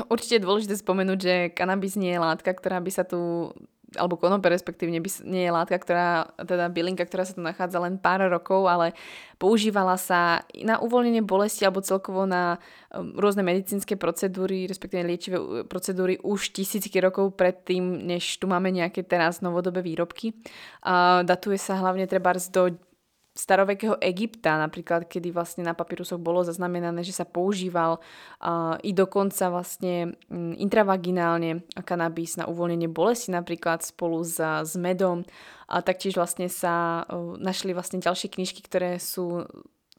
Určite 0.07 0.39
je 0.39 0.45
dôležité 0.47 0.80
spomenúť, 0.80 1.19
že 1.19 1.36
kanabis 1.51 1.99
nie 1.99 2.15
je 2.15 2.24
látka, 2.24 2.55
ktorá 2.55 2.80
by 2.80 2.91
sa 2.95 3.03
tu 3.03 3.51
alebo 3.98 4.18
konope 4.18 4.50
respektívne 4.50 5.02
nie 5.28 5.44
je 5.44 5.52
látka, 5.52 5.78
ktorá, 5.78 6.32
teda 6.39 6.70
bylinka, 6.70 7.06
ktorá 7.06 7.24
sa 7.26 7.38
tu 7.38 7.41
nachádza 7.41 7.82
len 7.82 7.98
pár 7.98 8.24
rokov, 8.30 8.70
ale 8.70 8.98
používala 9.41 10.00
sa 10.00 10.46
na 10.64 10.80
uvoľnenie 10.80 11.26
bolesti 11.26 11.68
alebo 11.68 11.84
celkovo 11.84 12.24
na 12.24 12.62
um, 12.94 13.14
rôzne 13.18 13.44
medicínske 13.44 14.00
procedúry, 14.00 14.70
respektíve 14.70 15.04
liečivé 15.04 15.38
uh, 15.38 15.46
procedúry 15.68 16.22
už 16.22 16.56
tisícky 16.56 16.98
rokov 17.04 17.36
predtým, 17.36 18.08
než 18.08 18.39
tu 18.39 18.48
máme 18.48 18.72
nejaké 18.72 19.04
teraz 19.04 19.44
novodobé 19.44 19.84
výrobky. 19.84 20.32
A 20.86 21.26
datuje 21.28 21.60
sa 21.60 21.76
hlavne 21.82 22.08
treba 22.08 22.32
do 22.54 22.93
starovekého 23.34 23.97
Egypta, 23.97 24.61
napríklad, 24.61 25.09
kedy 25.09 25.34
vlastne 25.34 25.65
na 25.65 25.73
papírusoch 25.73 26.21
bolo 26.21 26.45
zaznamenané, 26.45 27.01
že 27.01 27.17
sa 27.17 27.25
používal 27.25 27.97
uh, 27.97 28.77
i 28.86 28.93
dokonca 28.93 29.49
vlastne 29.49 30.13
intravaginálne 30.57 31.65
kanabis 31.81 32.38
na 32.38 32.45
uvoľnenie 32.45 32.86
bolesti 32.93 33.34
napríklad 33.34 33.81
spolu 33.81 34.21
s, 34.21 34.38
s 34.38 34.77
medom. 34.77 35.25
A 35.65 35.81
taktiež 35.81 36.13
vlastne 36.13 36.45
sa 36.45 37.01
uh, 37.09 37.34
našli 37.41 37.73
vlastne 37.73 37.97
ďalšie 37.97 38.29
knižky, 38.29 38.61
ktoré 38.61 39.01
sú 39.01 39.49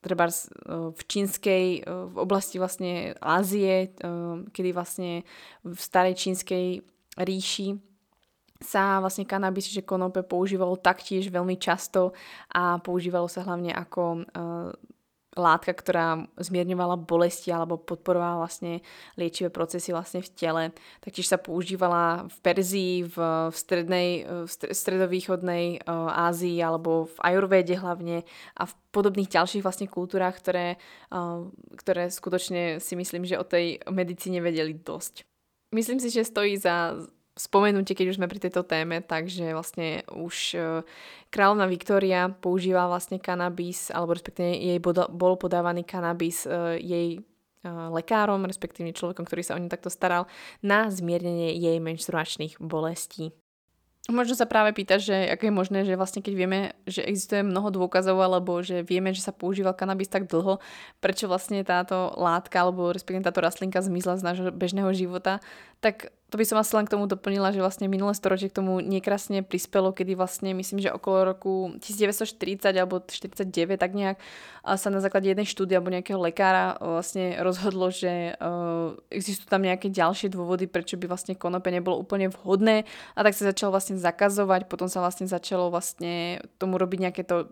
treba 0.05 0.28
v 0.68 1.01
čínskej, 1.01 1.89
v 1.89 2.16
oblasti 2.20 2.61
vlastne 2.61 3.16
Ázie, 3.24 3.89
kedy 4.53 4.76
vlastne 4.76 5.24
v 5.64 5.78
starej 5.80 6.20
čínskej 6.20 6.85
ríši 7.16 7.80
sa 8.65 8.99
vlastne 9.05 9.29
kanabis, 9.29 9.69
že 9.69 9.85
konope 9.85 10.25
používalo 10.25 10.81
taktiež 10.81 11.29
veľmi 11.29 11.61
často 11.61 12.17
a 12.49 12.81
používalo 12.81 13.29
sa 13.29 13.45
hlavne 13.45 13.77
ako 13.77 14.03
uh, 14.25 14.73
látka, 15.35 15.75
ktorá 15.75 16.31
zmierňovala 16.39 16.95
bolesti 16.95 17.51
alebo 17.51 17.75
podporovala 17.75 18.47
vlastne 18.47 18.81
liečivé 19.19 19.51
procesy 19.51 19.91
vlastne 19.91 20.23
v 20.23 20.31
tele. 20.33 20.65
Taktiež 21.03 21.27
sa 21.27 21.43
používala 21.43 22.31
v 22.31 22.37
Perzii, 22.41 22.95
v, 23.03 23.17
v, 23.51 23.57
strednej, 23.59 24.09
v 24.47 24.51
stredovýchodnej 24.51 25.83
uh, 25.83 26.31
Ázii 26.31 26.62
alebo 26.62 27.11
v 27.11 27.17
Ajurvede 27.21 27.75
hlavne 27.77 28.23
a 28.55 28.62
v 28.65 28.73
podobných 28.95 29.27
ďalších 29.27 29.67
vlastne 29.67 29.91
kultúrach, 29.91 30.39
ktoré, 30.39 30.79
ktoré 31.75 32.07
skutočne 32.15 32.79
si 32.79 32.95
myslím, 32.95 33.27
že 33.27 33.35
o 33.35 33.43
tej 33.43 33.83
medicíne 33.91 34.39
vedeli 34.39 34.71
dosť. 34.71 35.27
Myslím 35.75 35.99
si, 35.99 36.15
že 36.15 36.23
stojí 36.23 36.55
za 36.55 36.95
spomenutie, 37.35 37.99
keď 37.99 38.14
už 38.14 38.18
sme 38.22 38.30
pri 38.30 38.39
tejto 38.39 38.62
téme, 38.62 39.03
takže 39.03 39.51
vlastne 39.51 40.07
už 40.14 40.35
e, 40.55 40.59
kráľovna 41.35 41.66
Viktória 41.66 42.30
používa 42.30 42.87
vlastne 42.87 43.18
kanabis, 43.18 43.91
alebo 43.91 44.14
respektíve 44.14 44.55
jej 44.55 44.78
bol 45.11 45.35
podávaný 45.35 45.82
kanabis 45.82 46.47
e, 46.47 46.78
jej 46.78 47.09
e, 47.18 47.20
lekárom, 47.66 48.47
respektíve 48.47 48.95
človekom, 48.95 49.26
ktorý 49.26 49.43
sa 49.43 49.59
o 49.59 49.62
ňu 49.62 49.66
takto 49.66 49.91
staral, 49.91 50.30
na 50.62 50.87
zmiernenie 50.87 51.59
jej 51.59 51.78
menštruačných 51.82 52.62
bolestí. 52.62 53.35
Možno 54.05 54.37
sa 54.37 54.45
práve 54.45 54.76
pýta, 54.76 55.01
že 55.01 55.32
ako 55.32 55.49
je 55.49 55.55
možné, 55.64 55.78
že 55.89 55.97
vlastne 55.97 56.20
keď 56.20 56.35
vieme, 56.37 56.76
že 56.85 57.01
existuje 57.01 57.41
mnoho 57.41 57.72
dôkazov 57.72 58.20
alebo 58.20 58.61
že 58.61 58.85
vieme, 58.85 59.16
že 59.16 59.24
sa 59.24 59.32
používal 59.32 59.72
kanabis 59.72 60.12
tak 60.12 60.28
dlho, 60.28 60.61
prečo 61.01 61.24
vlastne 61.24 61.64
táto 61.64 62.12
látka 62.20 62.68
alebo 62.68 62.93
respektíve 62.93 63.24
táto 63.24 63.41
rastlinka 63.41 63.80
zmizla 63.80 64.20
z 64.20 64.26
nášho 64.28 64.53
bežného 64.53 64.93
života, 64.93 65.41
tak 65.80 66.12
to 66.35 66.43
by 66.43 66.51
som 66.51 66.59
asi 66.59 66.74
len 66.74 66.82
k 66.82 66.99
tomu 66.99 67.07
doplnila, 67.07 67.55
že 67.55 67.62
vlastne 67.62 67.87
minulé 67.87 68.11
storočie 68.11 68.51
k 68.51 68.59
tomu 68.59 68.82
nekrásne 68.82 69.47
prispelo, 69.47 69.95
kedy 69.95 70.18
vlastne 70.18 70.51
myslím, 70.51 70.82
že 70.82 70.91
okolo 70.91 71.30
roku 71.30 71.70
1940 71.78 72.74
alebo 72.74 73.07
49 73.07 73.78
tak 73.78 73.95
nejak 73.95 74.18
sa 74.66 74.91
na 74.91 74.99
základe 74.99 75.30
jednej 75.30 75.47
štúdie 75.47 75.78
alebo 75.78 75.95
nejakého 75.95 76.18
lekára 76.18 76.74
vlastne 76.82 77.39
rozhodlo, 77.39 77.87
že 77.95 78.35
uh, 78.35 78.99
existujú 79.14 79.47
tam 79.47 79.62
nejaké 79.62 79.95
ďalšie 79.95 80.35
dôvody, 80.35 80.66
prečo 80.66 80.99
by 80.99 81.07
vlastne 81.07 81.39
konope 81.39 81.70
nebolo 81.70 82.03
úplne 82.03 82.35
vhodné. 82.35 82.82
A 83.14 83.22
tak 83.22 83.39
sa 83.39 83.55
začalo 83.55 83.70
vlastne 83.70 83.95
zakazovať, 83.95 84.66
potom 84.66 84.91
sa 84.91 84.99
vlastne 85.07 85.30
začalo 85.30 85.70
vlastne 85.70 86.43
tomu 86.59 86.82
robiť 86.82 86.99
nejaké 86.99 87.22
to 87.22 87.47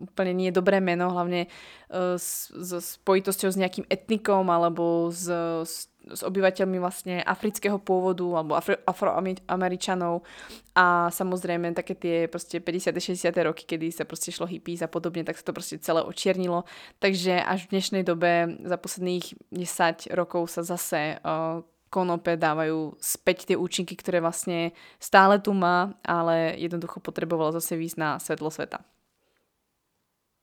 úplne 0.00 0.32
nie 0.32 0.50
dobré 0.50 0.80
meno, 0.80 1.12
hlavne 1.12 1.46
uh, 1.92 2.16
s, 2.16 2.48
s 2.50 2.98
spojitosťou 3.00 3.50
s 3.52 3.60
nejakým 3.60 3.86
etnikom 3.92 4.48
alebo 4.48 5.12
s, 5.12 5.28
s 5.64 5.90
s 6.08 6.24
obyvateľmi 6.24 6.80
vlastne 6.80 7.20
afrického 7.20 7.76
pôvodu 7.76 8.24
alebo 8.24 8.56
afro, 8.56 8.76
afroameričanov 8.88 10.24
a 10.72 11.12
samozrejme 11.12 11.76
také 11.76 11.92
tie 11.92 12.16
proste 12.24 12.58
50. 12.58 12.96
60. 12.96 13.28
roky, 13.44 13.68
kedy 13.68 13.92
sa 13.92 14.08
proste 14.08 14.32
šlo 14.32 14.48
hippies 14.48 14.80
a 14.80 14.88
podobne, 14.88 15.26
tak 15.26 15.36
sa 15.36 15.44
to 15.44 15.52
proste 15.52 15.84
celé 15.84 16.00
očiernilo. 16.00 16.64
Takže 17.04 17.44
až 17.44 17.68
v 17.68 17.72
dnešnej 17.76 18.02
dobe 18.06 18.56
za 18.64 18.76
posledných 18.80 19.52
10 19.52 20.16
rokov 20.16 20.48
sa 20.48 20.64
zase 20.64 21.20
uh, 21.20 21.60
konope 21.90 22.38
dávajú 22.38 22.96
späť 23.02 23.52
tie 23.52 23.56
účinky, 23.58 23.98
ktoré 23.98 24.22
vlastne 24.22 24.72
stále 25.02 25.42
tu 25.42 25.52
má, 25.52 25.92
ale 26.06 26.54
jednoducho 26.56 27.02
potrebovalo 27.02 27.52
zase 27.58 27.74
výsť 27.76 27.96
na 27.98 28.16
svetlo 28.22 28.48
sveta. 28.48 28.80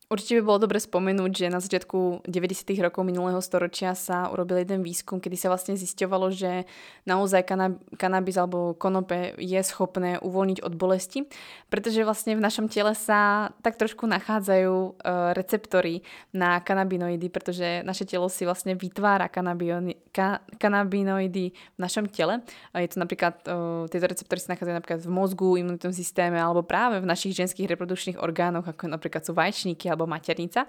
Určite 0.07 0.39
by 0.39 0.43
bolo 0.47 0.63
dobre 0.63 0.79
spomenúť, 0.79 1.31
že 1.35 1.51
na 1.51 1.59
začiatku 1.59 2.23
90. 2.23 2.63
rokov 2.79 3.03
minulého 3.03 3.43
storočia 3.43 3.91
sa 3.91 4.31
urobil 4.31 4.63
jeden 4.63 4.79
výskum, 4.79 5.19
kedy 5.19 5.35
sa 5.35 5.51
vlastne 5.51 5.75
zisťovalo, 5.75 6.31
že 6.31 6.63
naozaj 7.03 7.43
kanab- 7.43 7.83
kanabis 7.99 8.39
alebo 8.39 8.71
konope 8.79 9.35
je 9.35 9.59
schopné 9.67 10.15
uvoľniť 10.23 10.63
od 10.63 10.73
bolesti, 10.79 11.27
pretože 11.67 12.07
vlastne 12.07 12.39
v 12.39 12.45
našom 12.45 12.71
tele 12.71 12.95
sa 12.95 13.51
tak 13.59 13.75
trošku 13.75 14.07
nachádzajú 14.07 14.75
uh, 14.79 15.35
receptory 15.35 16.07
na 16.31 16.63
kanabinoidy, 16.63 17.27
pretože 17.27 17.83
naše 17.83 18.07
telo 18.07 18.31
si 18.31 18.47
vlastne 18.47 18.79
vytvára 18.79 19.27
ka- 20.17 20.41
kanabinoidy 20.57 21.53
v 21.53 21.79
našom 21.79 22.09
tele. 22.09 22.41
Je 22.73 22.89
to 22.89 22.97
napríklad, 22.97 23.37
tieto 23.93 24.05
receptory 24.09 24.41
sa 24.41 24.57
nachádzajú 24.57 24.75
napríklad 24.81 25.01
v 25.05 25.11
mozgu, 25.13 25.61
imunitnom 25.61 25.93
systéme 25.93 26.41
alebo 26.41 26.65
práve 26.65 26.97
v 26.97 27.05
našich 27.05 27.37
ženských 27.37 27.69
reprodukčných 27.77 28.17
orgánoch, 28.17 28.65
ako 28.65 28.89
napríklad 28.89 29.21
sú 29.21 29.37
vajčníky 29.37 29.85
alebo 29.85 30.09
maternica. 30.09 30.65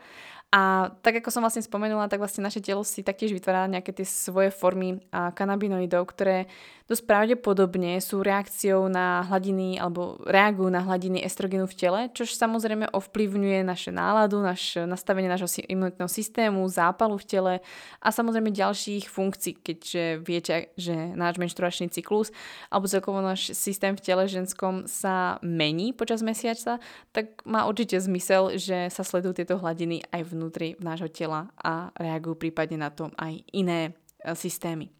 A 0.49 0.89
tak 1.05 1.21
ako 1.21 1.29
som 1.29 1.45
vlastne 1.45 1.61
spomenula, 1.61 2.09
tak 2.09 2.25
vlastne 2.25 2.41
naše 2.41 2.65
telo 2.65 2.81
si 2.81 3.05
taktiež 3.05 3.37
vytvára 3.37 3.69
nejaké 3.69 3.93
tie 3.93 4.09
svoje 4.09 4.49
formy 4.49 4.97
kanabinoidov, 5.13 6.09
ktoré 6.09 6.49
dosť 6.89 7.05
pravdepodobne 7.05 8.01
sú 8.01 8.25
reakciou 8.25 8.89
na 8.89 9.21
hladiny 9.29 9.77
alebo 9.77 10.17
reagujú 10.25 10.73
na 10.73 10.81
hladiny 10.81 11.21
estrogenu 11.21 11.69
v 11.69 11.77
tele, 11.77 12.01
čo 12.17 12.25
samozrejme 12.25 12.89
ovplyvňuje 12.97 13.61
naše 13.61 13.93
náladu, 13.93 14.41
naš, 14.41 14.81
nastavenie 14.89 15.29
nášho 15.29 15.53
imunitného 15.69 16.09
systému, 16.09 16.65
zápalu 16.65 17.21
v 17.21 17.29
tele 17.29 17.55
a 18.01 18.09
samozrejme 18.09 18.49
ďalších 18.49 19.05
funkcií, 19.05 19.61
keďže 19.61 20.25
viete, 20.25 20.73
že 20.81 20.97
náš 21.13 21.37
menštruačný 21.37 21.93
cyklus 21.93 22.33
alebo 22.73 22.89
celkovo 22.89 23.21
náš 23.21 23.53
systém 23.53 23.93
v 23.93 24.01
tele 24.01 24.25
ženskom 24.25 24.89
sa 24.89 25.37
mení 25.45 25.93
počas 25.93 26.25
mesiaca, 26.25 26.81
tak 27.13 27.45
má 27.45 27.69
určite 27.69 28.01
zmysel, 28.01 28.57
že 28.57 28.89
sa 28.89 29.05
sledujú 29.05 29.45
tieto 29.45 29.61
hladiny 29.61 30.09
aj 30.09 30.25
vnútri 30.39 30.79
nášho 30.79 31.11
tela 31.11 31.51
a 31.59 31.91
reagujú 31.99 32.39
prípadne 32.39 32.79
na 32.79 32.95
to 32.95 33.11
aj 33.19 33.43
iné 33.51 33.91
e, 33.91 33.91
systémy. 34.39 34.98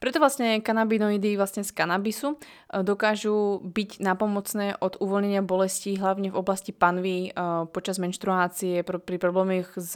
Preto 0.00 0.16
vlastne 0.16 0.64
kanabinoidy 0.64 1.36
vlastne 1.36 1.60
z 1.60 1.76
kanabisu 1.76 2.32
e, 2.32 2.36
dokážu 2.80 3.60
byť 3.60 4.00
napomocné 4.00 4.80
od 4.80 4.96
uvoľnenia 4.96 5.44
bolesti, 5.44 6.00
hlavne 6.00 6.32
v 6.32 6.40
oblasti 6.40 6.72
panvy 6.72 7.28
e, 7.28 7.30
počas 7.68 8.00
menštruácie, 8.00 8.80
pri 8.80 9.16
problémoch 9.20 9.76
s, 9.76 9.92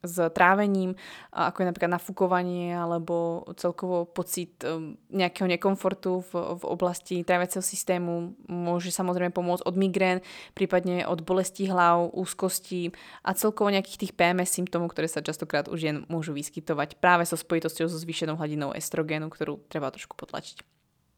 s 0.00 0.16
trávením, 0.32 0.96
ako 1.28 1.60
je 1.60 1.68
napríklad 1.68 1.92
nafúkovanie 1.92 2.72
alebo 2.72 3.44
celkovo 3.60 4.08
pocit 4.08 4.64
e, 4.64 4.96
nejakého 5.12 5.44
nekomfortu 5.44 6.24
v, 6.24 6.32
v 6.56 6.64
oblasti 6.64 7.20
tráviaceho 7.20 7.60
systému. 7.60 8.32
Môže 8.48 8.96
samozrejme 8.96 9.28
pomôcť 9.28 9.68
od 9.68 9.76
migrén, 9.76 10.24
prípadne 10.56 11.04
od 11.04 11.20
bolesti 11.20 11.68
hlav, 11.68 12.16
úzkosti 12.16 12.96
a 13.20 13.36
celkovo 13.36 13.68
nejakých 13.68 14.08
tých 14.08 14.12
PMS 14.16 14.56
symptómov, 14.56 14.96
ktoré 14.96 15.04
sa 15.04 15.20
častokrát 15.20 15.68
už 15.68 15.80
jen 15.84 15.96
môžu 16.08 16.32
vyskytovať 16.32 16.96
práve 16.96 17.28
so 17.28 17.36
spojitosťou 17.36 17.92
so 17.92 18.00
zvýšenou 18.00 18.40
hladinou 18.40 18.72
estrogénu, 18.72 19.33
ktorú 19.34 19.66
treba 19.66 19.90
trošku 19.90 20.14
potlačiť. 20.14 20.62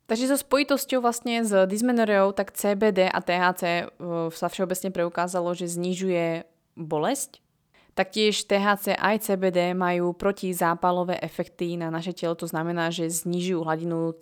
Takže 0.07 0.31
so 0.31 0.39
spojitosťou 0.39 1.03
vlastne 1.03 1.43
s 1.43 1.51
dysmenorreou, 1.51 2.31
tak 2.31 2.55
CBD 2.55 3.11
a 3.11 3.19
THC 3.19 3.63
e, 3.63 3.85
sa 4.31 4.47
všeobecne 4.47 4.95
preukázalo, 4.95 5.51
že 5.51 5.67
znižuje 5.67 6.47
bolesť. 6.79 7.43
Taktiež 7.99 8.47
THC 8.47 8.95
aj 8.95 9.27
CBD 9.27 9.75
majú 9.75 10.15
protizápalové 10.15 11.19
efekty 11.19 11.75
na 11.75 11.91
naše 11.91 12.15
telo, 12.15 12.39
to 12.39 12.47
znamená, 12.47 12.95
že 12.95 13.11
znižujú 13.11 13.67
hladinu 13.67 13.99
e, 14.13 14.15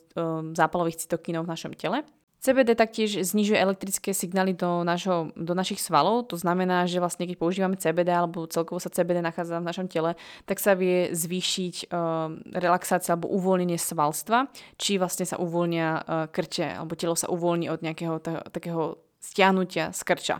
zápalových 0.56 1.04
cytokínov 1.04 1.44
v 1.44 1.52
našom 1.52 1.76
tele. 1.76 2.00
CBD 2.44 2.76
taktiež 2.76 3.24
znižuje 3.24 3.56
elektrické 3.56 4.12
signály 4.12 4.52
do, 4.52 4.84
našho, 4.84 5.32
do 5.32 5.56
našich 5.56 5.80
svalov, 5.80 6.28
to 6.28 6.36
znamená, 6.36 6.84
že 6.84 7.00
vlastne 7.00 7.24
keď 7.24 7.40
používame 7.40 7.80
CBD 7.80 8.12
alebo 8.12 8.44
celkovo 8.44 8.76
sa 8.76 8.92
CBD 8.92 9.24
nachádza 9.24 9.64
v 9.64 9.68
našom 9.72 9.88
tele, 9.88 10.12
tak 10.44 10.60
sa 10.60 10.76
vie 10.76 11.08
zvýšiť 11.08 11.88
uh, 11.88 12.36
relaxácia 12.52 13.16
alebo 13.16 13.32
uvoľnenie 13.32 13.80
svalstva, 13.80 14.52
či 14.76 15.00
vlastne 15.00 15.24
sa 15.24 15.40
uvoľnia 15.40 15.88
uh, 15.96 16.02
krče 16.28 16.84
alebo 16.84 16.92
telo 17.00 17.16
sa 17.16 17.32
uvoľní 17.32 17.72
od 17.72 17.80
nejakého 17.80 18.20
t- 18.20 18.44
takého 18.52 19.00
stiahnutia 19.24 19.96
z 19.96 20.00
krča. 20.04 20.36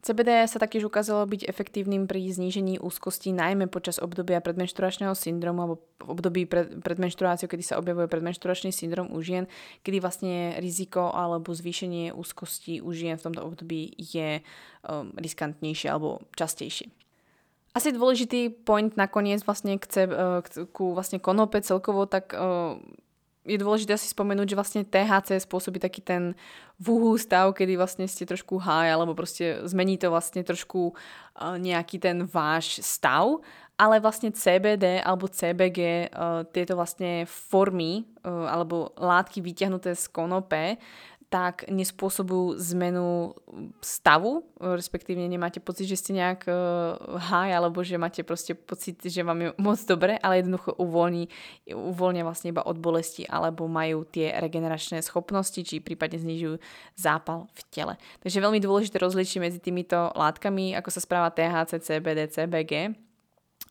CBD 0.00 0.48
sa 0.48 0.56
taktiež 0.56 0.88
ukázalo 0.88 1.28
byť 1.28 1.44
efektívnym 1.44 2.08
pri 2.08 2.24
znížení 2.32 2.80
úzkosti 2.80 3.36
najmä 3.36 3.68
počas 3.68 4.00
obdobia 4.00 4.40
predmenšturačného 4.40 5.12
syndromu 5.12 5.60
alebo 5.60 5.76
v 6.00 6.08
období 6.08 6.48
pred, 6.48 6.80
pred 6.80 6.96
menštruáciou, 6.96 7.52
kedy 7.52 7.60
sa 7.60 7.76
objavuje 7.76 8.08
predmenšturačný 8.08 8.72
syndrom 8.72 9.12
u 9.12 9.20
žien, 9.20 9.44
kedy 9.84 10.00
vlastne 10.00 10.56
riziko 10.56 11.12
alebo 11.12 11.52
zvýšenie 11.52 12.16
úzkosti 12.16 12.80
u 12.80 12.96
žien 12.96 13.20
v 13.20 13.24
tomto 13.28 13.44
období 13.44 13.92
je 14.00 14.40
um, 14.88 15.12
riskantnejšie 15.20 15.92
alebo 15.92 16.24
častejšie. 16.32 16.88
Asi 17.76 17.92
dôležitý 17.92 18.50
point 18.64 18.96
nakoniec 18.96 19.44
vlastne 19.44 19.76
k, 19.76 19.84
ce, 19.84 20.02
k, 20.08 20.46
ku 20.72 20.96
vlastne 20.96 21.20
konope 21.20 21.60
celkovo, 21.60 22.08
tak 22.08 22.32
uh, 22.32 22.80
je 23.50 23.58
dôležité 23.58 23.98
si 23.98 24.06
spomenúť, 24.14 24.54
že 24.54 24.58
vlastne 24.58 24.82
THC 24.86 25.42
spôsobí 25.42 25.82
taký 25.82 25.98
ten 25.98 26.38
vúhú 26.78 27.18
stav, 27.18 27.50
kedy 27.52 27.74
vlastne 27.74 28.06
ste 28.06 28.22
trošku 28.22 28.62
high, 28.62 28.94
alebo 28.94 29.18
proste 29.18 29.58
zmení 29.66 29.98
to 29.98 30.08
vlastne 30.08 30.46
trošku 30.46 30.94
uh, 30.94 31.58
nejaký 31.58 31.98
ten 31.98 32.22
váš 32.24 32.78
stav, 32.80 33.42
ale 33.80 33.96
vlastne 33.98 34.30
CBD 34.30 35.02
alebo 35.02 35.26
CBG, 35.26 36.12
uh, 36.12 36.44
tieto 36.52 36.78
vlastne 36.78 37.26
formy 37.26 38.06
uh, 38.22 38.46
alebo 38.48 38.94
látky 38.94 39.42
vyťahnuté 39.42 39.98
z 39.98 40.04
konope 40.12 40.78
tak 41.30 41.70
nespôsobujú 41.70 42.58
zmenu 42.74 43.38
stavu, 43.78 44.42
respektívne 44.58 45.30
nemáte 45.30 45.62
pocit, 45.62 45.86
že 45.86 45.94
ste 45.94 46.18
nejak 46.18 46.50
uh, 46.50 46.98
high, 47.22 47.54
alebo 47.54 47.86
že 47.86 48.02
máte 48.02 48.26
proste 48.26 48.58
pocit, 48.58 48.98
že 48.98 49.22
vám 49.22 49.38
je 49.38 49.48
moc 49.54 49.78
dobre, 49.86 50.18
ale 50.18 50.42
jednoducho 50.42 50.74
uvoľní, 50.74 51.30
uvoľnia 51.70 52.26
vlastne 52.26 52.50
iba 52.50 52.66
od 52.66 52.82
bolesti, 52.82 53.30
alebo 53.30 53.70
majú 53.70 54.02
tie 54.10 54.34
regeneračné 54.42 55.06
schopnosti, 55.06 55.62
či 55.62 55.78
prípadne 55.78 56.18
znižujú 56.18 56.58
zápal 56.98 57.46
v 57.54 57.60
tele. 57.70 57.94
Takže 58.26 58.42
veľmi 58.42 58.58
dôležité 58.58 58.98
rozlišiť 58.98 59.38
medzi 59.38 59.62
týmito 59.62 60.10
látkami, 60.18 60.74
ako 60.74 60.90
sa 60.90 60.98
správa 60.98 61.30
THC, 61.30 61.78
CBD, 61.78 62.26
CBG 62.26 62.74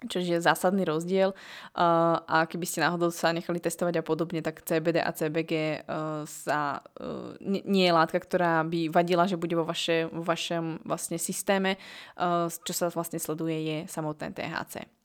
čo 0.07 0.23
je 0.23 0.39
zásadný 0.39 0.87
rozdiel 0.87 1.35
a 1.75 2.47
keby 2.47 2.63
ste 2.63 2.79
náhodou 2.79 3.11
sa 3.11 3.35
nechali 3.35 3.59
testovať 3.59 3.99
a 3.99 4.03
podobne, 4.05 4.39
tak 4.39 4.63
CBD 4.63 5.03
a 5.03 5.11
CBG 5.11 5.83
sa, 6.23 6.79
nie 7.43 7.83
je 7.83 7.93
látka, 7.95 8.19
ktorá 8.21 8.63
by 8.63 8.87
vadila, 8.93 9.27
že 9.27 9.35
bude 9.35 9.59
vo, 9.59 9.67
vaše, 9.67 10.07
vo 10.07 10.23
vašom 10.23 10.87
vlastne 10.87 11.19
systéme. 11.19 11.75
Čo 12.63 12.71
sa 12.71 12.87
vlastne 12.93 13.19
sleduje 13.19 13.57
je 13.59 13.77
samotné 13.91 14.31
THC. 14.31 14.98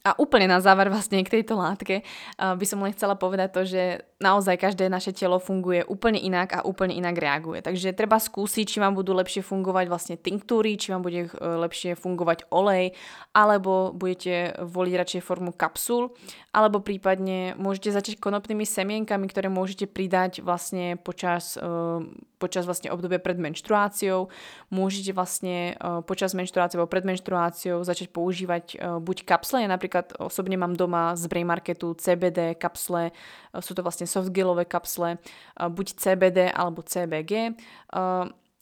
A 0.00 0.16
úplne 0.16 0.48
na 0.48 0.64
záver 0.64 0.88
vlastne 0.88 1.20
k 1.20 1.28
tejto 1.28 1.60
látke 1.60 2.00
uh, 2.00 2.56
by 2.56 2.64
som 2.64 2.80
len 2.80 2.96
chcela 2.96 3.20
povedať 3.20 3.48
to, 3.52 3.62
že 3.68 3.82
naozaj 4.16 4.56
každé 4.56 4.88
naše 4.88 5.12
telo 5.12 5.36
funguje 5.36 5.84
úplne 5.84 6.16
inak 6.16 6.56
a 6.56 6.64
úplne 6.64 6.96
inak 6.96 7.20
reaguje. 7.20 7.60
Takže 7.60 7.92
treba 7.92 8.16
skúsiť, 8.16 8.64
či 8.64 8.80
vám 8.80 8.96
budú 8.96 9.12
lepšie 9.12 9.44
fungovať 9.44 9.86
vlastne 9.92 10.16
tinktúry, 10.16 10.80
či 10.80 10.96
vám 10.96 11.04
bude 11.04 11.28
uh, 11.28 11.60
lepšie 11.68 12.00
fungovať 12.00 12.48
olej, 12.48 12.96
alebo 13.36 13.92
budete 13.92 14.56
voliť 14.64 14.94
radšej 14.96 15.20
formu 15.20 15.52
kapsul, 15.52 16.16
alebo 16.56 16.80
prípadne 16.80 17.52
môžete 17.60 17.92
začať 17.92 18.24
konopnými 18.24 18.64
semienkami, 18.64 19.28
ktoré 19.28 19.52
môžete 19.52 19.84
pridať 19.84 20.40
vlastne 20.40 20.96
počas, 20.96 21.60
uh, 21.60 22.00
počas 22.40 22.64
vlastne 22.64 22.88
obdobia 22.88 23.20
pred 23.20 23.36
menštruáciou. 23.36 24.32
Môžete 24.72 25.12
vlastne 25.12 25.76
počas 26.08 26.32
menštruácie 26.32 26.80
alebo 26.80 26.88
pred 26.88 27.04
menštruáciou 27.04 27.84
začať 27.84 28.08
používať 28.08 28.80
buď 29.04 29.28
kapsle, 29.28 29.68
napríklad 29.68 29.89
napríklad 29.90 30.22
osobne 30.22 30.54
mám 30.54 30.78
doma 30.78 31.18
z 31.18 31.26
Brain 31.26 31.50
Marketu 31.50 31.98
CBD 31.98 32.54
kapsle, 32.54 33.10
e, 33.10 33.58
sú 33.58 33.74
to 33.74 33.82
vlastne 33.82 34.06
softgelové 34.06 34.62
kapsle, 34.62 35.18
e, 35.18 35.66
buď 35.66 35.98
CBD 35.98 36.38
alebo 36.54 36.86
CBG. 36.86 37.32
E, 37.34 37.52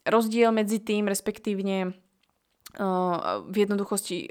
rozdiel 0.08 0.48
medzi 0.56 0.80
tým, 0.80 1.04
respektívne 1.04 1.92
v 3.48 3.56
jednoduchosti 3.64 4.28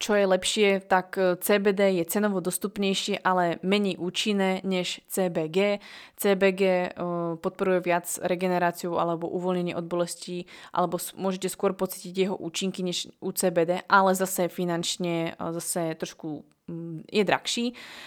čo 0.00 0.16
je 0.16 0.24
lepšie, 0.24 0.68
tak 0.88 1.12
CBD 1.14 2.00
je 2.00 2.04
cenovo 2.08 2.40
dostupnejšie, 2.40 3.20
ale 3.20 3.60
menej 3.60 4.00
účinné 4.00 4.64
než 4.64 5.04
CBG. 5.12 5.84
CBG 6.16 6.96
podporuje 7.44 7.84
viac 7.84 8.08
regeneráciu 8.24 8.96
alebo 8.96 9.28
uvoľnenie 9.28 9.76
od 9.76 9.84
bolesti, 9.84 10.48
alebo 10.72 10.96
môžete 11.20 11.52
skôr 11.52 11.76
pocítiť 11.76 12.16
jeho 12.16 12.32
účinky 12.32 12.80
než 12.80 13.12
u 13.20 13.28
CBD, 13.28 13.84
ale 13.92 14.16
zase 14.16 14.48
finančne 14.48 15.36
zase 15.36 15.92
trošku 16.00 16.48
mm, 16.64 17.12
je 17.12 17.22
drahší, 17.24 17.66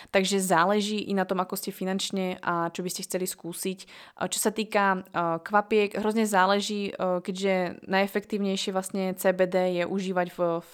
takže 0.09 0.41
záleží 0.41 0.97
i 0.97 1.13
na 1.13 1.29
tom, 1.29 1.45
ako 1.45 1.53
ste 1.53 1.69
finančne 1.69 2.41
a 2.41 2.73
čo 2.73 2.81
by 2.81 2.89
ste 2.89 3.05
chceli 3.05 3.29
skúsiť. 3.29 3.79
Čo 4.17 4.39
sa 4.41 4.49
týka 4.49 5.05
kvapiek, 5.45 5.93
hrozne 5.93 6.25
záleží, 6.25 6.89
keďže 6.97 7.85
najefektívnejšie 7.85 8.73
vlastne 8.73 9.13
CBD 9.13 9.77
je 9.77 9.83
užívať 9.85 10.27
v, 10.33 10.57
v 10.57 10.69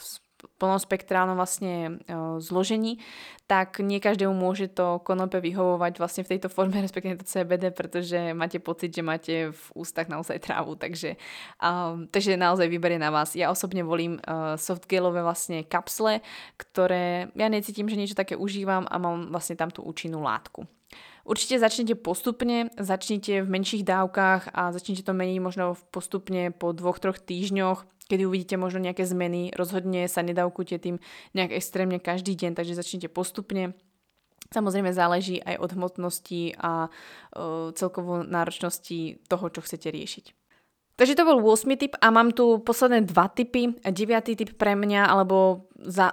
plnospektrálnom 0.60 1.36
vlastne 1.36 1.74
e, 1.76 1.92
zložení, 2.40 3.02
tak 3.50 3.82
nie 3.82 3.98
každému 3.98 4.32
môže 4.32 4.70
to 4.70 5.02
konope 5.02 5.42
vyhovovať 5.42 5.98
vlastne 5.98 6.24
v 6.24 6.32
tejto 6.36 6.48
forme, 6.54 6.80
respektíve 6.86 7.20
to 7.20 7.26
CBD, 7.26 7.74
pretože 7.74 8.32
máte 8.38 8.62
pocit, 8.62 8.94
že 8.94 9.04
máte 9.04 9.36
v 9.52 9.64
ústach 9.74 10.08
naozaj 10.08 10.40
trávu, 10.40 10.78
takže, 10.78 11.18
um, 11.60 12.08
takže 12.08 12.40
naozaj 12.40 12.70
vyberie 12.70 13.02
na 13.02 13.10
vás. 13.10 13.34
Ja 13.34 13.52
osobne 13.52 13.82
volím 13.82 14.22
uh, 14.22 14.56
softgelové 14.56 15.26
vlastne 15.26 15.66
kapsle, 15.66 16.22
ktoré 16.56 17.34
ja 17.34 17.48
necítim, 17.50 17.90
že 17.90 18.00
niečo 18.00 18.16
také 18.16 18.38
užívam 18.38 18.86
a 18.86 18.96
mám 19.02 19.34
vlastne 19.34 19.58
tam 19.58 19.74
tú 19.74 19.82
účinnú 19.82 20.22
látku. 20.22 20.70
Určite 21.30 21.62
začnite 21.62 21.94
postupne, 21.94 22.74
začnite 22.74 23.46
v 23.46 23.52
menších 23.54 23.86
dávkach 23.86 24.50
a 24.50 24.74
začnite 24.74 25.06
to 25.06 25.14
meniť 25.14 25.38
možno 25.38 25.78
postupne 25.94 26.50
po 26.50 26.74
dvoch, 26.74 26.98
troch 26.98 27.22
týždňoch, 27.22 27.86
kedy 28.10 28.26
uvidíte 28.26 28.58
možno 28.58 28.82
nejaké 28.82 29.06
zmeny. 29.06 29.54
Rozhodne 29.54 30.10
sa 30.10 30.26
nedávkujte 30.26 30.76
tým 30.82 30.98
nejak 31.38 31.54
extrémne 31.54 32.02
každý 32.02 32.34
deň, 32.34 32.58
takže 32.58 32.76
začnite 32.76 33.08
postupne. 33.14 33.78
Samozrejme 34.50 34.90
záleží 34.90 35.38
aj 35.46 35.62
od 35.62 35.70
hmotnosti 35.78 36.58
a 36.58 36.90
uh, 36.90 37.70
celkovo 37.78 38.26
náročnosti 38.26 39.22
toho, 39.30 39.46
čo 39.54 39.62
chcete 39.62 39.94
riešiť. 39.94 40.26
Takže 40.98 41.16
to 41.16 41.24
bol 41.24 41.40
8 41.40 41.70
typ 41.80 41.94
a 42.02 42.12
mám 42.12 42.36
tu 42.36 42.60
posledné 42.60 43.08
dva 43.08 43.32
typy. 43.32 43.72
9 43.88 43.94
typ 44.36 44.52
pre 44.60 44.76
mňa, 44.76 45.08
alebo 45.08 45.69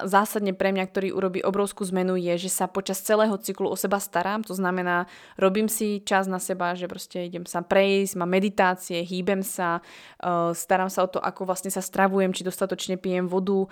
zásadne 0.07 0.55
pre 0.55 0.71
mňa, 0.71 0.85
ktorý 0.87 1.09
urobí 1.11 1.41
obrovskú 1.43 1.83
zmenu, 1.91 2.15
je, 2.17 2.47
že 2.47 2.51
sa 2.51 2.71
počas 2.71 3.03
celého 3.03 3.35
cyklu 3.39 3.67
o 3.67 3.77
seba 3.77 3.99
starám. 3.99 4.47
To 4.47 4.55
znamená, 4.55 5.11
robím 5.35 5.67
si 5.67 6.03
čas 6.07 6.31
na 6.31 6.39
seba, 6.39 6.79
že 6.79 6.87
proste 6.87 7.27
idem 7.27 7.43
sa 7.45 7.63
prejsť, 7.67 8.15
mám 8.19 8.31
meditácie, 8.31 9.03
hýbem 9.03 9.43
sa, 9.43 9.83
uh, 10.23 10.55
starám 10.55 10.91
sa 10.93 11.03
o 11.05 11.09
to, 11.11 11.19
ako 11.19 11.49
vlastne 11.49 11.73
sa 11.73 11.83
stravujem, 11.83 12.31
či 12.31 12.47
dostatočne 12.47 13.01
pijem 13.01 13.27
vodu, 13.27 13.67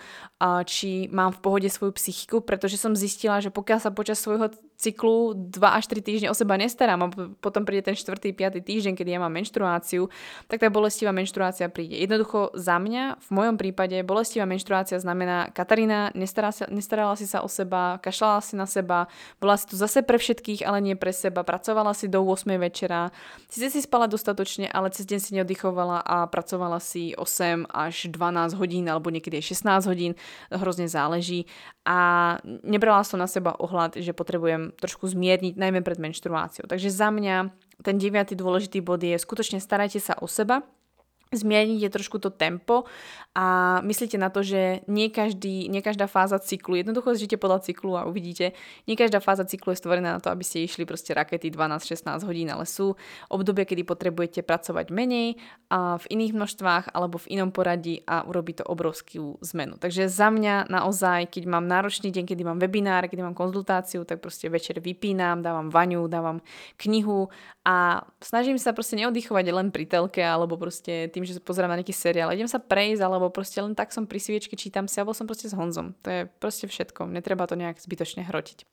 či 0.66 1.06
mám 1.12 1.30
v 1.34 1.42
pohode 1.42 1.68
svoju 1.70 1.92
psychiku, 1.94 2.40
pretože 2.40 2.80
som 2.80 2.96
zistila, 2.96 3.38
že 3.38 3.52
pokiaľ 3.52 3.78
sa 3.78 3.90
počas 3.94 4.18
svojho 4.20 4.50
cyklu 4.74 5.32
2 5.54 5.62
až 5.62 5.84
3 5.86 6.02
týždne 6.02 6.28
o 6.28 6.36
seba 6.36 6.58
nestarám 6.58 7.00
a 7.06 7.08
potom 7.38 7.62
príde 7.62 7.86
ten 7.86 7.96
4. 7.96 8.20
5. 8.20 8.60
týždeň, 8.60 8.92
kedy 8.98 9.10
ja 9.16 9.20
mám 9.22 9.32
menštruáciu, 9.32 10.10
tak 10.50 10.60
tá 10.60 10.68
bolestivá 10.68 11.14
menštruácia 11.14 11.70
príde. 11.70 11.96
Jednoducho 11.96 12.52
za 12.58 12.76
mňa, 12.76 13.22
v 13.22 13.28
mojom 13.30 13.56
prípade, 13.56 13.96
bolestivá 14.02 14.44
menštruácia 14.44 14.98
znamená, 14.98 15.54
Katarína, 15.54 15.83
sa, 15.88 16.64
nestarala 16.70 17.14
si 17.16 17.26
sa 17.28 17.42
o 17.44 17.48
seba, 17.48 17.98
kašľala 18.00 18.40
si 18.40 18.54
na 18.56 18.66
seba, 18.66 19.06
bola 19.38 19.54
si 19.58 19.68
tu 19.68 19.74
zase 19.76 20.02
pre 20.02 20.18
všetkých, 20.18 20.64
ale 20.64 20.80
nie 20.80 20.96
pre 20.96 21.12
seba, 21.12 21.44
pracovala 21.44 21.92
si 21.92 22.10
do 22.10 22.24
8 22.24 22.48
večera, 22.58 23.12
si 23.48 23.66
si 23.70 23.80
spala 23.82 24.10
dostatočne, 24.10 24.68
ale 24.68 24.90
cez 24.90 25.06
deň 25.06 25.18
si 25.20 25.30
neoddychovala 25.38 26.02
a 26.02 26.16
pracovala 26.26 26.78
si 26.80 27.14
8 27.16 27.70
až 27.70 28.08
12 28.10 28.58
hodín 28.58 28.84
alebo 28.88 29.12
niekedy 29.12 29.38
aj 29.40 29.54
16 29.84 29.90
hodín, 29.90 30.12
hrozne 30.50 30.88
záleží. 30.90 31.46
A 31.84 32.40
nebrala 32.64 33.04
som 33.04 33.20
na 33.20 33.28
seba 33.28 33.52
ohľad, 33.60 34.00
že 34.00 34.16
potrebujem 34.16 34.72
trošku 34.80 35.04
zmierniť, 35.12 35.60
najmä 35.60 35.84
pred 35.84 36.00
menštruáciou. 36.00 36.64
Takže 36.64 36.88
za 36.88 37.12
mňa 37.12 37.52
ten 37.84 38.00
deviatý 38.00 38.32
dôležitý 38.38 38.80
bod 38.80 39.04
je 39.04 39.18
skutočne 39.18 39.60
starajte 39.60 40.00
sa 40.00 40.16
o 40.20 40.24
seba, 40.24 40.64
zmiernite 41.36 41.90
trošku 41.90 42.18
to 42.18 42.30
tempo 42.30 42.86
a 43.34 43.78
myslíte 43.82 44.14
na 44.14 44.30
to, 44.30 44.46
že 44.46 44.86
nie, 44.86 45.10
každý, 45.10 45.66
nie 45.66 45.82
každá 45.82 46.06
fáza 46.06 46.38
cyklu, 46.38 46.78
jednoducho 46.78 47.18
žite 47.18 47.34
podľa 47.34 47.66
cyklu 47.66 47.98
a 47.98 48.06
uvidíte, 48.06 48.54
nie 48.86 48.94
každá 48.94 49.18
fáza 49.18 49.42
cyklu 49.42 49.74
je 49.74 49.82
stvorená 49.82 50.14
na 50.14 50.20
to, 50.22 50.30
aby 50.30 50.46
ste 50.46 50.62
išli 50.62 50.86
proste 50.86 51.10
rakety 51.10 51.50
12-16 51.50 52.22
hodín, 52.22 52.46
ale 52.54 52.62
sú 52.62 52.94
obdobia, 53.26 53.66
kedy 53.66 53.82
potrebujete 53.82 54.46
pracovať 54.46 54.94
menej 54.94 55.42
a 55.66 55.98
v 55.98 56.06
iných 56.14 56.32
množstvách 56.32 56.84
alebo 56.94 57.18
v 57.18 57.34
inom 57.34 57.50
poradí 57.50 58.06
a 58.06 58.22
urobí 58.22 58.54
to 58.54 58.62
obrovskú 58.62 59.42
zmenu. 59.42 59.82
Takže 59.82 60.06
za 60.06 60.30
mňa 60.30 60.70
naozaj, 60.70 61.34
keď 61.34 61.42
mám 61.50 61.66
náročný 61.66 62.14
deň, 62.14 62.24
kedy 62.30 62.42
mám 62.46 62.62
webinár, 62.62 63.10
kedy 63.10 63.18
mám 63.18 63.34
konzultáciu, 63.34 64.06
tak 64.06 64.22
proste 64.22 64.46
večer 64.46 64.78
vypínam, 64.78 65.42
dávam 65.42 65.74
vaňu, 65.74 66.06
dávam 66.06 66.38
knihu 66.78 67.34
a 67.66 68.06
snažím 68.22 68.62
sa 68.62 68.70
proste 68.70 68.94
neoddychovať 68.94 69.44
len 69.50 69.74
pri 69.74 69.90
telke 69.90 70.22
alebo 70.22 70.54
proste 70.54 71.10
tým, 71.10 71.23
že 71.26 71.40
pozerám 71.40 71.72
na 71.72 71.80
nejaký 71.80 71.96
seriál. 71.96 72.32
Idem 72.32 72.48
sa 72.48 72.60
prejsť 72.60 73.00
alebo 73.00 73.32
proste 73.32 73.64
len 73.64 73.72
tak 73.72 73.90
som 73.90 74.04
pri 74.04 74.20
sviečke, 74.20 74.54
čítam 74.54 74.86
si, 74.86 75.00
alebo 75.00 75.16
som 75.16 75.24
proste 75.24 75.48
s 75.48 75.56
Honzom. 75.56 75.96
To 76.04 76.08
je 76.08 76.20
proste 76.40 76.68
všetko. 76.68 77.08
Netreba 77.08 77.48
to 77.48 77.56
nejak 77.56 77.80
zbytočne 77.80 78.26
hrotiť. 78.26 78.68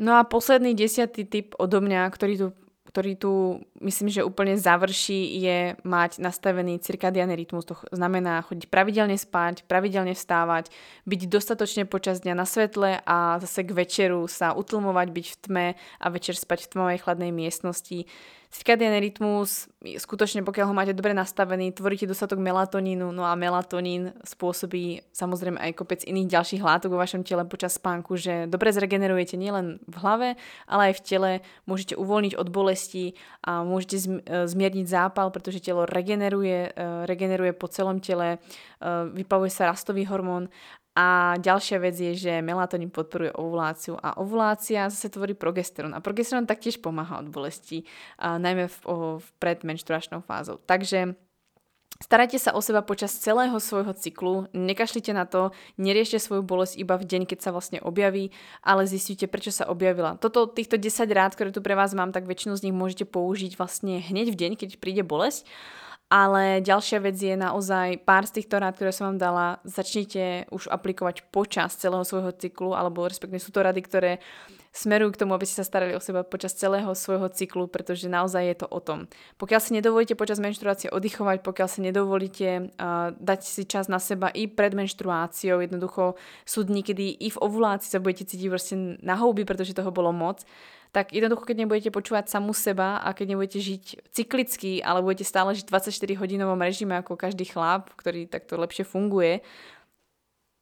No 0.00 0.16
a 0.16 0.24
posledný 0.24 0.72
desiatý 0.72 1.28
typ 1.28 1.52
odo 1.60 1.84
mňa, 1.84 2.08
ktorý 2.08 2.34
tu 2.36 2.48
ktorý 2.90 3.14
tu 3.14 3.32
myslím, 3.78 4.10
že 4.10 4.26
úplne 4.26 4.58
završí, 4.58 5.38
je 5.38 5.58
mať 5.86 6.18
nastavený 6.18 6.82
cirkadiálny 6.82 7.38
rytmus. 7.38 7.62
To 7.70 7.78
znamená 7.94 8.42
chodiť 8.42 8.66
pravidelne 8.66 9.14
spať, 9.14 9.62
pravidelne 9.70 10.18
vstávať, 10.18 10.74
byť 11.06 11.20
dostatočne 11.30 11.86
počas 11.86 12.18
dňa 12.26 12.34
na 12.34 12.42
svetle 12.42 12.98
a 13.06 13.38
zase 13.38 13.62
k 13.62 13.70
večeru 13.70 14.26
sa 14.26 14.58
utlmovať, 14.58 15.06
byť 15.14 15.26
v 15.30 15.36
tme 15.46 15.66
a 15.78 16.06
večer 16.10 16.34
spať 16.34 16.66
v 16.66 16.70
tmavej 16.74 16.98
chladnej 17.06 17.30
miestnosti 17.30 18.10
Cirkadiálny 18.50 18.98
rytmus, 18.98 19.70
skutočne 19.78 20.42
pokiaľ 20.42 20.66
ho 20.66 20.74
máte 20.74 20.90
dobre 20.90 21.14
nastavený, 21.14 21.70
tvoríte 21.70 22.02
dostatok 22.02 22.42
melatonínu, 22.42 23.14
no 23.14 23.22
a 23.22 23.38
melatonín 23.38 24.10
spôsobí 24.26 25.06
samozrejme 25.14 25.54
aj 25.54 25.78
kopec 25.78 26.02
iných 26.02 26.34
ďalších 26.34 26.58
látok 26.58 26.90
vo 26.90 26.98
vašom 26.98 27.22
tele 27.22 27.46
počas 27.46 27.78
spánku, 27.78 28.18
že 28.18 28.50
dobre 28.50 28.74
zregenerujete 28.74 29.38
nielen 29.38 29.78
v 29.86 29.94
hlave, 30.02 30.28
ale 30.66 30.90
aj 30.90 30.94
v 30.98 31.04
tele, 31.06 31.30
môžete 31.70 31.94
uvoľniť 31.94 32.34
od 32.34 32.48
bolesti 32.50 33.14
a 33.46 33.62
môžete 33.62 33.96
e, 34.02 34.08
zmierniť 34.50 34.86
zápal, 34.90 35.30
pretože 35.30 35.62
telo 35.62 35.86
regeneruje, 35.86 36.74
e, 36.74 37.06
regeneruje 37.06 37.54
po 37.54 37.70
celom 37.70 38.02
tele, 38.02 38.34
e, 38.34 38.38
vypavuje 39.14 39.54
sa 39.54 39.70
rastový 39.70 40.10
hormón 40.10 40.50
a 40.98 41.38
ďalšia 41.38 41.78
vec 41.78 41.94
je, 41.94 42.12
že 42.18 42.42
melatonín 42.42 42.90
podporuje 42.90 43.30
ovuláciu 43.38 43.94
a 43.94 44.18
ovulácia 44.18 44.90
zase 44.90 45.06
tvorí 45.06 45.38
progesterón. 45.38 45.94
A 45.94 46.02
progesterón 46.02 46.50
taktiež 46.50 46.82
pomáha 46.82 47.22
od 47.22 47.30
bolesti, 47.30 47.86
a 48.18 48.42
najmä 48.42 48.66
v, 48.66 48.78
o, 48.90 48.94
v 49.22 49.26
predmenštruačnou 49.38 50.26
fázou. 50.26 50.58
Takže 50.58 51.14
Starajte 52.00 52.40
sa 52.40 52.56
o 52.56 52.64
seba 52.64 52.80
počas 52.80 53.12
celého 53.12 53.52
svojho 53.60 53.92
cyklu, 53.92 54.48
nekašlite 54.56 55.12
na 55.12 55.28
to, 55.28 55.52
neriešte 55.76 56.16
svoju 56.16 56.40
bolesť 56.40 56.80
iba 56.80 56.96
v 56.96 57.04
deň, 57.04 57.28
keď 57.28 57.38
sa 57.44 57.52
vlastne 57.52 57.76
objaví, 57.84 58.32
ale 58.64 58.88
zistite, 58.88 59.28
prečo 59.28 59.52
sa 59.52 59.68
objavila. 59.68 60.16
Toto, 60.16 60.48
týchto 60.48 60.80
10 60.80 60.96
rád, 61.12 61.36
ktoré 61.36 61.52
tu 61.52 61.60
pre 61.60 61.76
vás 61.76 61.92
mám, 61.92 62.08
tak 62.08 62.24
väčšinu 62.24 62.56
z 62.56 62.64
nich 62.64 62.72
môžete 62.72 63.04
použiť 63.04 63.52
vlastne 63.60 64.00
hneď 64.00 64.32
v 64.32 64.38
deň, 64.40 64.52
keď 64.56 64.80
príde 64.80 65.04
bolesť 65.04 65.44
ale 66.10 66.58
ďalšia 66.58 66.98
vec 66.98 67.14
je 67.14 67.38
naozaj 67.38 68.02
pár 68.02 68.26
z 68.26 68.42
týchto 68.42 68.58
rád, 68.58 68.74
ktoré 68.74 68.90
som 68.90 69.14
vám 69.14 69.22
dala, 69.22 69.46
začnite 69.62 70.50
už 70.50 70.66
aplikovať 70.66 71.30
počas 71.30 71.78
celého 71.78 72.02
svojho 72.02 72.34
cyklu, 72.34 72.74
alebo 72.74 73.06
respektíve 73.06 73.38
sú 73.38 73.54
to 73.54 73.62
rady, 73.62 73.78
ktoré 73.78 74.12
smerujú 74.74 75.14
k 75.14 75.20
tomu, 75.22 75.34
aby 75.34 75.46
ste 75.46 75.62
sa 75.62 75.66
starali 75.66 75.94
o 75.94 76.02
seba 76.02 76.26
počas 76.26 76.54
celého 76.54 76.90
svojho 76.94 77.30
cyklu, 77.30 77.66
pretože 77.66 78.10
naozaj 78.10 78.42
je 78.42 78.56
to 78.58 78.66
o 78.70 78.78
tom. 78.82 79.06
Pokiaľ 79.38 79.60
si 79.62 79.70
nedovolíte 79.74 80.14
počas 80.14 80.42
menštruácie 80.42 80.90
oddychovať, 80.90 81.46
pokiaľ 81.46 81.68
si 81.70 81.80
nedovolíte 81.82 82.48
uh, 82.74 83.14
dať 83.14 83.40
si 83.46 83.62
čas 83.66 83.86
na 83.86 84.02
seba 84.02 84.30
i 84.34 84.46
pred 84.46 84.74
menštruáciou, 84.74 85.62
jednoducho 85.62 86.18
sú 86.46 86.66
dní, 86.66 86.86
kedy 86.86 87.22
i 87.22 87.28
v 87.30 87.38
ovulácii 87.38 87.90
sa 87.90 88.02
budete 88.02 88.26
cítiť 88.30 88.48
vlastne 88.50 88.98
na 89.02 89.18
houby, 89.18 89.42
pretože 89.46 89.74
toho 89.74 89.90
bolo 89.90 90.14
moc, 90.14 90.46
tak 90.90 91.14
jednoducho, 91.14 91.46
keď 91.46 91.56
nebudete 91.62 91.90
počúvať 91.94 92.26
samú 92.26 92.50
seba 92.50 92.98
a 92.98 93.14
keď 93.14 93.34
nebudete 93.34 93.62
žiť 93.62 94.10
cyklicky, 94.10 94.82
ale 94.82 95.06
budete 95.06 95.22
stále 95.22 95.54
žiť 95.54 95.70
24 95.70 96.18
hodinovom 96.18 96.58
režime 96.58 96.98
ako 96.98 97.14
každý 97.14 97.46
chlap, 97.46 97.94
ktorý 97.94 98.26
takto 98.26 98.58
lepšie 98.58 98.82
funguje, 98.82 99.38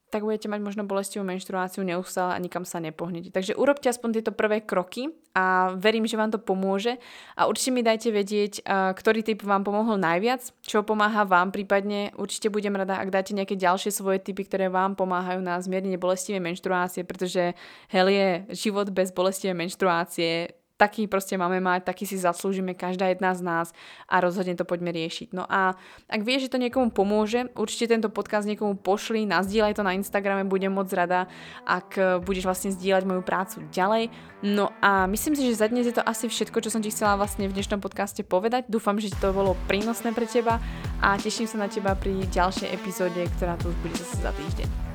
tak 0.09 0.24
budete 0.24 0.48
mať 0.48 0.61
možno 0.64 0.82
bolestivú 0.88 1.22
menštruáciu 1.24 1.84
neustále 1.84 2.34
a 2.34 2.42
nikam 2.42 2.64
sa 2.64 2.80
nepohnete. 2.80 3.28
Takže 3.28 3.54
urobte 3.54 3.92
aspoň 3.92 4.20
tieto 4.20 4.32
prvé 4.32 4.64
kroky 4.64 5.12
a 5.36 5.76
verím, 5.76 6.09
že 6.09 6.16
vám 6.16 6.32
to 6.32 6.40
pomôže. 6.40 6.96
A 7.36 7.44
určite 7.44 7.70
mi 7.76 7.84
dajte 7.84 8.09
vedieť, 8.11 8.64
ktorý 8.68 9.20
typ 9.22 9.44
vám 9.44 9.62
pomohol 9.62 10.00
najviac, 10.00 10.48
čo 10.64 10.80
pomáha 10.82 11.28
vám, 11.28 11.52
prípadne. 11.52 12.11
Určite 12.16 12.48
budem 12.48 12.74
rada, 12.74 12.98
ak 12.98 13.12
dáte 13.12 13.36
nejaké 13.36 13.54
ďalšie 13.54 13.92
svoje 13.92 14.18
typy, 14.18 14.48
ktoré 14.48 14.72
vám 14.72 14.96
pomáhajú 14.96 15.44
na 15.44 15.61
zmiernenie 15.61 16.00
bolestivej 16.00 16.40
menštruácie, 16.40 17.04
pretože 17.04 17.52
hell 17.92 18.09
je 18.09 18.48
život 18.56 18.88
bez 18.90 19.12
bolestivej 19.12 19.54
menštruácie 19.54 20.56
taký 20.79 21.11
proste 21.11 21.35
máme 21.35 21.59
mať, 21.59 21.91
taký 21.91 22.07
si 22.07 22.14
zaslúžime 22.14 22.79
každá 22.79 23.11
jedna 23.11 23.35
z 23.35 23.43
nás 23.43 23.66
a 24.07 24.22
rozhodne 24.22 24.55
to 24.55 24.62
poďme 24.62 24.95
riešiť. 24.95 25.35
No 25.35 25.43
a 25.45 25.74
ak 26.07 26.22
vieš, 26.22 26.49
že 26.49 26.55
to 26.55 26.62
niekomu 26.62 26.95
pomôže, 26.95 27.51
určite 27.59 27.91
tento 27.91 28.09
podcast 28.09 28.47
niekomu 28.47 28.79
pošli, 28.79 29.26
nazdieľaj 29.26 29.74
to 29.74 29.83
na 29.83 29.99
Instagrame, 29.99 30.47
budem 30.47 30.70
moc 30.70 30.87
rada, 30.95 31.26
ak 31.66 32.22
budeš 32.22 32.47
vlastne 32.47 32.70
zdieľať 32.70 33.05
moju 33.05 33.22
prácu 33.26 33.66
ďalej. 33.74 34.14
No 34.47 34.70
a 34.79 35.11
myslím 35.11 35.35
si, 35.35 35.51
že 35.51 35.59
za 35.59 35.66
dnes 35.66 35.91
je 35.91 35.99
to 35.99 36.07
asi 36.07 36.31
všetko, 36.31 36.62
čo 36.62 36.70
som 36.70 36.79
ti 36.79 36.95
chcela 36.95 37.18
vlastne 37.18 37.51
v 37.51 37.55
dnešnom 37.59 37.83
podcaste 37.83 38.22
povedať. 38.22 38.70
Dúfam, 38.70 38.95
že 39.03 39.11
to 39.18 39.35
bolo 39.35 39.59
prínosné 39.66 40.14
pre 40.14 40.31
teba 40.31 40.62
a 41.03 41.18
teším 41.18 41.51
sa 41.51 41.59
na 41.59 41.66
teba 41.66 41.99
pri 41.99 42.22
ďalšej 42.31 42.70
epizóde, 42.70 43.26
ktorá 43.35 43.59
tu 43.59 43.74
už 43.74 43.76
bude 43.83 43.99
zase 43.99 44.22
za 44.22 44.31
týždeň. 44.31 44.88